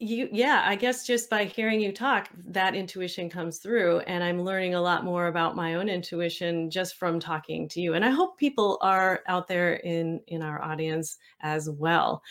you 0.00 0.28
yeah 0.32 0.62
i 0.64 0.74
guess 0.74 1.06
just 1.06 1.28
by 1.28 1.44
hearing 1.44 1.80
you 1.80 1.92
talk 1.92 2.28
that 2.46 2.74
intuition 2.74 3.28
comes 3.28 3.58
through 3.58 3.98
and 4.00 4.24
i'm 4.24 4.42
learning 4.42 4.74
a 4.74 4.80
lot 4.80 5.04
more 5.04 5.26
about 5.26 5.54
my 5.54 5.74
own 5.74 5.90
intuition 5.90 6.70
just 6.70 6.96
from 6.96 7.20
talking 7.20 7.68
to 7.68 7.80
you 7.80 7.92
and 7.92 8.04
i 8.04 8.08
hope 8.10 8.38
people 8.38 8.78
are 8.80 9.20
out 9.28 9.46
there 9.46 9.74
in 9.74 10.20
in 10.26 10.42
our 10.42 10.62
audience 10.62 11.18
as 11.42 11.68
well. 11.70 12.22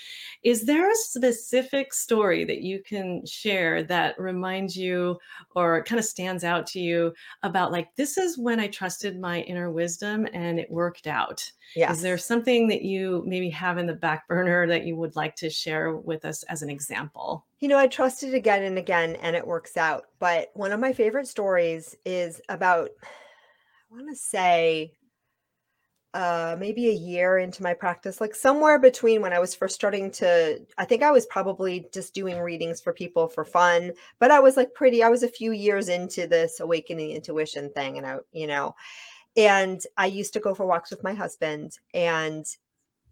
Is 0.43 0.65
there 0.65 0.89
a 0.89 0.95
specific 0.95 1.93
story 1.93 2.45
that 2.45 2.62
you 2.62 2.82
can 2.82 3.25
share 3.25 3.84
that 3.84 4.19
reminds 4.19 4.75
you 4.75 5.17
or 5.55 5.84
kind 5.84 5.99
of 5.99 6.05
stands 6.05 6.43
out 6.43 6.67
to 6.67 6.79
you 6.79 7.13
about 7.43 7.71
like 7.71 7.95
this 7.95 8.17
is 8.17 8.38
when 8.38 8.60
i 8.60 8.67
trusted 8.67 9.19
my 9.19 9.41
inner 9.41 9.71
wisdom 9.71 10.27
and 10.34 10.60
it 10.60 10.69
worked 10.71 11.08
out. 11.08 11.49
Yeah 11.75 11.91
is 11.91 12.01
there 12.01 12.17
something 12.17 12.67
that 12.67 12.82
you 12.82 13.23
maybe 13.25 13.49
have 13.49 13.77
in 13.77 13.86
the 13.86 13.93
back 13.93 14.27
burner 14.27 14.67
that 14.67 14.86
you 14.86 14.95
would 14.95 15.15
like 15.15 15.36
to 15.36 15.49
share 15.49 15.95
with 15.95 16.25
us 16.25 16.43
as 16.43 16.62
an 16.62 16.69
example 16.69 17.45
you 17.60 17.67
know, 17.67 17.78
I 17.78 17.88
trust 17.88 18.24
it 18.24 18.34
again 18.34 18.63
and 18.63 18.78
again 18.78 19.15
and 19.17 19.36
it 19.36 19.45
works 19.45 19.78
out. 19.78 20.06
But 20.19 20.50
one 20.54 20.72
of 20.72 20.80
my 20.80 20.93
favorite 20.93 21.28
stories 21.28 21.95
is 22.06 22.41
about, 22.50 22.89
I 23.04 23.93
want 23.93 24.10
to 24.10 24.15
say, 24.15 24.93
uh 26.15 26.56
maybe 26.58 26.89
a 26.89 26.93
year 26.93 27.38
into 27.38 27.62
my 27.62 27.72
practice 27.72 28.19
like 28.19 28.34
somewhere 28.34 28.80
between 28.80 29.22
when 29.22 29.32
i 29.32 29.38
was 29.38 29.54
first 29.54 29.76
starting 29.76 30.10
to 30.10 30.60
i 30.80 30.84
think 30.84 31.04
i 31.04 31.12
was 31.12 31.28
probably 31.28 31.88
just 31.93 32.15
doing 32.15 32.39
readings 32.39 32.82
for 32.82 32.91
people 32.91 33.28
for 33.28 33.45
fun 33.45 33.91
but 34.17 34.32
i 34.32 34.39
was 34.39 34.58
like 34.58 34.74
pretty 34.74 35.04
i 35.04 35.10
was 35.10 35.22
a 35.22 35.28
few 35.28 35.52
years 35.52 35.88
into 35.88 36.26
this 36.26 36.62
awakening 36.62 37.12
intuition 37.12 37.69
thing 37.74 38.00
and 38.00 38.08
i 38.08 38.17
you 38.32 38.48
know 38.48 38.74
and 39.38 39.82
i 39.98 40.08
used 40.08 40.34
to 40.34 40.39
go 40.39 40.56
for 40.56 40.65
walks 40.65 40.89
with 40.89 41.04
my 41.04 41.13
husband 41.13 41.78
and 41.93 42.43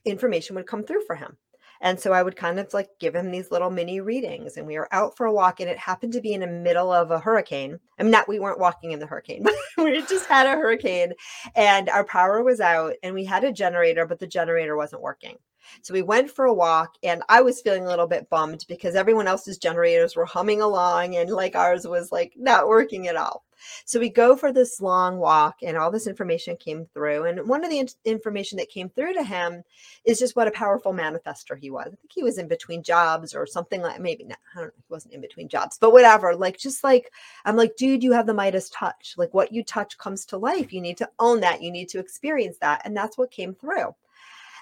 information 0.04 0.56
would 0.56 0.66
come 0.66 0.84
through 0.84 1.06
for 1.06 1.16
him 1.16 1.38
and 1.82 2.00
so 2.00 2.13
I 2.13 2.24
would 2.24 2.36
kind 2.36 2.60
of 2.60 2.74
like 2.74 2.90
give 3.00 3.16
him 3.16 3.32
these 3.32 3.52
little 3.52 3.70
mini 3.70 4.02
readings. 4.02 4.58
And 4.58 4.68
we 4.68 4.78
were 4.78 4.94
out 4.94 5.16
for 5.16 5.26
a 5.26 5.34
walk, 5.34 5.60
and 5.60 5.70
it 5.70 5.78
happened 5.78 6.13
to 6.13 6.22
be 6.22 6.34
in 6.34 6.42
the 6.42 6.48
middle 6.48 6.92
of 6.92 7.12
a 7.12 7.20
hurricane. 7.20 7.80
I 8.00 8.04
mean, 8.04 8.12
not 8.12 8.28
we 8.28 8.40
weren't 8.40 8.60
walking 8.60 8.92
in 8.92 9.00
the 9.00 9.08
hurricane, 9.08 9.44
but 9.44 9.56
we 9.78 10.02
just 10.02 10.26
had 10.28 10.48
a 10.48 10.52
hurricane 10.52 11.13
and 11.56 11.90
our 11.90 12.04
power 12.04 12.44
was 12.44 12.60
out, 12.60 12.94
and 13.04 13.13
we 13.13 13.26
had 13.26 13.44
a 13.44 13.52
generator, 13.52 14.06
but 14.06 14.20
the 14.20 14.28
generator 14.28 14.76
wasn't 14.76 15.02
working. 15.02 15.38
So 15.82 15.94
we 15.94 16.02
went 16.02 16.32
for 16.32 16.46
a 16.46 16.54
walk, 16.54 16.96
and 17.04 17.24
I 17.30 17.42
was 17.42 17.62
feeling 17.62 17.86
a 17.86 17.90
little 17.90 18.08
bit 18.08 18.30
bummed 18.30 18.66
because 18.68 18.96
everyone 18.96 19.28
else's 19.28 19.58
generators 19.58 20.16
were 20.16 20.26
humming 20.26 20.62
along, 20.62 21.16
and 21.16 21.30
like 21.30 21.56
ours 21.56 21.88
was 21.88 22.12
like 22.12 22.34
not 22.38 22.68
working 22.68 23.08
at 23.08 23.16
all. 23.16 23.44
So 23.86 24.00
we 24.00 24.10
go 24.10 24.36
for 24.36 24.54
this 24.54 24.82
long 24.82 25.18
walk, 25.18 25.58
and 25.64 25.78
all 25.78 25.92
this 25.92 26.08
information 26.08 26.56
came 26.58 26.86
through. 26.94 27.26
And 27.26 27.48
one 27.48 27.64
of 27.64 27.70
the 27.70 27.80
in- 27.80 27.88
information 28.06 28.58
that 28.58 28.70
came 28.70 28.90
through 28.90 29.14
to 29.14 29.24
him 29.24 29.64
is 30.06 30.20
just 30.20 30.36
what 30.36 30.48
a 30.48 30.52
powerful 30.52 30.94
manifester 30.94 31.58
he 31.58 31.70
was. 31.70 31.88
I 31.88 31.96
think 31.96 32.12
he 32.14 32.24
was 32.24 32.38
in 32.38 32.48
between 32.48 32.84
jobs 32.84 33.34
or 33.34 33.46
something 33.46 33.82
like 33.82 34.00
maybe 34.00 34.26
not, 34.26 34.38
I 34.56 34.60
don't 34.60 34.68
know, 34.68 34.74
he 34.76 34.94
wasn't 34.94 35.14
in 35.16 35.22
between 35.22 35.50
jobs, 35.50 35.78
but 35.80 35.92
whatever. 35.92 36.36
Like, 36.36 36.58
just 36.58 36.84
like, 36.84 37.12
I'm 37.46 37.56
like, 37.56 37.76
dude, 37.76 38.04
you 38.04 38.12
have 38.12 38.28
the 38.28 38.34
Midas 38.34 38.70
touch. 38.70 39.16
Like, 39.18 39.34
what 39.34 39.52
you 39.52 39.64
touch 39.64 39.98
comes 39.98 40.26
to 40.26 40.38
life. 40.38 40.72
You 40.72 40.82
need 40.82 40.98
to 40.98 41.10
own 41.20 41.42
that. 41.42 41.62
You 41.62 41.72
need 41.72 41.90
to 41.90 42.00
experience 42.00 42.58
that. 42.62 42.82
And 42.86 42.96
that's 42.96 43.18
what 43.18 43.32
came 43.32 43.56
through. 43.56 43.96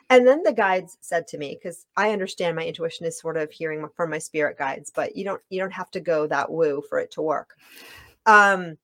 And 0.10 0.28
then 0.28 0.44
the 0.44 0.54
guides 0.54 0.98
said 1.02 1.28
to 1.30 1.38
me, 1.38 1.58
because 1.58 1.88
I 1.98 2.12
understand 2.12 2.56
my 2.56 2.66
intuition 2.66 3.08
is 3.08 3.20
sort 3.20 3.38
of 3.38 3.52
hearing 3.52 3.88
from 3.96 4.12
my 4.12 4.20
spirit 4.20 4.58
guides, 4.58 4.92
but 4.94 5.16
you 5.16 5.24
don't 5.24 5.42
you 5.50 5.60
don't 5.60 5.74
have 5.74 5.90
to 5.92 6.00
go 6.00 6.28
that 6.28 6.52
woo 6.52 6.84
for 6.88 7.00
it 7.00 7.12
to 7.12 7.22
work. 7.22 7.58
Um, 8.28 8.78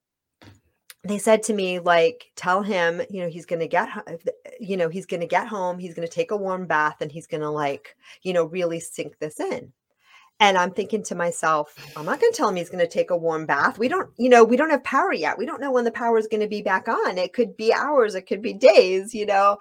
they 1.03 1.17
said 1.17 1.43
to 1.43 1.53
me 1.53 1.79
like 1.79 2.31
tell 2.35 2.61
him 2.61 3.01
you 3.09 3.23
know 3.23 3.29
he's 3.29 3.45
going 3.45 3.59
to 3.59 3.67
get 3.67 3.89
you 4.59 4.77
know 4.77 4.89
he's 4.89 5.05
going 5.05 5.19
to 5.19 5.27
get 5.27 5.47
home 5.47 5.79
he's 5.79 5.93
going 5.93 6.07
to 6.07 6.13
take 6.13 6.31
a 6.31 6.37
warm 6.37 6.67
bath 6.67 6.97
and 7.01 7.11
he's 7.11 7.27
going 7.27 7.41
to 7.41 7.49
like 7.49 7.95
you 8.21 8.33
know 8.33 8.45
really 8.45 8.79
sink 8.79 9.17
this 9.19 9.39
in. 9.39 9.71
And 10.39 10.57
i'm 10.57 10.71
thinking 10.71 11.03
to 11.03 11.15
myself 11.15 11.75
i'm 11.95 12.05
not 12.05 12.19
going 12.19 12.31
to 12.31 12.37
tell 12.37 12.49
him 12.49 12.55
he's 12.55 12.69
going 12.69 12.85
to 12.85 12.91
take 12.91 13.09
a 13.11 13.17
warm 13.17 13.45
bath. 13.45 13.79
We 13.79 13.87
don't 13.87 14.09
you 14.17 14.29
know 14.29 14.43
we 14.43 14.57
don't 14.57 14.69
have 14.69 14.83
power 14.83 15.13
yet. 15.13 15.37
We 15.37 15.45
don't 15.45 15.61
know 15.61 15.71
when 15.71 15.85
the 15.85 15.91
power 15.91 16.17
is 16.17 16.27
going 16.27 16.41
to 16.41 16.47
be 16.47 16.61
back 16.61 16.87
on. 16.87 17.17
It 17.17 17.33
could 17.33 17.57
be 17.57 17.73
hours 17.73 18.15
it 18.15 18.27
could 18.27 18.41
be 18.41 18.53
days 18.53 19.13
you 19.13 19.25
know 19.25 19.57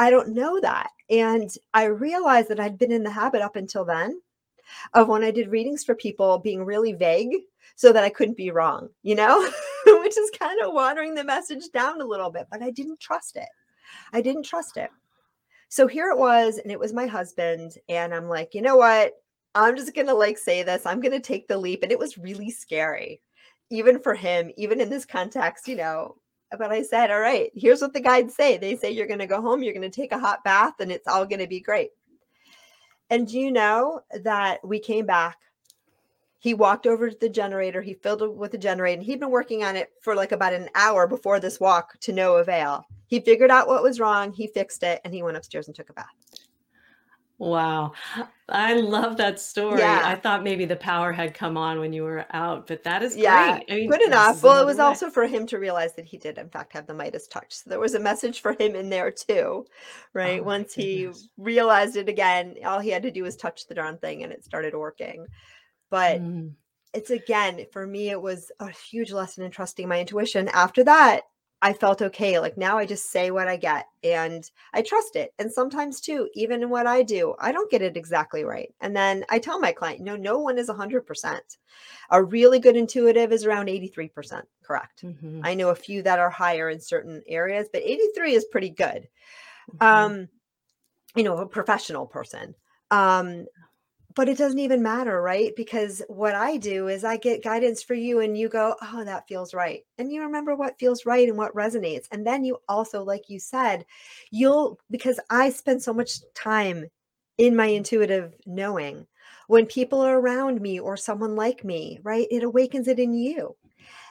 i 0.00 0.10
don't 0.10 0.34
know 0.34 0.58
that 0.60 0.90
and 1.08 1.54
i 1.74 1.84
realized 1.84 2.48
that 2.48 2.60
i'd 2.60 2.78
been 2.78 2.92
in 2.92 3.02
the 3.02 3.10
habit 3.10 3.42
up 3.42 3.56
until 3.56 3.84
then 3.84 4.20
of 4.94 5.08
when 5.08 5.22
i 5.22 5.30
did 5.30 5.50
readings 5.50 5.84
for 5.84 5.94
people 5.94 6.38
being 6.38 6.64
really 6.64 6.92
vague 6.92 7.34
so 7.80 7.94
that 7.94 8.04
I 8.04 8.10
couldn't 8.10 8.36
be 8.36 8.50
wrong, 8.50 8.90
you 9.02 9.14
know, 9.14 9.40
which 9.86 10.18
is 10.18 10.30
kind 10.38 10.60
of 10.60 10.74
watering 10.74 11.14
the 11.14 11.24
message 11.24 11.70
down 11.72 12.02
a 12.02 12.04
little 12.04 12.30
bit, 12.30 12.46
but 12.50 12.62
I 12.62 12.70
didn't 12.70 13.00
trust 13.00 13.36
it. 13.36 13.48
I 14.12 14.20
didn't 14.20 14.44
trust 14.44 14.76
it. 14.76 14.90
So 15.70 15.86
here 15.86 16.10
it 16.10 16.18
was, 16.18 16.58
and 16.58 16.70
it 16.70 16.78
was 16.78 16.92
my 16.92 17.06
husband. 17.06 17.72
And 17.88 18.14
I'm 18.14 18.28
like, 18.28 18.54
you 18.54 18.60
know 18.60 18.76
what? 18.76 19.14
I'm 19.54 19.76
just 19.76 19.94
going 19.94 20.08
to 20.08 20.14
like 20.14 20.36
say 20.36 20.62
this. 20.62 20.84
I'm 20.84 21.00
going 21.00 21.12
to 21.12 21.20
take 21.20 21.48
the 21.48 21.56
leap. 21.56 21.82
And 21.82 21.90
it 21.90 21.98
was 21.98 22.18
really 22.18 22.50
scary, 22.50 23.22
even 23.70 23.98
for 23.98 24.14
him, 24.14 24.50
even 24.58 24.78
in 24.78 24.90
this 24.90 25.06
context, 25.06 25.66
you 25.66 25.76
know. 25.76 26.16
But 26.58 26.72
I 26.72 26.82
said, 26.82 27.10
all 27.10 27.20
right, 27.20 27.50
here's 27.54 27.80
what 27.80 27.92
the 27.92 28.00
guides 28.00 28.34
say. 28.34 28.58
They 28.58 28.76
say 28.76 28.90
you're 28.90 29.06
going 29.06 29.20
to 29.20 29.26
go 29.26 29.40
home, 29.40 29.62
you're 29.62 29.74
going 29.74 29.88
to 29.88 30.00
take 30.00 30.12
a 30.12 30.18
hot 30.18 30.42
bath, 30.42 30.74
and 30.80 30.90
it's 30.90 31.06
all 31.06 31.26
going 31.26 31.40
to 31.40 31.46
be 31.46 31.60
great. 31.60 31.90
And 33.08 33.26
do 33.26 33.38
you 33.38 33.52
know 33.52 34.00
that 34.22 34.64
we 34.64 34.78
came 34.78 35.06
back 35.06 35.36
he 36.40 36.54
walked 36.54 36.86
over 36.86 37.10
to 37.10 37.16
the 37.20 37.28
generator 37.28 37.80
he 37.80 37.94
filled 37.94 38.22
it 38.22 38.34
with 38.34 38.50
the 38.50 38.58
generator 38.58 38.98
and 38.98 39.06
he'd 39.06 39.20
been 39.20 39.30
working 39.30 39.62
on 39.62 39.76
it 39.76 39.90
for 40.00 40.14
like 40.14 40.32
about 40.32 40.52
an 40.52 40.68
hour 40.74 41.06
before 41.06 41.38
this 41.38 41.60
walk 41.60 41.98
to 42.00 42.12
no 42.12 42.36
avail 42.36 42.84
he 43.06 43.20
figured 43.20 43.50
out 43.50 43.68
what 43.68 43.82
was 43.82 44.00
wrong 44.00 44.32
he 44.32 44.48
fixed 44.48 44.82
it 44.82 45.00
and 45.04 45.14
he 45.14 45.22
went 45.22 45.36
upstairs 45.36 45.68
and 45.68 45.76
took 45.76 45.90
a 45.90 45.92
bath 45.92 46.06
wow 47.40 47.90
i 48.50 48.74
love 48.74 49.16
that 49.16 49.40
story 49.40 49.80
yeah. 49.80 50.02
i 50.04 50.14
thought 50.14 50.44
maybe 50.44 50.64
the 50.64 50.76
power 50.76 51.10
had 51.10 51.34
come 51.34 51.56
on 51.56 51.80
when 51.80 51.92
you 51.92 52.02
were 52.02 52.24
out 52.30 52.66
but 52.66 52.84
that 52.84 53.02
is 53.02 53.16
yeah 53.16 53.56
great. 53.56 53.64
I 53.70 53.74
mean, 53.76 53.90
good 53.90 54.02
enough 54.02 54.42
well 54.42 54.62
it 54.62 54.66
was 54.66 54.76
way. 54.76 54.84
also 54.84 55.10
for 55.10 55.26
him 55.26 55.46
to 55.46 55.58
realize 55.58 55.94
that 55.94 56.04
he 56.04 56.18
did 56.18 56.38
in 56.38 56.50
fact 56.50 56.74
have 56.74 56.86
the 56.86 56.94
midas 56.94 57.26
touch 57.26 57.54
so 57.54 57.70
there 57.70 57.80
was 57.80 57.94
a 57.94 58.00
message 58.00 58.40
for 58.40 58.52
him 58.52 58.76
in 58.76 58.90
there 58.90 59.10
too 59.10 59.64
right 60.12 60.40
oh, 60.40 60.44
once 60.44 60.74
he 60.74 61.08
realized 61.38 61.96
it 61.96 62.08
again 62.08 62.54
all 62.64 62.78
he 62.78 62.90
had 62.90 63.02
to 63.02 63.10
do 63.10 63.22
was 63.22 63.36
touch 63.36 63.66
the 63.66 63.74
darn 63.74 63.96
thing 63.98 64.22
and 64.22 64.32
it 64.32 64.44
started 64.44 64.74
working 64.74 65.26
but 65.90 66.22
mm. 66.22 66.52
it's 66.94 67.10
again, 67.10 67.66
for 67.72 67.86
me, 67.86 68.10
it 68.10 68.22
was 68.22 68.50
a 68.60 68.70
huge 68.70 69.12
lesson 69.12 69.44
in 69.44 69.50
trusting 69.50 69.88
my 69.88 70.00
intuition. 70.00 70.48
After 70.48 70.84
that, 70.84 71.22
I 71.62 71.74
felt 71.74 72.00
okay. 72.00 72.38
Like 72.38 72.56
now 72.56 72.78
I 72.78 72.86
just 72.86 73.10
say 73.10 73.30
what 73.30 73.46
I 73.46 73.56
get 73.56 73.86
and 74.02 74.48
I 74.72 74.80
trust 74.80 75.14
it. 75.14 75.34
And 75.38 75.52
sometimes 75.52 76.00
too, 76.00 76.28
even 76.34 76.62
in 76.62 76.70
what 76.70 76.86
I 76.86 77.02
do, 77.02 77.34
I 77.38 77.52
don't 77.52 77.70
get 77.70 77.82
it 77.82 77.98
exactly 77.98 78.44
right. 78.44 78.72
And 78.80 78.96
then 78.96 79.24
I 79.28 79.38
tell 79.38 79.60
my 79.60 79.72
client, 79.72 80.00
no, 80.00 80.16
no 80.16 80.38
one 80.38 80.58
is 80.58 80.70
100%. 80.70 81.40
A 82.10 82.22
really 82.22 82.60
good 82.60 82.76
intuitive 82.76 83.30
is 83.30 83.44
around 83.44 83.66
83% 83.66 84.42
correct. 84.62 85.04
Mm-hmm. 85.04 85.40
I 85.44 85.54
know 85.54 85.68
a 85.68 85.74
few 85.74 86.02
that 86.02 86.18
are 86.18 86.30
higher 86.30 86.70
in 86.70 86.80
certain 86.80 87.22
areas, 87.28 87.68
but 87.70 87.82
83 87.82 88.34
is 88.34 88.44
pretty 88.46 88.70
good. 88.70 89.08
Mm-hmm. 89.76 89.84
Um, 89.84 90.28
you 91.14 91.24
know, 91.24 91.38
a 91.38 91.46
professional 91.46 92.06
person. 92.06 92.54
Um, 92.90 93.46
but 94.20 94.28
it 94.28 94.36
doesn't 94.36 94.58
even 94.58 94.82
matter, 94.82 95.22
right? 95.22 95.56
Because 95.56 96.02
what 96.08 96.34
I 96.34 96.58
do 96.58 96.88
is 96.88 97.04
I 97.04 97.16
get 97.16 97.42
guidance 97.42 97.82
for 97.82 97.94
you 97.94 98.20
and 98.20 98.36
you 98.36 98.50
go, 98.50 98.76
oh, 98.82 99.02
that 99.02 99.26
feels 99.26 99.54
right. 99.54 99.80
And 99.96 100.12
you 100.12 100.20
remember 100.20 100.54
what 100.54 100.78
feels 100.78 101.06
right 101.06 101.26
and 101.26 101.38
what 101.38 101.54
resonates. 101.54 102.04
And 102.12 102.26
then 102.26 102.44
you 102.44 102.58
also, 102.68 103.02
like 103.02 103.30
you 103.30 103.40
said, 103.40 103.86
you'll, 104.30 104.78
because 104.90 105.18
I 105.30 105.48
spend 105.48 105.82
so 105.82 105.94
much 105.94 106.18
time 106.34 106.90
in 107.38 107.56
my 107.56 107.64
intuitive 107.64 108.34
knowing 108.44 109.06
when 109.46 109.64
people 109.64 110.02
are 110.02 110.20
around 110.20 110.60
me 110.60 110.78
or 110.78 110.98
someone 110.98 111.34
like 111.34 111.64
me, 111.64 111.98
right? 112.02 112.26
It 112.30 112.42
awakens 112.42 112.88
it 112.88 112.98
in 112.98 113.14
you. 113.14 113.56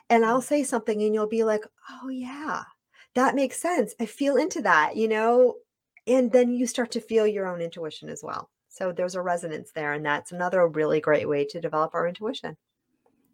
And 0.10 0.26
I'll 0.26 0.42
say 0.42 0.64
something 0.64 1.04
and 1.04 1.14
you'll 1.14 1.28
be 1.28 1.44
like, 1.44 1.66
oh, 1.92 2.10
yeah, 2.10 2.64
that 3.14 3.36
makes 3.36 3.62
sense. 3.62 3.94
I 4.00 4.08
feel 4.08 4.38
into 4.38 4.64
that, 4.64 4.96
you 4.96 5.08
know? 5.08 5.58
And 6.08 6.32
then 6.32 6.52
you 6.52 6.66
start 6.66 6.90
to 6.94 7.00
feel 7.00 7.28
your 7.28 7.46
own 7.46 7.62
intuition 7.62 8.10
as 8.10 8.24
well. 8.24 8.50
So 8.80 8.94
there's 8.94 9.16
a 9.16 9.22
resonance 9.22 9.72
there. 9.74 9.94
And 9.94 10.06
that's 10.06 10.32
another 10.32 10.68
really 10.68 11.02
great 11.02 11.28
way 11.28 11.46
to 11.46 11.60
develop 11.62 11.94
our 11.94 12.08
intuition. 12.08 12.58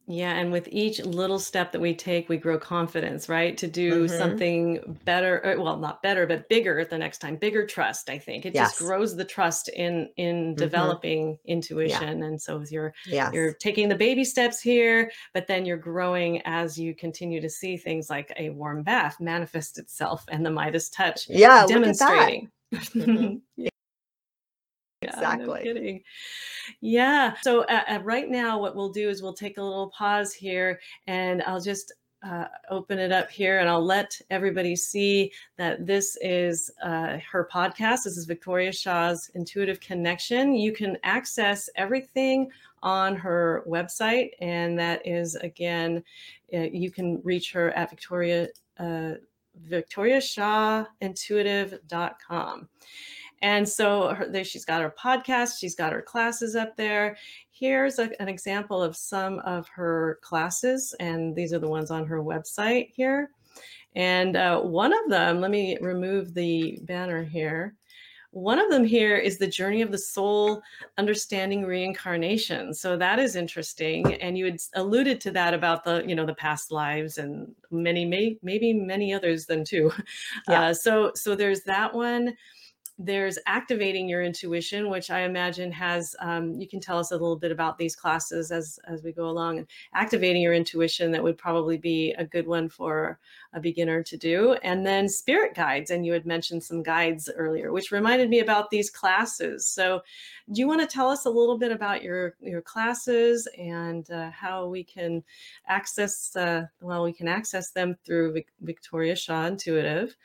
Yeah, 0.07 0.33
and 0.33 0.51
with 0.51 0.67
each 0.71 0.99
little 1.03 1.39
step 1.39 1.71
that 1.71 1.81
we 1.81 1.95
take, 1.95 2.29
we 2.29 2.37
grow 2.37 2.59
confidence, 2.59 3.27
right? 3.27 3.57
To 3.57 3.67
do 3.67 4.07
Mhm. 4.07 4.07
something 4.07 4.99
better, 5.03 5.43
uh, 5.43 5.59
well, 5.59 5.77
not 5.77 6.03
better, 6.03 6.27
but 6.27 6.47
bigger 6.47 6.85
the 6.85 6.97
next 6.99 7.17
time. 7.19 7.37
Bigger 7.37 7.65
trust, 7.65 8.07
I 8.07 8.19
think. 8.19 8.45
It 8.45 8.53
just 8.53 8.75
grows 8.75 9.15
the 9.15 9.25
trust 9.25 9.67
in 9.69 10.11
in 10.15 10.55
Mhm. 10.55 10.57
developing 10.57 11.39
Yeah. 11.83 12.05
intuition. 12.05 12.21
And 12.21 12.39
so 12.39 12.61
as 12.61 12.71
you're 12.71 12.93
you're 13.31 13.55
taking 13.55 13.89
the 13.89 13.95
baby 13.95 14.23
steps 14.23 14.61
here, 14.61 15.11
but 15.33 15.47
then 15.47 15.65
you're 15.65 15.77
growing 15.77 16.39
as 16.45 16.77
you 16.77 16.93
continue 16.93 17.41
to 17.41 17.49
see 17.49 17.75
things 17.75 18.07
like 18.07 18.31
a 18.37 18.51
warm 18.51 18.83
bath 18.83 19.19
manifest 19.19 19.79
itself 19.79 20.23
and 20.29 20.45
the 20.45 20.51
Midas 20.51 20.87
touch 20.89 21.27
Yeah, 21.27 21.63
look 21.65 21.87
at 21.87 21.97
that. 21.99 22.35
demonstrating. 22.37 22.51
Mhm. 22.99 23.41
Yeah, 25.13 25.35
no 25.35 25.53
Exactly. 25.53 25.63
kidding. 25.63 26.03
Yeah. 26.81 27.33
So 27.41 27.63
uh, 27.65 27.83
uh, 27.89 27.99
right 28.03 28.29
now, 28.29 28.59
what 28.59 28.75
we'll 28.75 28.91
do 28.91 29.09
is 29.09 29.21
we'll 29.21 29.33
take 29.33 29.57
a 29.57 29.63
little 29.63 29.89
pause 29.89 30.33
here, 30.33 30.79
and 31.07 31.41
I'll 31.43 31.61
just 31.61 31.93
uh, 32.23 32.45
open 32.71 32.97
it 32.97 33.11
up 33.11 33.29
here, 33.29 33.59
and 33.59 33.69
I'll 33.69 33.85
let 33.85 34.19
everybody 34.31 34.75
see 34.75 35.31
that 35.57 35.85
this 35.85 36.17
is 36.21 36.71
uh, 36.83 37.19
her 37.31 37.47
podcast. 37.53 38.03
This 38.05 38.17
is 38.17 38.25
Victoria 38.25 38.71
Shaw's 38.71 39.29
Intuitive 39.35 39.79
Connection. 39.79 40.55
You 40.55 40.73
can 40.73 40.97
access 41.03 41.69
everything 41.75 42.49
on 42.81 43.15
her 43.15 43.63
website, 43.67 44.31
and 44.41 44.77
that 44.79 45.05
is 45.05 45.35
again, 45.35 46.03
uh, 46.53 46.61
you 46.61 46.89
can 46.89 47.21
reach 47.23 47.51
her 47.53 47.69
at 47.71 47.91
Victoria. 47.91 48.47
Uh, 48.79 49.13
victoriashawintuitive.com. 49.69 52.69
And 53.41 53.67
so 53.67 54.13
her, 54.13 54.27
there, 54.29 54.43
she's 54.43 54.65
got 54.65 54.81
her 54.81 54.93
podcast, 54.97 55.59
she's 55.59 55.75
got 55.75 55.93
her 55.93 56.01
classes 56.01 56.55
up 56.55 56.75
there. 56.75 57.17
Here's 57.51 57.99
a, 57.99 58.09
an 58.21 58.27
example 58.27 58.81
of 58.81 58.95
some 58.95 59.39
of 59.39 59.67
her 59.69 60.19
classes, 60.21 60.95
and 60.99 61.35
these 61.35 61.53
are 61.53 61.59
the 61.59 61.69
ones 61.69 61.91
on 61.91 62.05
her 62.05 62.23
website 62.23 62.89
here. 62.93 63.31
And 63.95 64.35
uh, 64.35 64.59
one 64.61 64.93
of 64.93 65.09
them, 65.09 65.39
let 65.39 65.51
me 65.51 65.77
remove 65.79 66.33
the 66.33 66.79
banner 66.83 67.23
here. 67.23 67.75
One 68.31 68.59
of 68.59 68.69
them 68.69 68.83
here 68.83 69.15
is 69.15 69.37
the 69.37 69.47
journey 69.47 69.81
of 69.81 69.91
the 69.91 69.97
soul, 69.97 70.61
understanding 70.97 71.63
reincarnation. 71.63 72.73
So 72.73 72.97
that 72.97 73.17
is 73.17 73.37
interesting. 73.37 74.15
And 74.15 74.37
you 74.37 74.43
had 74.43 74.57
alluded 74.73 75.21
to 75.21 75.31
that 75.31 75.53
about 75.53 75.85
the, 75.85 76.03
you 76.05 76.15
know, 76.15 76.25
the 76.25 76.35
past 76.35 76.69
lives 76.69 77.17
and 77.17 77.55
many, 77.71 78.03
may, 78.03 78.37
maybe 78.43 78.73
many 78.73 79.13
others 79.13 79.45
than 79.45 79.63
two. 79.63 79.89
Yeah. 80.49 80.65
Uh, 80.65 80.73
so, 80.73 81.11
so 81.15 81.33
there's 81.33 81.61
that 81.61 81.93
one 81.93 82.35
there's 82.97 83.37
activating 83.45 84.07
your 84.07 84.23
intuition 84.23 84.89
which 84.89 85.09
i 85.09 85.21
imagine 85.21 85.71
has 85.71 86.15
um, 86.19 86.53
you 86.53 86.67
can 86.67 86.79
tell 86.79 86.97
us 86.97 87.11
a 87.11 87.15
little 87.15 87.35
bit 87.35 87.51
about 87.51 87.77
these 87.77 87.95
classes 87.95 88.51
as 88.51 88.79
as 88.87 89.03
we 89.03 89.11
go 89.11 89.29
along 89.29 89.57
and 89.57 89.67
activating 89.93 90.41
your 90.41 90.53
intuition 90.53 91.11
that 91.11 91.23
would 91.23 91.37
probably 91.37 91.77
be 91.77 92.13
a 92.17 92.25
good 92.25 92.47
one 92.47 92.69
for 92.69 93.19
a 93.53 93.59
beginner 93.59 94.03
to 94.03 94.17
do. 94.17 94.53
And 94.63 94.85
then 94.85 95.07
spirit 95.07 95.55
guides 95.55 95.89
and 95.89 96.05
you 96.05 96.11
had 96.13 96.25
mentioned 96.25 96.63
some 96.63 96.83
guides 96.83 97.29
earlier 97.35 97.71
which 97.71 97.91
reminded 97.91 98.29
me 98.29 98.39
about 98.39 98.69
these 98.69 98.89
classes. 98.89 99.65
So 99.65 100.01
do 100.51 100.59
you 100.59 100.67
want 100.67 100.81
to 100.81 100.87
tell 100.87 101.09
us 101.09 101.25
a 101.25 101.29
little 101.29 101.57
bit 101.57 101.71
about 101.71 102.03
your 102.03 102.35
your 102.41 102.61
classes 102.61 103.47
and 103.57 104.09
uh, 104.11 104.29
how 104.29 104.67
we 104.67 104.83
can 104.83 105.23
access 105.67 106.35
uh, 106.35 106.65
well 106.81 107.03
we 107.03 107.13
can 107.13 107.27
access 107.27 107.71
them 107.71 107.95
through 108.05 108.33
Vic- 108.33 108.53
victoria 108.61 109.15
shaw 109.15 109.45
intuitive 109.45 110.15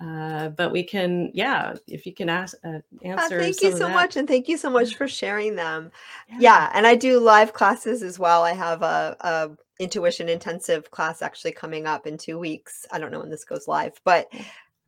uh, 0.00 0.48
but 0.48 0.72
we 0.72 0.82
can, 0.82 1.30
yeah, 1.34 1.74
if 1.86 2.04
you 2.06 2.12
can 2.12 2.28
ask, 2.28 2.56
uh, 2.64 2.68
Uh, 2.68 2.80
answer 3.04 3.38
thank 3.40 3.62
you 3.62 3.76
so 3.76 3.88
much, 3.88 4.16
and 4.16 4.26
thank 4.26 4.48
you 4.48 4.56
so 4.56 4.68
much 4.70 4.96
for 4.96 5.06
sharing 5.06 5.54
them. 5.54 5.90
Yeah. 6.28 6.36
Yeah, 6.40 6.70
and 6.74 6.86
I 6.86 6.96
do 6.96 7.20
live 7.20 7.52
classes 7.52 8.02
as 8.02 8.18
well. 8.18 8.42
I 8.42 8.52
have 8.52 8.82
a, 8.82 9.16
a 9.20 9.50
intuition 9.78 10.28
intensive 10.28 10.90
class 10.90 11.22
actually 11.22 11.52
coming 11.52 11.86
up 11.86 12.06
in 12.06 12.18
two 12.18 12.38
weeks. 12.38 12.86
I 12.92 12.98
don't 12.98 13.10
know 13.12 13.20
when 13.20 13.30
this 13.30 13.44
goes 13.44 13.68
live, 13.68 14.00
but 14.04 14.28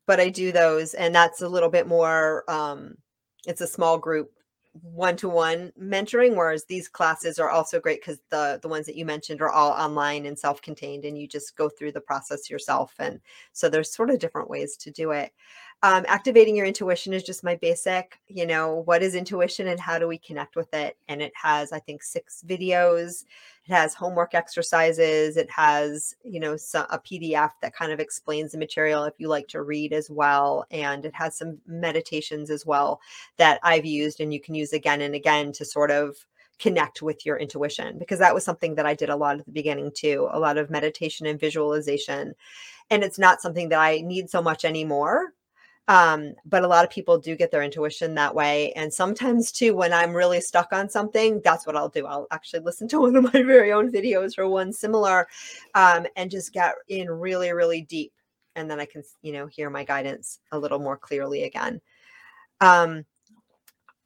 but 0.06 0.20
I 0.20 0.28
do 0.28 0.52
those, 0.52 0.94
and 0.94 1.14
that's 1.14 1.42
a 1.42 1.48
little 1.48 1.70
bit 1.70 1.86
more. 1.86 2.44
Um, 2.48 2.96
it's 3.46 3.60
a 3.60 3.66
small 3.66 3.98
group, 3.98 4.32
one 4.82 5.16
to 5.16 5.28
one 5.28 5.72
mentoring, 5.80 6.36
whereas 6.36 6.64
these 6.64 6.88
classes 6.88 7.38
are 7.38 7.50
also 7.50 7.80
great 7.80 8.00
because 8.00 8.18
the 8.30 8.58
the 8.62 8.68
ones 8.68 8.86
that 8.86 8.96
you 8.96 9.04
mentioned 9.04 9.40
are 9.40 9.50
all 9.50 9.70
online 9.72 10.26
and 10.26 10.38
self 10.38 10.62
contained, 10.62 11.04
and 11.04 11.18
you 11.18 11.28
just 11.28 11.56
go 11.56 11.68
through 11.68 11.92
the 11.92 12.00
process 12.00 12.50
yourself. 12.50 12.94
And 12.98 13.20
so 13.52 13.68
there's 13.68 13.92
sort 13.94 14.10
of 14.10 14.18
different 14.18 14.50
ways 14.50 14.76
to 14.78 14.90
do 14.90 15.10
it. 15.12 15.32
Um, 15.82 16.04
activating 16.08 16.56
your 16.56 16.64
intuition 16.66 17.12
is 17.12 17.22
just 17.22 17.44
my 17.44 17.54
basic, 17.56 18.18
you 18.28 18.46
know, 18.46 18.82
what 18.86 19.02
is 19.02 19.14
intuition 19.14 19.68
and 19.68 19.78
how 19.78 19.98
do 19.98 20.08
we 20.08 20.18
connect 20.18 20.56
with 20.56 20.72
it? 20.72 20.96
And 21.06 21.20
it 21.20 21.32
has, 21.40 21.70
I 21.70 21.80
think, 21.80 22.02
six 22.02 22.42
videos. 22.46 23.24
It 23.66 23.72
has 23.72 23.92
homework 23.94 24.34
exercises. 24.34 25.36
It 25.36 25.50
has, 25.50 26.16
you 26.24 26.40
know, 26.40 26.56
so, 26.56 26.86
a 26.90 26.98
PDF 26.98 27.50
that 27.60 27.74
kind 27.76 27.92
of 27.92 28.00
explains 28.00 28.52
the 28.52 28.58
material 28.58 29.04
if 29.04 29.14
you 29.18 29.28
like 29.28 29.48
to 29.48 29.62
read 29.62 29.92
as 29.92 30.10
well. 30.10 30.64
And 30.70 31.04
it 31.04 31.14
has 31.14 31.36
some 31.36 31.58
meditations 31.66 32.50
as 32.50 32.64
well 32.64 33.00
that 33.36 33.60
I've 33.62 33.86
used 33.86 34.20
and 34.20 34.32
you 34.32 34.40
can 34.40 34.54
use 34.54 34.72
again 34.72 35.02
and 35.02 35.14
again 35.14 35.52
to 35.52 35.64
sort 35.66 35.90
of 35.90 36.16
connect 36.58 37.02
with 37.02 37.26
your 37.26 37.36
intuition 37.36 37.98
because 37.98 38.18
that 38.18 38.34
was 38.34 38.44
something 38.44 38.76
that 38.76 38.86
I 38.86 38.94
did 38.94 39.10
a 39.10 39.16
lot 39.16 39.38
at 39.38 39.44
the 39.44 39.52
beginning 39.52 39.92
too, 39.94 40.26
a 40.32 40.40
lot 40.40 40.56
of 40.56 40.70
meditation 40.70 41.26
and 41.26 41.38
visualization. 41.38 42.34
And 42.88 43.04
it's 43.04 43.18
not 43.18 43.42
something 43.42 43.68
that 43.68 43.80
I 43.80 44.00
need 44.00 44.30
so 44.30 44.40
much 44.40 44.64
anymore 44.64 45.34
um, 45.88 46.34
but 46.44 46.64
a 46.64 46.68
lot 46.68 46.84
of 46.84 46.90
people 46.90 47.18
do 47.18 47.36
get 47.36 47.50
their 47.50 47.62
intuition 47.62 48.14
that 48.14 48.34
way. 48.34 48.72
And 48.72 48.92
sometimes 48.92 49.52
too, 49.52 49.74
when 49.74 49.92
I'm 49.92 50.12
really 50.12 50.40
stuck 50.40 50.72
on 50.72 50.88
something, 50.88 51.40
that's 51.44 51.66
what 51.66 51.76
I'll 51.76 51.88
do. 51.88 52.06
I'll 52.06 52.26
actually 52.30 52.60
listen 52.60 52.88
to 52.88 53.00
one 53.02 53.16
of 53.16 53.32
my 53.32 53.42
very 53.42 53.72
own 53.72 53.92
videos 53.92 54.38
or 54.38 54.48
one 54.48 54.72
similar, 54.72 55.28
um, 55.74 56.06
and 56.16 56.30
just 56.30 56.52
get 56.52 56.74
in 56.88 57.08
really, 57.08 57.52
really 57.52 57.82
deep. 57.82 58.12
And 58.56 58.70
then 58.70 58.80
I 58.80 58.86
can, 58.86 59.02
you 59.22 59.32
know, 59.32 59.46
hear 59.46 59.70
my 59.70 59.84
guidance 59.84 60.40
a 60.50 60.58
little 60.58 60.78
more 60.78 60.96
clearly 60.96 61.44
again. 61.44 61.80
Um, 62.60 63.04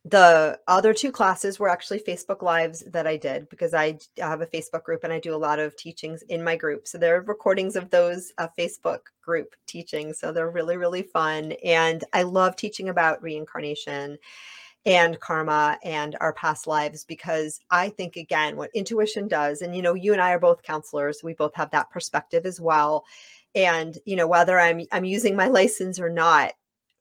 the 0.04 0.58
other 0.66 0.94
two 0.94 1.12
classes 1.12 1.58
were 1.58 1.68
actually 1.68 2.00
Facebook 2.00 2.40
Lives 2.40 2.82
that 2.86 3.06
I 3.06 3.18
did 3.18 3.48
because 3.50 3.74
I 3.74 3.98
have 4.18 4.40
a 4.40 4.46
Facebook 4.46 4.82
group 4.82 5.04
and 5.04 5.12
I 5.12 5.20
do 5.20 5.34
a 5.34 5.36
lot 5.36 5.58
of 5.58 5.76
teachings 5.76 6.22
in 6.22 6.42
my 6.42 6.56
group. 6.56 6.88
So 6.88 6.96
there 6.96 7.16
are 7.16 7.22
recordings 7.22 7.76
of 7.76 7.90
those 7.90 8.32
uh, 8.38 8.48
Facebook 8.58 9.00
group 9.22 9.54
teachings. 9.66 10.18
So 10.18 10.32
they're 10.32 10.50
really, 10.50 10.78
really 10.78 11.02
fun. 11.02 11.52
And 11.62 12.02
I 12.14 12.22
love 12.22 12.56
teaching 12.56 12.88
about 12.88 13.22
reincarnation 13.22 14.16
and 14.86 15.20
karma 15.20 15.78
and 15.84 16.16
our 16.20 16.32
past 16.32 16.66
lives 16.66 17.04
because 17.04 17.60
I 17.70 17.90
think, 17.90 18.16
again, 18.16 18.56
what 18.56 18.70
intuition 18.74 19.28
does, 19.28 19.60
and 19.60 19.76
you 19.76 19.82
know, 19.82 19.92
you 19.92 20.12
and 20.12 20.22
I 20.22 20.32
are 20.32 20.38
both 20.38 20.62
counselors, 20.62 21.20
we 21.22 21.34
both 21.34 21.54
have 21.54 21.70
that 21.72 21.90
perspective 21.90 22.46
as 22.46 22.58
well. 22.58 23.04
And, 23.54 23.98
you 24.06 24.16
know, 24.16 24.26
whether 24.26 24.58
I'm 24.58 24.86
I'm 24.92 25.04
using 25.04 25.36
my 25.36 25.48
license 25.48 26.00
or 26.00 26.08
not, 26.08 26.52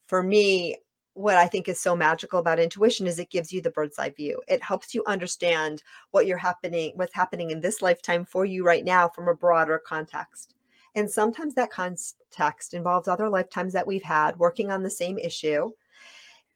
for 0.07 0.21
me, 0.21 0.75
what 1.19 1.35
I 1.35 1.47
think 1.47 1.67
is 1.67 1.81
so 1.81 1.97
magical 1.97 2.39
about 2.39 2.59
intuition 2.59 3.05
is 3.05 3.19
it 3.19 3.29
gives 3.29 3.51
you 3.51 3.61
the 3.61 3.71
bird's 3.71 3.99
eye 3.99 4.11
view. 4.11 4.41
It 4.47 4.63
helps 4.63 4.95
you 4.95 5.03
understand 5.05 5.83
what 6.11 6.25
you're 6.25 6.37
happening, 6.37 6.93
what's 6.95 7.13
happening 7.13 7.51
in 7.51 7.59
this 7.59 7.81
lifetime 7.81 8.23
for 8.23 8.45
you 8.45 8.65
right 8.65 8.85
now 8.85 9.09
from 9.09 9.27
a 9.27 9.35
broader 9.35 9.81
context. 9.85 10.55
And 10.95 11.11
sometimes 11.11 11.55
that 11.55 11.71
context 11.71 12.73
involves 12.73 13.09
other 13.09 13.27
lifetimes 13.27 13.73
that 13.73 13.85
we've 13.85 14.01
had 14.01 14.39
working 14.39 14.71
on 14.71 14.81
the 14.81 14.89
same 14.89 15.17
issue. 15.17 15.71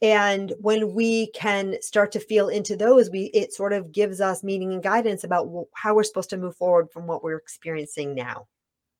And 0.01 0.53
when 0.59 0.93
we 0.93 1.27
can 1.31 1.75
start 1.81 2.13
to 2.13 2.21
feel 2.21 2.47
into 2.47 2.77
those, 2.77 3.09
we 3.09 3.31
it 3.33 3.53
sort 3.53 3.73
of 3.73 3.91
gives 3.91 4.21
us 4.21 4.43
meaning 4.43 4.71
and 4.71 4.81
guidance 4.81 5.25
about 5.25 5.49
how 5.73 5.93
we're 5.93 6.03
supposed 6.03 6.29
to 6.29 6.37
move 6.37 6.55
forward 6.55 6.89
from 6.89 7.05
what 7.05 7.21
we're 7.21 7.37
experiencing 7.37 8.15
now. 8.15 8.47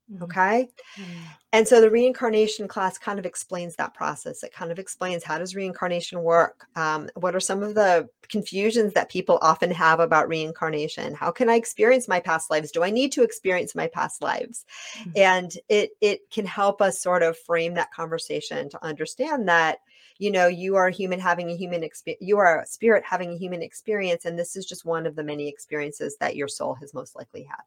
Mhm. 0.10 0.24
Okay? 0.24 0.70
Mm. 0.98 1.36
And 1.54 1.68
so 1.68 1.82
the 1.82 1.92
reincarnation 1.92 2.68
class 2.68 2.98
kind 2.98 3.20
of 3.20 3.26
explains 3.26 3.76
that 3.76 3.94
process. 3.94 4.44
It 4.44 4.54
kind 4.54 4.72
of 4.72 4.80
explains 4.80 5.24
how 5.24 5.38
does 5.38 5.56
reincarnation 5.56 6.24
work? 6.24 6.66
Um, 6.76 7.10
what 7.16 7.36
are 7.36 7.40
some 7.40 7.64
of 7.64 7.76
the 7.76 8.10
confusions 8.30 8.94
that 8.94 9.10
people 9.12 9.40
often 9.42 9.72
have 9.72 10.00
about 10.00 10.28
reincarnation? 10.28 11.14
How 11.14 11.32
can 11.32 11.50
I 11.50 11.56
experience 11.56 12.08
my 12.08 12.20
past 12.20 12.50
lives? 12.50 12.72
Do 12.72 12.84
I 12.84 12.90
need 12.90 13.12
to 13.14 13.24
experience 13.24 13.76
my 13.76 13.88
past 13.88 14.22
lives? 14.22 14.66
Mhm. 14.96 15.14
And 15.16 15.52
it 15.70 15.92
it 16.02 16.30
can 16.32 16.46
help 16.46 16.82
us 16.82 17.02
sort 17.02 17.24
of 17.24 17.38
frame 17.38 17.76
that 17.76 17.92
conversation 17.92 18.70
to 18.70 18.84
understand 18.84 19.48
that 19.48 19.80
you 20.20 20.32
know 20.32 20.48
you 20.48 20.76
are 20.76 20.88
a 20.88 20.92
human 20.92 21.20
having 21.20 21.50
a 21.50 21.56
human 21.56 21.84
experience 21.84 22.22
you 22.22 22.38
are 22.38 22.62
a 22.62 22.66
spirit 22.66 23.04
having 23.04 23.32
a 23.32 23.38
human 23.38 23.62
experience 23.64 24.26
and 24.26 24.38
this 24.38 24.56
is 24.56 24.66
just 24.66 24.86
one 24.86 25.06
of 25.08 25.16
the 25.16 25.24
many 25.24 25.48
experiences 25.48 26.18
that 26.20 26.36
your 26.36 26.48
soul 26.48 26.76
has 26.76 26.94
most 26.94 27.16
likely 27.16 27.44
had 27.44 27.64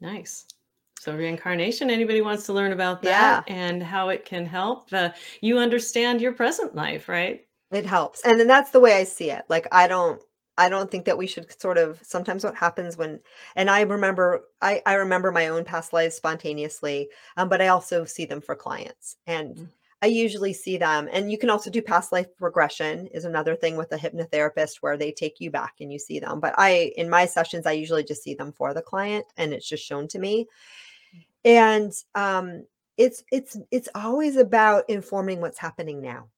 Nice. 0.00 0.46
So 1.00 1.14
reincarnation, 1.14 1.90
anybody 1.90 2.20
wants 2.20 2.46
to 2.46 2.52
learn 2.52 2.72
about 2.72 3.02
yeah 3.02 3.42
that 3.42 3.44
and 3.46 3.82
how 3.82 4.08
it 4.08 4.24
can 4.24 4.46
help 4.46 4.92
uh, 4.92 5.10
you 5.40 5.58
understand 5.58 6.20
your 6.20 6.32
present 6.32 6.74
life, 6.74 7.08
right? 7.08 7.46
It 7.70 7.86
helps. 7.86 8.22
And 8.24 8.38
then 8.38 8.46
that's 8.46 8.70
the 8.70 8.80
way 8.80 8.94
I 8.94 9.04
see 9.04 9.30
it. 9.30 9.44
Like 9.48 9.66
I 9.72 9.88
don't 9.88 10.22
I 10.58 10.68
don't 10.68 10.90
think 10.90 11.04
that 11.04 11.18
we 11.18 11.26
should 11.26 11.60
sort 11.60 11.78
of 11.78 12.00
sometimes 12.02 12.44
what 12.44 12.54
happens 12.56 12.96
when 12.96 13.20
and 13.56 13.68
I 13.70 13.82
remember 13.82 14.44
I 14.62 14.82
I 14.86 14.94
remember 14.94 15.32
my 15.32 15.48
own 15.48 15.64
past 15.64 15.92
lives 15.92 16.14
spontaneously, 16.16 17.08
um, 17.36 17.48
but 17.48 17.60
I 17.60 17.68
also 17.68 18.04
see 18.04 18.24
them 18.24 18.40
for 18.40 18.54
clients. 18.54 19.16
And 19.26 19.56
Mm. 19.56 19.68
I 20.02 20.06
usually 20.08 20.52
see 20.52 20.76
them. 20.76 21.08
And 21.10 21.32
you 21.32 21.38
can 21.38 21.48
also 21.50 21.70
do 21.70 21.80
past 21.82 22.12
life 22.12 22.26
regression 22.38 23.06
is 23.08 23.24
another 23.24 23.56
thing 23.56 23.76
with 23.76 23.90
a 23.92 23.96
hypnotherapist 23.96 24.76
where 24.82 24.96
they 24.96 25.10
take 25.10 25.40
you 25.40 25.50
back 25.50 25.74
and 25.80 25.90
you 25.90 25.98
see 25.98 26.20
them. 26.20 26.38
But 26.40 26.54
I 26.58 26.92
in 26.96 27.10
my 27.10 27.26
sessions 27.26 27.66
I 27.66 27.72
usually 27.72 28.04
just 28.04 28.22
see 28.22 28.34
them 28.34 28.52
for 28.52 28.74
the 28.74 28.82
client 28.82 29.26
and 29.36 29.52
it's 29.52 29.68
just 29.68 29.84
shown 29.84 30.06
to 30.08 30.18
me. 30.18 30.46
And 31.46 31.92
um 32.14 32.66
it's 32.98 33.22
it's 33.32 33.56
it's 33.70 33.88
always 33.94 34.36
about 34.36 34.88
informing 34.90 35.40
what's 35.40 35.58
happening 35.58 36.02
now. 36.02 36.28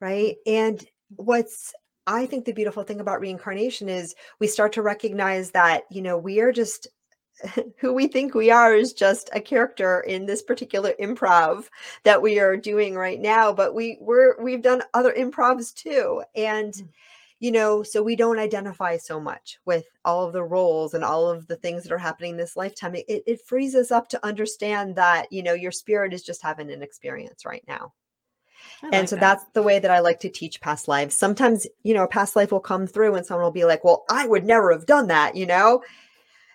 Right? 0.00 0.36
And 0.46 0.82
what's 1.16 1.74
I 2.06 2.24
think 2.24 2.46
the 2.46 2.52
beautiful 2.52 2.84
thing 2.84 3.00
about 3.00 3.20
reincarnation 3.20 3.90
is 3.90 4.14
we 4.38 4.46
start 4.46 4.72
to 4.74 4.82
recognize 4.82 5.50
that, 5.50 5.82
you 5.90 6.00
know, 6.00 6.16
we 6.16 6.40
are 6.40 6.52
just 6.52 6.88
who 7.78 7.92
we 7.92 8.08
think 8.08 8.34
we 8.34 8.50
are 8.50 8.74
is 8.74 8.92
just 8.92 9.30
a 9.32 9.40
character 9.40 10.00
in 10.00 10.26
this 10.26 10.42
particular 10.42 10.92
improv 11.00 11.66
that 12.04 12.20
we 12.20 12.38
are 12.40 12.56
doing 12.56 12.94
right 12.94 13.20
now 13.20 13.52
but 13.52 13.74
we 13.74 13.98
we're 14.00 14.40
we've 14.42 14.62
done 14.62 14.82
other 14.94 15.12
improvs 15.12 15.72
too 15.74 16.22
and 16.34 16.74
mm. 16.74 16.88
You 17.40 17.52
know 17.52 17.82
so 17.82 18.02
we 18.02 18.16
don't 18.16 18.38
identify 18.38 18.96
so 18.96 19.20
much 19.20 19.58
with 19.64 19.86
all 20.04 20.26
of 20.26 20.32
the 20.32 20.42
roles 20.42 20.94
and 20.94 21.04
all 21.04 21.28
of 21.28 21.46
the 21.46 21.56
things 21.56 21.82
that 21.82 21.92
are 21.92 21.98
happening 21.98 22.36
this 22.36 22.56
lifetime 22.56 22.94
it, 22.94 23.04
it 23.08 23.40
frees 23.46 23.74
us 23.74 23.90
up 23.90 24.08
to 24.08 24.26
understand 24.26 24.96
that 24.96 25.30
you 25.32 25.42
know 25.42 25.54
your 25.54 25.72
spirit 25.72 26.12
is 26.12 26.22
just 26.22 26.42
having 26.42 26.70
an 26.70 26.82
experience 26.82 27.44
right 27.44 27.64
now 27.68 27.92
and 28.92 29.08
so 29.08 29.16
that. 29.16 29.20
that's 29.20 29.44
the 29.54 29.62
way 29.62 29.78
that 29.78 29.90
I 29.90 30.00
like 30.00 30.20
to 30.20 30.28
teach 30.28 30.60
past 30.60 30.88
lives. 30.88 31.16
Sometimes, 31.16 31.66
you 31.84 31.94
know, 31.94 32.04
a 32.04 32.08
past 32.08 32.36
life 32.36 32.52
will 32.52 32.60
come 32.60 32.86
through 32.86 33.14
and 33.14 33.24
someone 33.24 33.44
will 33.44 33.50
be 33.50 33.64
like, 33.64 33.82
well, 33.82 34.04
I 34.10 34.26
would 34.26 34.44
never 34.44 34.72
have 34.72 34.84
done 34.84 35.06
that, 35.06 35.36
you 35.36 35.46
know? 35.46 35.82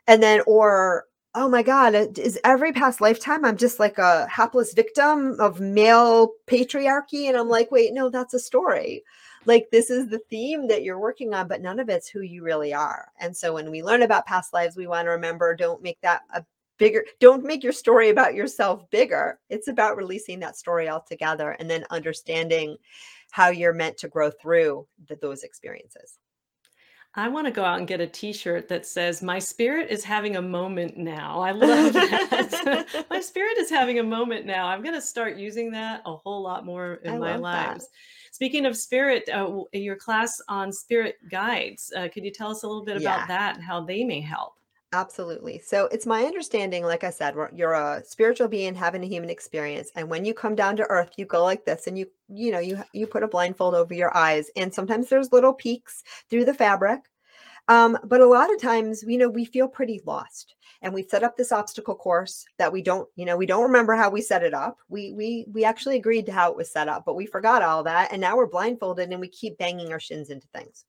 and 0.07 0.21
then 0.21 0.41
or 0.47 1.05
oh 1.35 1.49
my 1.49 1.63
god 1.63 1.95
uh, 1.95 2.07
is 2.17 2.39
every 2.43 2.71
past 2.71 3.01
lifetime 3.01 3.43
i'm 3.45 3.57
just 3.57 3.79
like 3.79 3.97
a 3.97 4.27
hapless 4.27 4.73
victim 4.73 5.35
of 5.39 5.59
male 5.59 6.31
patriarchy 6.47 7.27
and 7.27 7.37
i'm 7.37 7.47
mm. 7.47 7.51
like 7.51 7.71
wait 7.71 7.93
no 7.93 8.09
that's 8.09 8.33
a 8.33 8.39
story 8.39 9.03
like 9.45 9.67
this 9.71 9.89
is 9.89 10.07
the 10.07 10.19
theme 10.29 10.67
that 10.67 10.83
you're 10.83 10.99
working 10.99 11.33
on 11.33 11.47
but 11.47 11.61
none 11.61 11.79
of 11.79 11.89
it's 11.89 12.07
who 12.07 12.21
you 12.21 12.43
really 12.43 12.73
are 12.73 13.09
and 13.19 13.35
so 13.35 13.53
when 13.53 13.69
we 13.69 13.83
learn 13.83 14.03
about 14.03 14.25
past 14.25 14.53
lives 14.53 14.75
we 14.75 14.87
want 14.87 15.05
to 15.05 15.11
remember 15.11 15.55
don't 15.55 15.81
make 15.81 15.99
that 16.01 16.21
a 16.33 16.43
bigger 16.77 17.03
don't 17.19 17.43
make 17.43 17.63
your 17.63 17.71
story 17.71 18.09
about 18.09 18.33
yourself 18.33 18.89
bigger 18.89 19.39
it's 19.49 19.67
about 19.67 19.97
releasing 19.97 20.39
that 20.39 20.57
story 20.57 20.89
altogether 20.89 21.51
and 21.59 21.69
then 21.69 21.85
understanding 21.91 22.75
how 23.31 23.49
you're 23.49 23.73
meant 23.73 23.97
to 23.97 24.07
grow 24.07 24.29
through 24.29 24.85
the, 25.07 25.15
those 25.17 25.43
experiences 25.43 26.19
I 27.15 27.27
want 27.27 27.45
to 27.45 27.51
go 27.51 27.63
out 27.63 27.77
and 27.77 27.87
get 27.87 28.01
a 28.01 28.07
t-shirt 28.07 28.67
that 28.69 28.87
says 28.87 29.21
my 29.21 29.37
spirit 29.37 29.91
is 29.91 30.03
having 30.03 30.35
a 30.37 30.41
moment 30.41 30.97
now. 30.97 31.41
I 31.41 31.51
love 31.51 31.93
that. 31.93 33.05
my 33.09 33.21
spirit 33.21 33.59
is 33.59 33.69
having 33.69 33.99
a 33.99 34.03
moment 34.03 34.47
now. 34.47 34.65
I'm 34.65 34.81
going 34.81 34.95
to 34.95 35.01
start 35.01 35.37
using 35.37 35.71
that 35.73 36.01
a 36.07 36.15
whole 36.15 36.41
lot 36.41 36.65
more 36.65 36.95
in 37.03 37.13
I 37.13 37.17
my 37.19 37.35
lives. 37.35 37.85
That. 37.85 37.93
Speaking 38.33 38.65
of 38.65 38.75
spirit, 38.75 39.29
uh, 39.31 39.61
your 39.73 39.95
class 39.95 40.41
on 40.49 40.73
spirit 40.73 41.17
guides, 41.29 41.93
uh, 41.95 42.07
could 42.11 42.25
you 42.25 42.31
tell 42.31 42.49
us 42.49 42.63
a 42.63 42.67
little 42.67 42.83
bit 42.83 42.99
yeah. 42.99 43.13
about 43.13 43.27
that 43.27 43.55
and 43.55 43.63
how 43.63 43.85
they 43.85 44.03
may 44.03 44.21
help? 44.21 44.55
Absolutely. 44.91 45.59
So 45.59 45.85
it's 45.91 46.07
my 46.07 46.23
understanding, 46.23 46.83
like 46.83 47.03
I 47.03 47.11
said, 47.11 47.35
you're 47.53 47.73
a 47.73 48.01
spiritual 48.03 48.47
being 48.47 48.73
having 48.73 49.03
a 49.03 49.07
human 49.07 49.29
experience, 49.29 49.91
and 49.95 50.09
when 50.09 50.25
you 50.25 50.33
come 50.33 50.55
down 50.55 50.75
to 50.77 50.83
earth, 50.89 51.11
you 51.15 51.25
go 51.25 51.43
like 51.43 51.63
this, 51.63 51.85
and 51.85 51.95
you, 51.95 52.07
you 52.27 52.51
know, 52.51 52.57
you 52.57 52.83
you 52.91 53.05
put 53.05 53.21
a 53.21 53.27
blindfold 53.27 53.75
over 53.75 53.93
your 53.93 54.17
eyes, 54.17 54.49
and 54.55 54.73
sometimes 54.73 55.09
there's 55.09 55.31
little 55.31 55.53
peaks 55.53 56.03
through 56.31 56.45
the 56.45 56.55
fabric, 56.55 57.01
um, 57.67 57.99
but 58.03 58.19
a 58.19 58.25
lot 58.25 58.51
of 58.51 58.59
times, 58.59 59.03
you 59.03 59.19
know, 59.19 59.29
we 59.29 59.45
feel 59.45 59.67
pretty 59.67 60.01
lost, 60.07 60.55
and 60.83 60.93
we 60.93 61.01
set 61.01 61.23
up 61.23 61.35
this 61.35 61.51
obstacle 61.51 61.95
course 61.95 62.45
that 62.57 62.71
we 62.71 62.83
don't, 62.83 63.09
you 63.15 63.25
know, 63.25 63.37
we 63.37 63.47
don't 63.47 63.63
remember 63.63 63.95
how 63.95 64.09
we 64.09 64.21
set 64.21 64.43
it 64.43 64.53
up. 64.53 64.77
We 64.89 65.13
we 65.13 65.47
we 65.51 65.65
actually 65.65 65.95
agreed 65.95 66.27
to 66.27 66.31
how 66.31 66.51
it 66.51 66.57
was 66.57 66.71
set 66.71 66.87
up, 66.87 67.03
but 67.05 67.15
we 67.15 67.25
forgot 67.25 67.63
all 67.63 67.83
that, 67.83 68.11
and 68.11 68.21
now 68.21 68.37
we're 68.37 68.47
blindfolded, 68.47 69.09
and 69.09 69.19
we 69.19 69.29
keep 69.29 69.57
banging 69.57 69.91
our 69.91 69.99
shins 69.99 70.29
into 70.29 70.47
things, 70.49 70.85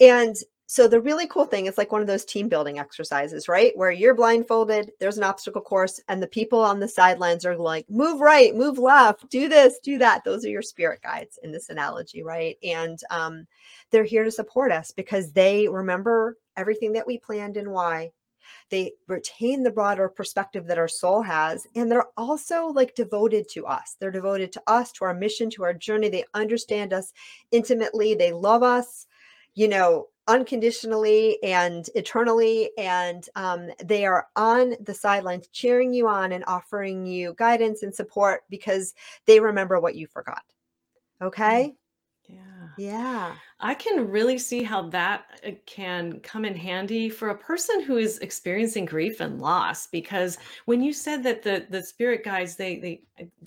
and 0.00 0.36
so 0.70 0.86
the 0.86 1.00
really 1.00 1.26
cool 1.26 1.46
thing 1.46 1.66
is 1.66 1.76
like 1.76 1.90
one 1.90 2.00
of 2.00 2.06
those 2.06 2.24
team 2.24 2.48
building 2.48 2.78
exercises, 2.78 3.48
right? 3.48 3.76
Where 3.76 3.90
you're 3.90 4.14
blindfolded, 4.14 4.92
there's 5.00 5.18
an 5.18 5.24
obstacle 5.24 5.60
course, 5.60 6.00
and 6.06 6.22
the 6.22 6.28
people 6.28 6.60
on 6.60 6.78
the 6.78 6.86
sidelines 6.86 7.44
are 7.44 7.56
like, 7.56 7.90
move 7.90 8.20
right, 8.20 8.54
move 8.54 8.78
left, 8.78 9.28
do 9.30 9.48
this, 9.48 9.80
do 9.80 9.98
that. 9.98 10.22
Those 10.22 10.44
are 10.44 10.48
your 10.48 10.62
spirit 10.62 11.02
guides 11.02 11.40
in 11.42 11.50
this 11.50 11.70
analogy, 11.70 12.22
right? 12.22 12.56
And 12.62 13.00
um, 13.10 13.48
they're 13.90 14.04
here 14.04 14.22
to 14.22 14.30
support 14.30 14.70
us 14.70 14.92
because 14.92 15.32
they 15.32 15.66
remember 15.66 16.38
everything 16.56 16.92
that 16.92 17.06
we 17.06 17.18
planned 17.18 17.56
and 17.56 17.72
why. 17.72 18.12
They 18.70 18.92
retain 19.08 19.62
the 19.62 19.70
broader 19.70 20.08
perspective 20.08 20.66
that 20.66 20.78
our 20.78 20.88
soul 20.88 21.22
has, 21.22 21.66
and 21.74 21.90
they're 21.90 22.08
also 22.16 22.66
like 22.66 22.94
devoted 22.94 23.48
to 23.50 23.66
us. 23.66 23.96
They're 23.98 24.10
devoted 24.10 24.52
to 24.52 24.62
us, 24.66 24.92
to 24.92 25.04
our 25.04 25.14
mission, 25.14 25.50
to 25.50 25.64
our 25.64 25.74
journey. 25.74 26.08
They 26.08 26.24
understand 26.34 26.92
us 26.92 27.12
intimately. 27.50 28.14
They 28.14 28.32
love 28.32 28.62
us 28.62 29.06
you 29.54 29.68
know 29.68 30.06
unconditionally 30.28 31.42
and 31.42 31.88
eternally 31.94 32.70
and 32.78 33.28
um, 33.34 33.68
they 33.82 34.06
are 34.06 34.28
on 34.36 34.74
the 34.80 34.94
sidelines 34.94 35.48
cheering 35.48 35.92
you 35.92 36.06
on 36.06 36.32
and 36.32 36.44
offering 36.46 37.04
you 37.04 37.34
guidance 37.36 37.82
and 37.82 37.94
support 37.94 38.42
because 38.48 38.94
they 39.26 39.40
remember 39.40 39.80
what 39.80 39.96
you 39.96 40.06
forgot 40.06 40.42
mm. 41.20 41.26
okay 41.26 41.74
yeah 42.28 42.68
yeah 42.78 43.34
I 43.62 43.74
can 43.74 44.08
really 44.10 44.38
see 44.38 44.62
how 44.62 44.82
that 44.90 45.24
uh, 45.46 45.50
can 45.66 46.20
come 46.20 46.44
in 46.44 46.54
handy 46.54 47.08
for 47.08 47.28
a 47.28 47.38
person 47.38 47.82
who 47.82 47.96
is 47.96 48.18
experiencing 48.18 48.86
grief 48.86 49.20
and 49.20 49.40
loss 49.40 49.86
because 49.86 50.38
when 50.66 50.82
you 50.82 50.92
said 50.92 51.22
that 51.24 51.42
the 51.42 51.66
the 51.70 51.82
spirit 51.82 52.24
guides 52.24 52.56
they 52.56 52.78
they 52.78 53.02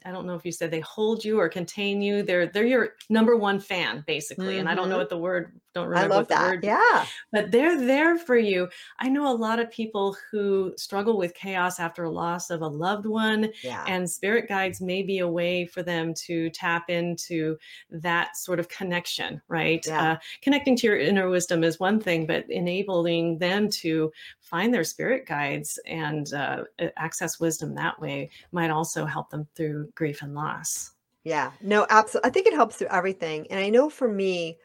I 0.05 0.11
don't 0.11 0.27
know 0.27 0.35
if 0.35 0.45
you 0.45 0.51
said 0.51 0.69
they 0.69 0.81
hold 0.81 1.25
you 1.25 1.39
or 1.39 1.49
contain 1.49 2.01
you 2.01 2.21
they're 2.21 2.47
they're 2.47 2.65
your 2.65 2.89
number 3.09 3.35
one 3.35 3.59
fan 3.59 4.03
basically 4.05 4.59
and 4.59 4.69
I 4.69 4.75
don't 4.75 4.89
know 4.89 4.95
mm-hmm. 4.95 4.99
what 5.01 5.09
the 5.09 5.17
word 5.17 5.59
don't 5.73 5.85
I 5.85 5.87
remember 5.87 6.09
love 6.09 6.21
what 6.21 6.27
the 6.29 6.35
that. 6.35 6.49
word 6.49 6.63
Yeah. 6.63 7.05
but 7.31 7.51
they're 7.51 7.79
there 7.83 8.17
for 8.19 8.37
you. 8.37 8.69
I 8.99 9.09
know 9.09 9.31
a 9.31 9.35
lot 9.35 9.59
of 9.59 9.71
people 9.71 10.15
who 10.31 10.73
struggle 10.77 11.17
with 11.17 11.33
chaos 11.33 11.79
after 11.79 12.03
a 12.03 12.11
loss 12.11 12.51
of 12.51 12.61
a 12.61 12.67
loved 12.67 13.07
one 13.07 13.49
Yeah. 13.63 13.83
and 13.87 14.09
spirit 14.09 14.47
guides 14.47 14.79
may 14.81 15.01
be 15.01 15.19
a 15.19 15.27
way 15.27 15.65
for 15.65 15.81
them 15.81 16.13
to 16.25 16.51
tap 16.51 16.89
into 16.91 17.57
that 17.89 18.37
sort 18.37 18.59
of 18.59 18.69
connection, 18.69 19.41
right? 19.47 19.83
Yeah. 19.87 20.02
Uh, 20.03 20.17
connecting 20.41 20.75
to 20.75 20.85
your 20.85 20.97
inner 20.97 21.29
wisdom 21.29 21.63
is 21.63 21.79
one 21.79 21.97
thing, 21.97 22.25
but 22.25 22.49
enabling 22.49 23.37
them 23.37 23.69
to 23.69 24.11
find 24.41 24.73
their 24.73 24.83
spirit 24.83 25.25
guides 25.25 25.79
and 25.85 26.33
uh, 26.33 26.65
access 26.97 27.39
wisdom 27.39 27.73
that 27.73 27.97
way 28.01 28.29
might 28.51 28.69
also 28.69 29.05
help 29.05 29.29
them 29.29 29.47
through 29.55 29.89
grief 29.95 30.21
and 30.21 30.35
loss. 30.35 30.91
Yeah. 31.23 31.51
No, 31.61 31.87
absolutely. 31.89 32.29
I 32.29 32.33
think 32.33 32.47
it 32.47 32.53
helps 32.53 32.75
through 32.75 32.89
everything. 32.91 33.47
And 33.49 33.61
I 33.61 33.69
know 33.69 33.89
for 33.89 34.09
me, 34.09 34.57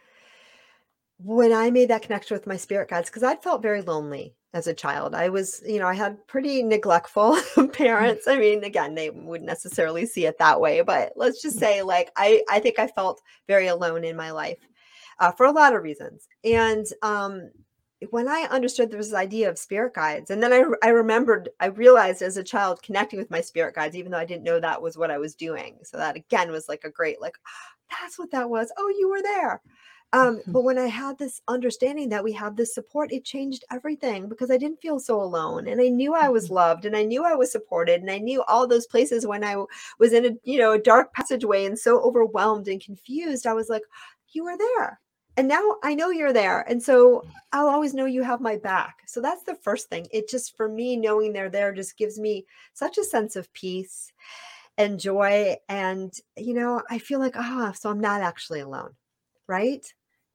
when 1.22 1.52
I 1.52 1.70
made 1.70 1.88
that 1.90 2.02
connection 2.02 2.34
with 2.34 2.48
my 2.48 2.56
spirit 2.56 2.90
guides, 2.90 3.08
because 3.08 3.22
I 3.22 3.36
felt 3.36 3.62
very 3.62 3.82
lonely 3.82 4.34
as 4.54 4.66
a 4.66 4.74
child. 4.74 5.14
I 5.14 5.28
was, 5.28 5.62
you 5.64 5.78
know, 5.78 5.86
I 5.86 5.94
had 5.94 6.26
pretty 6.26 6.64
neglectful 6.64 7.38
parents. 7.72 8.26
I 8.26 8.38
mean, 8.38 8.64
again, 8.64 8.96
they 8.96 9.10
wouldn't 9.10 9.46
necessarily 9.46 10.04
see 10.04 10.26
it 10.26 10.38
that 10.38 10.60
way, 10.60 10.80
but 10.80 11.12
let's 11.14 11.40
just 11.40 11.58
mm. 11.58 11.60
say, 11.60 11.82
like, 11.82 12.10
I, 12.16 12.42
I 12.50 12.58
think 12.58 12.80
I 12.80 12.88
felt 12.88 13.22
very 13.46 13.68
alone 13.68 14.02
in 14.02 14.16
my 14.16 14.32
life 14.32 14.58
uh, 15.20 15.32
for 15.32 15.46
a 15.46 15.52
lot 15.52 15.74
of 15.74 15.82
reasons. 15.82 16.28
And 16.44 16.86
um, 17.02 17.50
when 18.10 18.28
I 18.28 18.46
understood 18.50 18.90
there 18.90 18.98
was 18.98 19.10
this 19.10 19.18
idea 19.18 19.48
of 19.48 19.58
spirit 19.58 19.94
guides, 19.94 20.30
and 20.30 20.42
then 20.42 20.52
I, 20.52 20.64
I 20.82 20.90
remembered, 20.90 21.48
I 21.60 21.66
realized 21.66 22.22
as 22.22 22.36
a 22.36 22.44
child 22.44 22.82
connecting 22.82 23.18
with 23.18 23.30
my 23.30 23.40
spirit 23.40 23.74
guides, 23.74 23.96
even 23.96 24.12
though 24.12 24.18
I 24.18 24.24
didn't 24.24 24.44
know 24.44 24.60
that 24.60 24.80
was 24.80 24.96
what 24.96 25.10
I 25.10 25.18
was 25.18 25.34
doing. 25.34 25.78
So 25.82 25.96
that 25.96 26.16
again 26.16 26.50
was 26.50 26.68
like 26.68 26.84
a 26.84 26.90
great, 26.90 27.20
like, 27.20 27.36
that's 27.90 28.18
what 28.18 28.30
that 28.30 28.48
was. 28.48 28.70
Oh, 28.76 28.88
you 28.98 29.08
were 29.08 29.22
there. 29.22 29.60
Um, 30.14 30.40
but 30.46 30.62
when 30.62 30.78
I 30.78 30.86
had 30.86 31.18
this 31.18 31.42
understanding 31.48 32.08
that 32.08 32.24
we 32.24 32.32
have 32.32 32.56
this 32.56 32.74
support, 32.74 33.12
it 33.12 33.24
changed 33.24 33.64
everything 33.70 34.26
because 34.26 34.50
I 34.50 34.56
didn't 34.56 34.80
feel 34.80 34.98
so 34.98 35.20
alone 35.20 35.68
and 35.68 35.82
I 35.82 35.88
knew 35.88 36.14
I 36.14 36.30
was 36.30 36.46
mm-hmm. 36.46 36.54
loved 36.54 36.84
and 36.86 36.96
I 36.96 37.02
knew 37.02 37.24
I 37.24 37.34
was 37.34 37.52
supported 37.52 38.00
and 38.00 38.10
I 38.10 38.16
knew 38.16 38.42
all 38.44 38.66
those 38.66 38.86
places 38.86 39.26
when 39.26 39.44
I 39.44 39.62
was 39.98 40.14
in 40.14 40.24
a, 40.24 40.30
you 40.44 40.58
know, 40.58 40.72
a 40.72 40.78
dark 40.78 41.12
passageway 41.12 41.66
and 41.66 41.78
so 41.78 42.00
overwhelmed 42.00 42.68
and 42.68 42.82
confused, 42.82 43.46
I 43.46 43.52
was 43.52 43.68
like, 43.68 43.82
you 44.30 44.44
were 44.44 44.56
there. 44.56 44.98
And 45.38 45.46
now 45.46 45.76
I 45.84 45.94
know 45.94 46.10
you're 46.10 46.32
there. 46.32 46.62
And 46.68 46.82
so 46.82 47.24
I'll 47.52 47.68
always 47.68 47.94
know 47.94 48.06
you 48.06 48.24
have 48.24 48.40
my 48.40 48.56
back. 48.56 49.02
So 49.06 49.20
that's 49.20 49.44
the 49.44 49.54
first 49.54 49.88
thing. 49.88 50.08
It 50.10 50.28
just, 50.28 50.56
for 50.56 50.68
me, 50.68 50.96
knowing 50.96 51.32
they're 51.32 51.48
there 51.48 51.72
just 51.72 51.96
gives 51.96 52.18
me 52.18 52.44
such 52.74 52.98
a 52.98 53.04
sense 53.04 53.36
of 53.36 53.52
peace 53.52 54.12
and 54.76 54.98
joy. 54.98 55.54
And, 55.68 56.12
you 56.36 56.54
know, 56.54 56.82
I 56.90 56.98
feel 56.98 57.20
like, 57.20 57.36
ah, 57.36 57.70
oh, 57.70 57.72
so 57.72 57.88
I'm 57.88 58.00
not 58.00 58.20
actually 58.20 58.58
alone. 58.58 58.96
Right. 59.46 59.86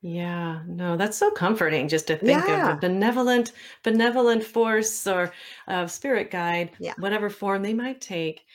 Yeah, 0.01 0.61
no, 0.67 0.95
that's 0.95 1.17
so 1.17 1.31
comforting 1.31 1.89
just 1.89 2.07
to 2.07 2.15
think 2.17 2.47
of 2.47 2.69
a 2.69 2.77
benevolent 2.79 3.51
benevolent 3.83 4.43
force 4.43 5.05
or 5.05 5.33
a 5.67 5.87
spirit 5.87 6.31
guide, 6.31 6.71
Yeah. 6.79 6.93
whatever 6.97 7.29
form 7.29 7.61
they 7.61 7.73
might 7.73 7.99
take, 7.99 8.45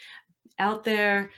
out 0.59 0.85
there 0.85 1.31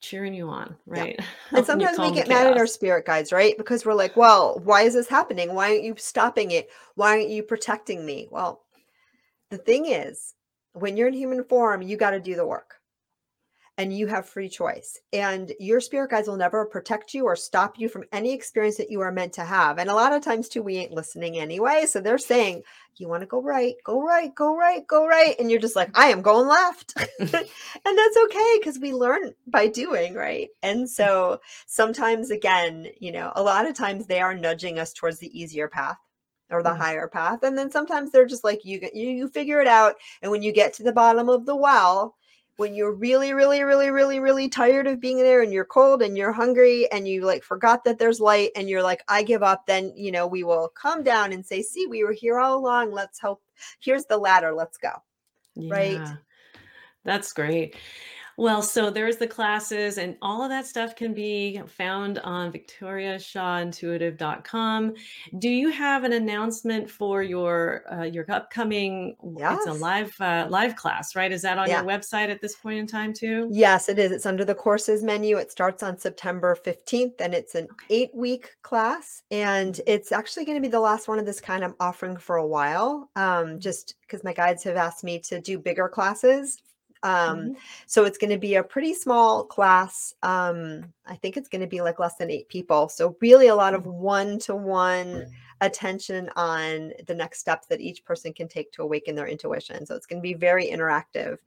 cheering 0.00 0.34
you 0.34 0.48
on, 0.48 0.76
Yeah. 0.92 1.02
right? 1.02 1.20
And 1.52 1.66
sometimes 1.66 1.98
we 1.98 2.12
get 2.12 2.28
mad 2.28 2.46
at 2.46 2.56
our 2.56 2.66
spirit 2.66 3.06
guides, 3.06 3.32
right? 3.32 3.56
Because 3.56 3.84
we're 3.84 3.94
like, 3.94 4.16
well, 4.16 4.60
why 4.64 4.82
is 4.82 4.94
this 4.94 5.08
happening? 5.08 5.54
Why 5.54 5.70
aren't 5.70 5.84
you 5.84 5.94
stopping 5.98 6.52
it? 6.52 6.70
Why 6.94 7.16
aren't 7.16 7.28
you 7.28 7.42
protecting 7.42 8.04
me? 8.06 8.28
Well, 8.30 8.62
the 9.50 9.58
thing 9.58 9.86
is, 9.86 10.34
when 10.72 10.96
you're 10.96 11.08
in 11.08 11.14
human 11.14 11.44
form, 11.44 11.82
you 11.82 11.96
got 11.96 12.10
to 12.10 12.20
do 12.20 12.36
the 12.36 12.46
work. 12.46 12.79
And 13.80 13.96
you 13.96 14.06
have 14.08 14.28
free 14.28 14.50
choice. 14.50 14.98
And 15.10 15.52
your 15.58 15.80
spirit 15.80 16.10
guides 16.10 16.28
will 16.28 16.36
never 16.36 16.66
protect 16.66 17.14
you 17.14 17.24
or 17.24 17.34
stop 17.34 17.78
you 17.78 17.88
from 17.88 18.04
any 18.12 18.34
experience 18.34 18.76
that 18.76 18.90
you 18.90 19.00
are 19.00 19.10
meant 19.10 19.32
to 19.34 19.44
have. 19.44 19.78
And 19.78 19.88
a 19.88 19.94
lot 19.94 20.12
of 20.12 20.22
times, 20.22 20.50
too, 20.50 20.62
we 20.62 20.76
ain't 20.76 20.92
listening 20.92 21.38
anyway. 21.38 21.86
So 21.86 21.98
they're 21.98 22.18
saying, 22.18 22.62
you 22.96 23.08
want 23.08 23.22
to 23.22 23.26
go 23.26 23.40
right, 23.40 23.76
go 23.82 24.02
right, 24.02 24.34
go 24.34 24.54
right, 24.54 24.86
go 24.86 25.06
right. 25.06 25.34
And 25.38 25.50
you're 25.50 25.62
just 25.62 25.76
like, 25.76 25.96
I 25.98 26.08
am 26.08 26.20
going 26.20 26.46
left. 26.46 26.92
and 27.18 27.30
that's 27.30 28.16
okay 28.24 28.58
because 28.58 28.78
we 28.78 28.92
learn 28.92 29.32
by 29.46 29.68
doing, 29.68 30.12
right? 30.12 30.50
And 30.62 30.86
so 30.86 31.40
sometimes, 31.66 32.30
again, 32.30 32.86
you 32.98 33.12
know, 33.12 33.32
a 33.34 33.42
lot 33.42 33.66
of 33.66 33.74
times 33.74 34.04
they 34.04 34.20
are 34.20 34.34
nudging 34.34 34.78
us 34.78 34.92
towards 34.92 35.20
the 35.20 35.40
easier 35.40 35.68
path 35.68 35.96
or 36.50 36.62
the 36.62 36.68
mm-hmm. 36.68 36.82
higher 36.82 37.08
path 37.08 37.44
and 37.44 37.56
then 37.56 37.70
sometimes 37.70 38.10
they're 38.10 38.26
just 38.26 38.42
like 38.42 38.64
you 38.64 38.80
you 38.92 39.08
you 39.08 39.28
figure 39.28 39.60
it 39.60 39.68
out 39.68 39.94
and 40.20 40.32
when 40.32 40.42
you 40.42 40.50
get 40.50 40.72
to 40.72 40.82
the 40.82 40.92
bottom 40.92 41.28
of 41.28 41.46
the 41.46 41.54
well 41.54 42.16
when 42.60 42.74
you're 42.74 42.92
really 42.92 43.32
really 43.32 43.62
really 43.62 43.90
really 43.90 44.20
really 44.20 44.46
tired 44.46 44.86
of 44.86 45.00
being 45.00 45.16
there 45.16 45.40
and 45.40 45.50
you're 45.50 45.64
cold 45.64 46.02
and 46.02 46.14
you're 46.14 46.30
hungry 46.30 46.86
and 46.92 47.08
you 47.08 47.24
like 47.24 47.42
forgot 47.42 47.84
that 47.84 47.98
there's 47.98 48.20
light 48.20 48.50
and 48.54 48.68
you're 48.68 48.82
like 48.82 49.02
I 49.08 49.22
give 49.22 49.42
up 49.42 49.64
then 49.66 49.94
you 49.96 50.12
know 50.12 50.26
we 50.26 50.44
will 50.44 50.68
come 50.68 51.02
down 51.02 51.32
and 51.32 51.44
say 51.44 51.62
see 51.62 51.86
we 51.86 52.04
were 52.04 52.12
here 52.12 52.38
all 52.38 52.58
along. 52.58 52.92
Let's 52.92 53.18
help. 53.18 53.40
Here's 53.80 54.04
the 54.04 54.18
ladder. 54.18 54.52
Let's 54.52 54.76
go. 54.76 54.92
Yeah. 55.56 55.74
right 55.74 56.08
that's 57.02 57.32
great 57.32 57.76
well, 58.40 58.62
so 58.62 58.88
there's 58.88 59.18
the 59.18 59.26
classes, 59.26 59.98
and 59.98 60.16
all 60.22 60.42
of 60.42 60.48
that 60.48 60.66
stuff 60.66 60.96
can 60.96 61.12
be 61.12 61.60
found 61.66 62.18
on 62.20 62.50
victoriashawintuitive.com. 62.50 64.94
Do 65.38 65.50
you 65.50 65.68
have 65.68 66.04
an 66.04 66.14
announcement 66.14 66.90
for 66.90 67.22
your 67.22 67.84
uh, 67.92 68.04
your 68.04 68.24
upcoming? 68.30 69.14
Yes. 69.36 69.58
It's 69.58 69.66
a 69.66 69.74
live 69.74 70.18
uh, 70.22 70.46
live 70.48 70.74
class, 70.76 71.14
right? 71.14 71.30
Is 71.30 71.42
that 71.42 71.58
on 71.58 71.68
yeah. 71.68 71.82
your 71.82 71.90
website 71.90 72.30
at 72.30 72.40
this 72.40 72.56
point 72.56 72.78
in 72.78 72.86
time 72.86 73.12
too? 73.12 73.46
Yes, 73.52 73.90
it 73.90 73.98
is. 73.98 74.10
It's 74.10 74.24
under 74.24 74.46
the 74.46 74.54
courses 74.54 75.02
menu. 75.02 75.36
It 75.36 75.52
starts 75.52 75.82
on 75.82 75.98
September 75.98 76.56
15th, 76.64 77.20
and 77.20 77.34
it's 77.34 77.54
an 77.54 77.68
okay. 77.70 77.86
eight 77.90 78.10
week 78.14 78.52
class, 78.62 79.22
and 79.30 79.74
mm-hmm. 79.74 79.82
it's 79.86 80.12
actually 80.12 80.46
going 80.46 80.56
to 80.56 80.62
be 80.62 80.68
the 80.68 80.80
last 80.80 81.08
one 81.08 81.18
of 81.18 81.26
this 81.26 81.42
kind 81.42 81.62
I'm 81.62 81.74
offering 81.78 82.16
for 82.16 82.36
a 82.36 82.46
while. 82.46 83.10
Um, 83.16 83.24
mm-hmm. 83.24 83.58
just 83.58 83.96
because 84.00 84.24
my 84.24 84.32
guides 84.32 84.64
have 84.64 84.76
asked 84.76 85.04
me 85.04 85.18
to 85.28 85.42
do 85.42 85.58
bigger 85.58 85.90
classes 85.90 86.62
um, 87.02 87.38
mm-hmm. 87.38 87.52
So 87.86 88.04
it's 88.04 88.18
going 88.18 88.30
to 88.30 88.38
be 88.38 88.56
a 88.56 88.62
pretty 88.62 88.94
small 88.94 89.44
class. 89.44 90.14
Um, 90.22 90.92
I 91.06 91.16
think 91.16 91.36
it's 91.36 91.48
going 91.48 91.62
to 91.62 91.66
be 91.66 91.80
like 91.80 91.98
less 91.98 92.16
than 92.16 92.30
eight 92.30 92.48
people. 92.48 92.88
So, 92.88 93.16
really, 93.20 93.48
a 93.48 93.54
lot 93.54 93.74
of 93.74 93.86
one 93.86 94.38
to 94.40 94.54
one 94.54 95.26
attention 95.60 96.30
on 96.36 96.92
the 97.06 97.14
next 97.14 97.40
steps 97.40 97.66
that 97.68 97.80
each 97.80 98.04
person 98.04 98.32
can 98.32 98.48
take 98.48 98.72
to 98.72 98.82
awaken 98.82 99.14
their 99.14 99.28
intuition. 99.28 99.86
So, 99.86 99.94
it's 99.94 100.06
going 100.06 100.20
to 100.20 100.26
be 100.26 100.34
very 100.34 100.66
interactive. 100.66 101.38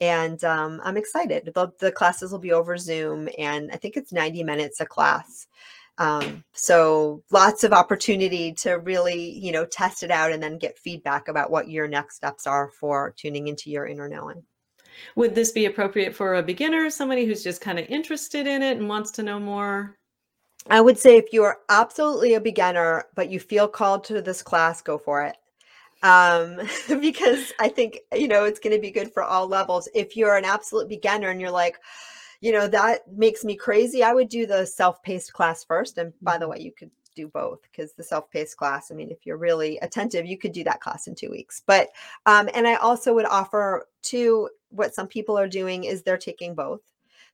And 0.00 0.42
um, 0.44 0.80
I'm 0.84 0.96
excited. 0.96 1.50
The, 1.54 1.72
the 1.80 1.90
classes 1.90 2.30
will 2.30 2.38
be 2.38 2.52
over 2.52 2.76
Zoom, 2.76 3.28
and 3.36 3.70
I 3.72 3.76
think 3.76 3.96
it's 3.96 4.12
90 4.12 4.44
minutes 4.44 4.80
a 4.80 4.86
class. 4.86 5.48
Um, 5.98 6.44
so 6.52 7.24
lots 7.32 7.64
of 7.64 7.72
opportunity 7.72 8.52
to 8.52 8.74
really, 8.74 9.30
you 9.30 9.50
know, 9.50 9.66
test 9.66 10.04
it 10.04 10.12
out 10.12 10.30
and 10.30 10.40
then 10.40 10.56
get 10.56 10.78
feedback 10.78 11.26
about 11.26 11.50
what 11.50 11.68
your 11.68 11.88
next 11.88 12.14
steps 12.14 12.46
are 12.46 12.70
for 12.70 13.12
tuning 13.16 13.48
into 13.48 13.68
your 13.68 13.84
inner 13.84 14.08
knowing. 14.08 14.44
Would 15.16 15.34
this 15.34 15.52
be 15.52 15.66
appropriate 15.66 16.14
for 16.14 16.36
a 16.36 16.42
beginner, 16.42 16.90
somebody 16.90 17.24
who's 17.24 17.42
just 17.42 17.60
kind 17.60 17.78
of 17.78 17.86
interested 17.88 18.46
in 18.46 18.62
it 18.62 18.76
and 18.76 18.88
wants 18.88 19.10
to 19.12 19.22
know 19.22 19.38
more? 19.38 19.96
I 20.70 20.80
would 20.80 20.98
say 20.98 21.16
if 21.16 21.32
you 21.32 21.44
are 21.44 21.58
absolutely 21.68 22.34
a 22.34 22.40
beginner, 22.40 23.04
but 23.14 23.30
you 23.30 23.40
feel 23.40 23.68
called 23.68 24.04
to 24.04 24.20
this 24.20 24.42
class, 24.42 24.82
go 24.82 24.98
for 24.98 25.22
it. 25.22 25.36
Um, 26.02 26.60
because 27.00 27.52
I 27.58 27.68
think, 27.68 28.00
you 28.14 28.28
know, 28.28 28.44
it's 28.44 28.60
going 28.60 28.74
to 28.74 28.80
be 28.80 28.90
good 28.90 29.12
for 29.12 29.22
all 29.22 29.48
levels. 29.48 29.88
If 29.94 30.16
you're 30.16 30.36
an 30.36 30.44
absolute 30.44 30.88
beginner 30.88 31.30
and 31.30 31.40
you're 31.40 31.50
like, 31.50 31.78
you 32.40 32.52
know, 32.52 32.68
that 32.68 33.00
makes 33.10 33.44
me 33.44 33.56
crazy, 33.56 34.02
I 34.02 34.12
would 34.12 34.28
do 34.28 34.46
the 34.46 34.64
self 34.64 35.02
paced 35.02 35.32
class 35.32 35.64
first. 35.64 35.98
And 35.98 36.12
by 36.22 36.38
the 36.38 36.44
mm-hmm. 36.44 36.52
way, 36.52 36.60
you 36.60 36.72
could 36.72 36.90
do 37.18 37.26
both 37.26 37.60
because 37.62 37.92
the 37.94 38.02
self-paced 38.02 38.56
class 38.56 38.92
i 38.92 38.94
mean 38.94 39.10
if 39.10 39.26
you're 39.26 39.36
really 39.36 39.76
attentive 39.78 40.24
you 40.24 40.38
could 40.38 40.52
do 40.52 40.62
that 40.62 40.80
class 40.80 41.08
in 41.08 41.16
two 41.16 41.28
weeks 41.28 41.62
but 41.66 41.88
um, 42.26 42.48
and 42.54 42.68
i 42.68 42.76
also 42.76 43.12
would 43.12 43.26
offer 43.26 43.88
to 44.02 44.48
what 44.70 44.94
some 44.94 45.06
people 45.06 45.38
are 45.38 45.48
doing 45.48 45.84
is 45.84 46.02
they're 46.02 46.18
taking 46.18 46.54
both 46.54 46.80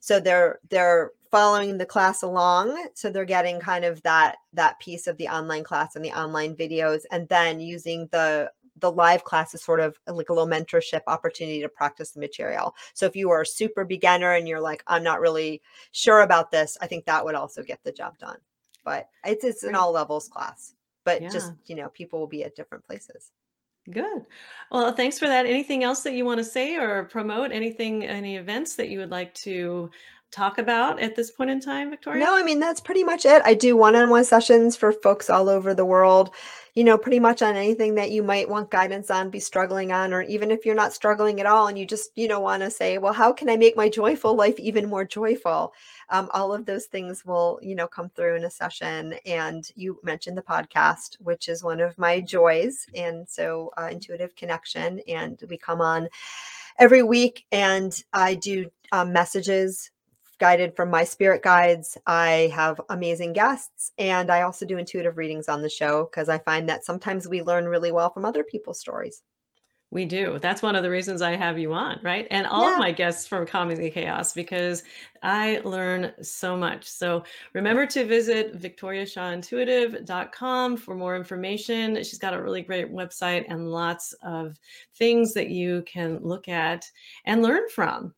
so 0.00 0.20
they're 0.20 0.58
they're 0.70 1.12
following 1.30 1.78
the 1.78 1.86
class 1.86 2.22
along 2.22 2.88
so 2.94 3.10
they're 3.10 3.24
getting 3.24 3.58
kind 3.60 3.84
of 3.84 4.02
that 4.02 4.36
that 4.52 4.78
piece 4.80 5.06
of 5.06 5.16
the 5.16 5.28
online 5.28 5.64
class 5.64 5.96
and 5.96 6.04
the 6.04 6.12
online 6.12 6.54
videos 6.54 7.02
and 7.10 7.28
then 7.28 7.60
using 7.60 8.08
the 8.12 8.50
the 8.78 8.90
live 8.90 9.22
class 9.22 9.54
is 9.54 9.62
sort 9.62 9.78
of 9.78 9.96
like 10.08 10.28
a 10.28 10.32
little 10.32 10.48
mentorship 10.48 11.02
opportunity 11.06 11.60
to 11.60 11.68
practice 11.68 12.10
the 12.10 12.18
material. 12.18 12.74
So 12.92 13.06
if 13.06 13.14
you 13.14 13.30
are 13.30 13.42
a 13.42 13.46
super 13.46 13.84
beginner 13.84 14.32
and 14.32 14.48
you're 14.48 14.60
like, 14.60 14.82
I'm 14.88 15.04
not 15.04 15.20
really 15.20 15.62
sure 15.92 16.22
about 16.22 16.50
this, 16.50 16.76
I 16.80 16.88
think 16.88 17.04
that 17.04 17.24
would 17.24 17.36
also 17.36 17.62
get 17.62 17.78
the 17.84 17.92
job 17.92 18.18
done 18.18 18.38
but 18.84 19.08
it's 19.24 19.44
it's 19.44 19.62
an 19.64 19.74
all 19.74 19.90
levels 19.90 20.28
class. 20.28 20.74
But 21.04 21.22
yeah. 21.22 21.30
just 21.30 21.52
you 21.66 21.74
know, 21.74 21.88
people 21.88 22.20
will 22.20 22.26
be 22.26 22.44
at 22.44 22.54
different 22.54 22.84
places. 22.84 23.32
Good. 23.90 24.26
Well, 24.70 24.92
thanks 24.92 25.18
for 25.18 25.28
that. 25.28 25.46
Anything 25.46 25.84
else 25.84 26.02
that 26.02 26.14
you 26.14 26.24
want 26.24 26.38
to 26.38 26.44
say 26.44 26.76
or 26.76 27.04
promote? 27.04 27.52
Anything, 27.52 28.04
any 28.04 28.36
events 28.36 28.76
that 28.76 28.88
you 28.88 28.98
would 28.98 29.10
like 29.10 29.34
to 29.34 29.90
talk 30.30 30.58
about 30.58 31.00
at 31.00 31.14
this 31.14 31.30
point 31.30 31.50
in 31.50 31.60
time, 31.60 31.90
Victoria? 31.90 32.24
No, 32.24 32.34
I 32.34 32.42
mean, 32.42 32.60
that's 32.60 32.80
pretty 32.80 33.04
much 33.04 33.24
it. 33.24 33.42
I 33.44 33.54
do 33.54 33.76
one 33.76 33.94
on 33.94 34.08
one 34.08 34.24
sessions 34.24 34.76
for 34.76 34.92
folks 34.92 35.28
all 35.28 35.48
over 35.48 35.74
the 35.74 35.84
world 35.84 36.34
you 36.74 36.82
know, 36.82 36.98
pretty 36.98 37.20
much 37.20 37.40
on 37.40 37.54
anything 37.54 37.94
that 37.94 38.10
you 38.10 38.22
might 38.22 38.48
want 38.48 38.70
guidance 38.70 39.08
on, 39.10 39.30
be 39.30 39.38
struggling 39.38 39.92
on, 39.92 40.12
or 40.12 40.22
even 40.22 40.50
if 40.50 40.66
you're 40.66 40.74
not 40.74 40.92
struggling 40.92 41.38
at 41.38 41.46
all 41.46 41.68
and 41.68 41.78
you 41.78 41.86
just, 41.86 42.10
you 42.16 42.26
know, 42.26 42.40
want 42.40 42.62
to 42.62 42.70
say, 42.70 42.98
well, 42.98 43.12
how 43.12 43.32
can 43.32 43.48
I 43.48 43.56
make 43.56 43.76
my 43.76 43.88
joyful 43.88 44.34
life 44.34 44.58
even 44.58 44.88
more 44.88 45.04
joyful? 45.04 45.72
Um, 46.10 46.28
all 46.32 46.52
of 46.52 46.66
those 46.66 46.86
things 46.86 47.24
will, 47.24 47.58
you 47.62 47.74
know, 47.74 47.86
come 47.86 48.08
through 48.10 48.36
in 48.36 48.44
a 48.44 48.50
session. 48.50 49.14
And 49.26 49.68
you 49.74 49.98
mentioned 50.02 50.36
the 50.36 50.42
podcast, 50.42 51.16
which 51.20 51.48
is 51.48 51.62
one 51.62 51.80
of 51.80 51.98
my 51.98 52.20
joys. 52.20 52.86
And 52.94 53.28
so, 53.28 53.72
uh, 53.76 53.88
Intuitive 53.90 54.34
Connection. 54.36 55.00
And 55.08 55.42
we 55.48 55.56
come 55.56 55.80
on 55.80 56.08
every 56.78 57.02
week 57.02 57.46
and 57.52 58.02
I 58.12 58.34
do 58.34 58.70
um, 58.92 59.12
messages 59.12 59.90
guided 60.38 60.74
from 60.74 60.90
my 60.90 61.04
spirit 61.04 61.42
guides. 61.42 61.96
I 62.06 62.52
have 62.54 62.80
amazing 62.88 63.32
guests, 63.32 63.92
and 63.98 64.30
I 64.30 64.42
also 64.42 64.66
do 64.66 64.78
intuitive 64.78 65.16
readings 65.16 65.48
on 65.48 65.62
the 65.62 65.70
show 65.70 66.04
because 66.10 66.28
I 66.28 66.38
find 66.38 66.68
that 66.68 66.84
sometimes 66.84 67.28
we 67.28 67.42
learn 67.42 67.66
really 67.66 67.92
well 67.92 68.10
from 68.10 68.24
other 68.24 68.44
people's 68.44 68.80
stories. 68.80 69.22
We 69.94 70.04
do. 70.04 70.38
That's 70.42 70.60
one 70.60 70.74
of 70.74 70.82
the 70.82 70.90
reasons 70.90 71.22
I 71.22 71.36
have 71.36 71.56
you 71.56 71.72
on, 71.72 72.00
right? 72.02 72.26
And 72.32 72.48
all 72.48 72.64
yeah. 72.64 72.72
of 72.72 72.80
my 72.80 72.90
guests 72.90 73.28
from 73.28 73.46
Calming 73.46 73.78
the 73.78 73.90
Chaos 73.90 74.34
because 74.34 74.82
I 75.22 75.60
learn 75.64 76.10
so 76.20 76.56
much. 76.56 76.88
So 76.88 77.22
remember 77.52 77.86
to 77.86 78.04
visit 78.04 78.60
victoriashawintuitive.com 78.60 80.76
for 80.78 80.96
more 80.96 81.14
information. 81.14 81.94
She's 82.02 82.18
got 82.18 82.34
a 82.34 82.42
really 82.42 82.60
great 82.60 82.92
website 82.92 83.44
and 83.48 83.70
lots 83.70 84.12
of 84.24 84.58
things 84.96 85.32
that 85.34 85.50
you 85.50 85.84
can 85.86 86.18
look 86.22 86.48
at 86.48 86.90
and 87.24 87.40
learn 87.40 87.68
from. 87.68 88.12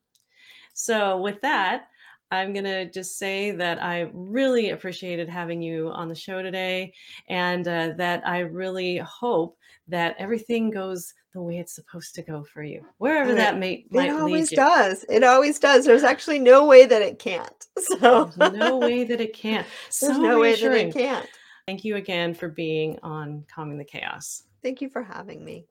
So 0.73 1.21
with 1.21 1.43
that, 1.43 1.89
I'm 2.31 2.55
going 2.55 2.65
to 2.65 2.91
just 2.91 3.19
say 3.19 3.51
that 3.51 3.83
I 3.83 4.09
really 4.15 4.71
appreciated 4.71 5.29
having 5.29 5.61
you 5.61 5.91
on 5.91 6.09
the 6.09 6.15
show 6.15 6.41
today 6.41 6.95
and 7.29 7.69
uh, 7.69 7.91
that 7.99 8.27
I 8.27 8.39
really 8.39 8.97
hope 8.97 9.59
that 9.89 10.17
everything 10.19 10.71
goes 10.71 11.13
the 11.37 11.43
way 11.43 11.59
it's 11.59 11.75
supposed 11.75 12.15
to 12.15 12.23
go 12.23 12.43
for 12.43 12.63
you, 12.63 12.83
wherever 12.97 13.29
and 13.29 13.39
that 13.39 13.59
may, 13.59 13.85
might 13.91 14.09
It 14.09 14.15
always 14.15 14.51
does. 14.51 15.05
It 15.07 15.23
always 15.23 15.59
does. 15.59 15.85
There's 15.85 16.03
actually 16.03 16.39
no 16.39 16.65
way 16.65 16.87
that 16.87 17.03
it 17.03 17.19
can't. 17.19 17.53
So 17.79 18.33
There's 18.37 18.55
no 18.55 18.79
way 18.79 19.05
that 19.05 19.21
it 19.21 19.35
can't. 19.35 19.67
So 19.91 20.07
There's 20.07 20.19
no 20.19 20.41
way 20.41 20.57
that 20.57 20.73
it 20.73 20.95
can't. 20.95 21.29
Thank 21.67 21.85
you 21.85 21.97
again 21.97 22.33
for 22.33 22.49
being 22.49 22.99
on 23.03 23.45
Calming 23.55 23.77
the 23.77 23.85
Chaos. 23.85 24.45
Thank 24.63 24.81
you 24.81 24.89
for 24.89 25.03
having 25.03 25.45
me. 25.45 25.67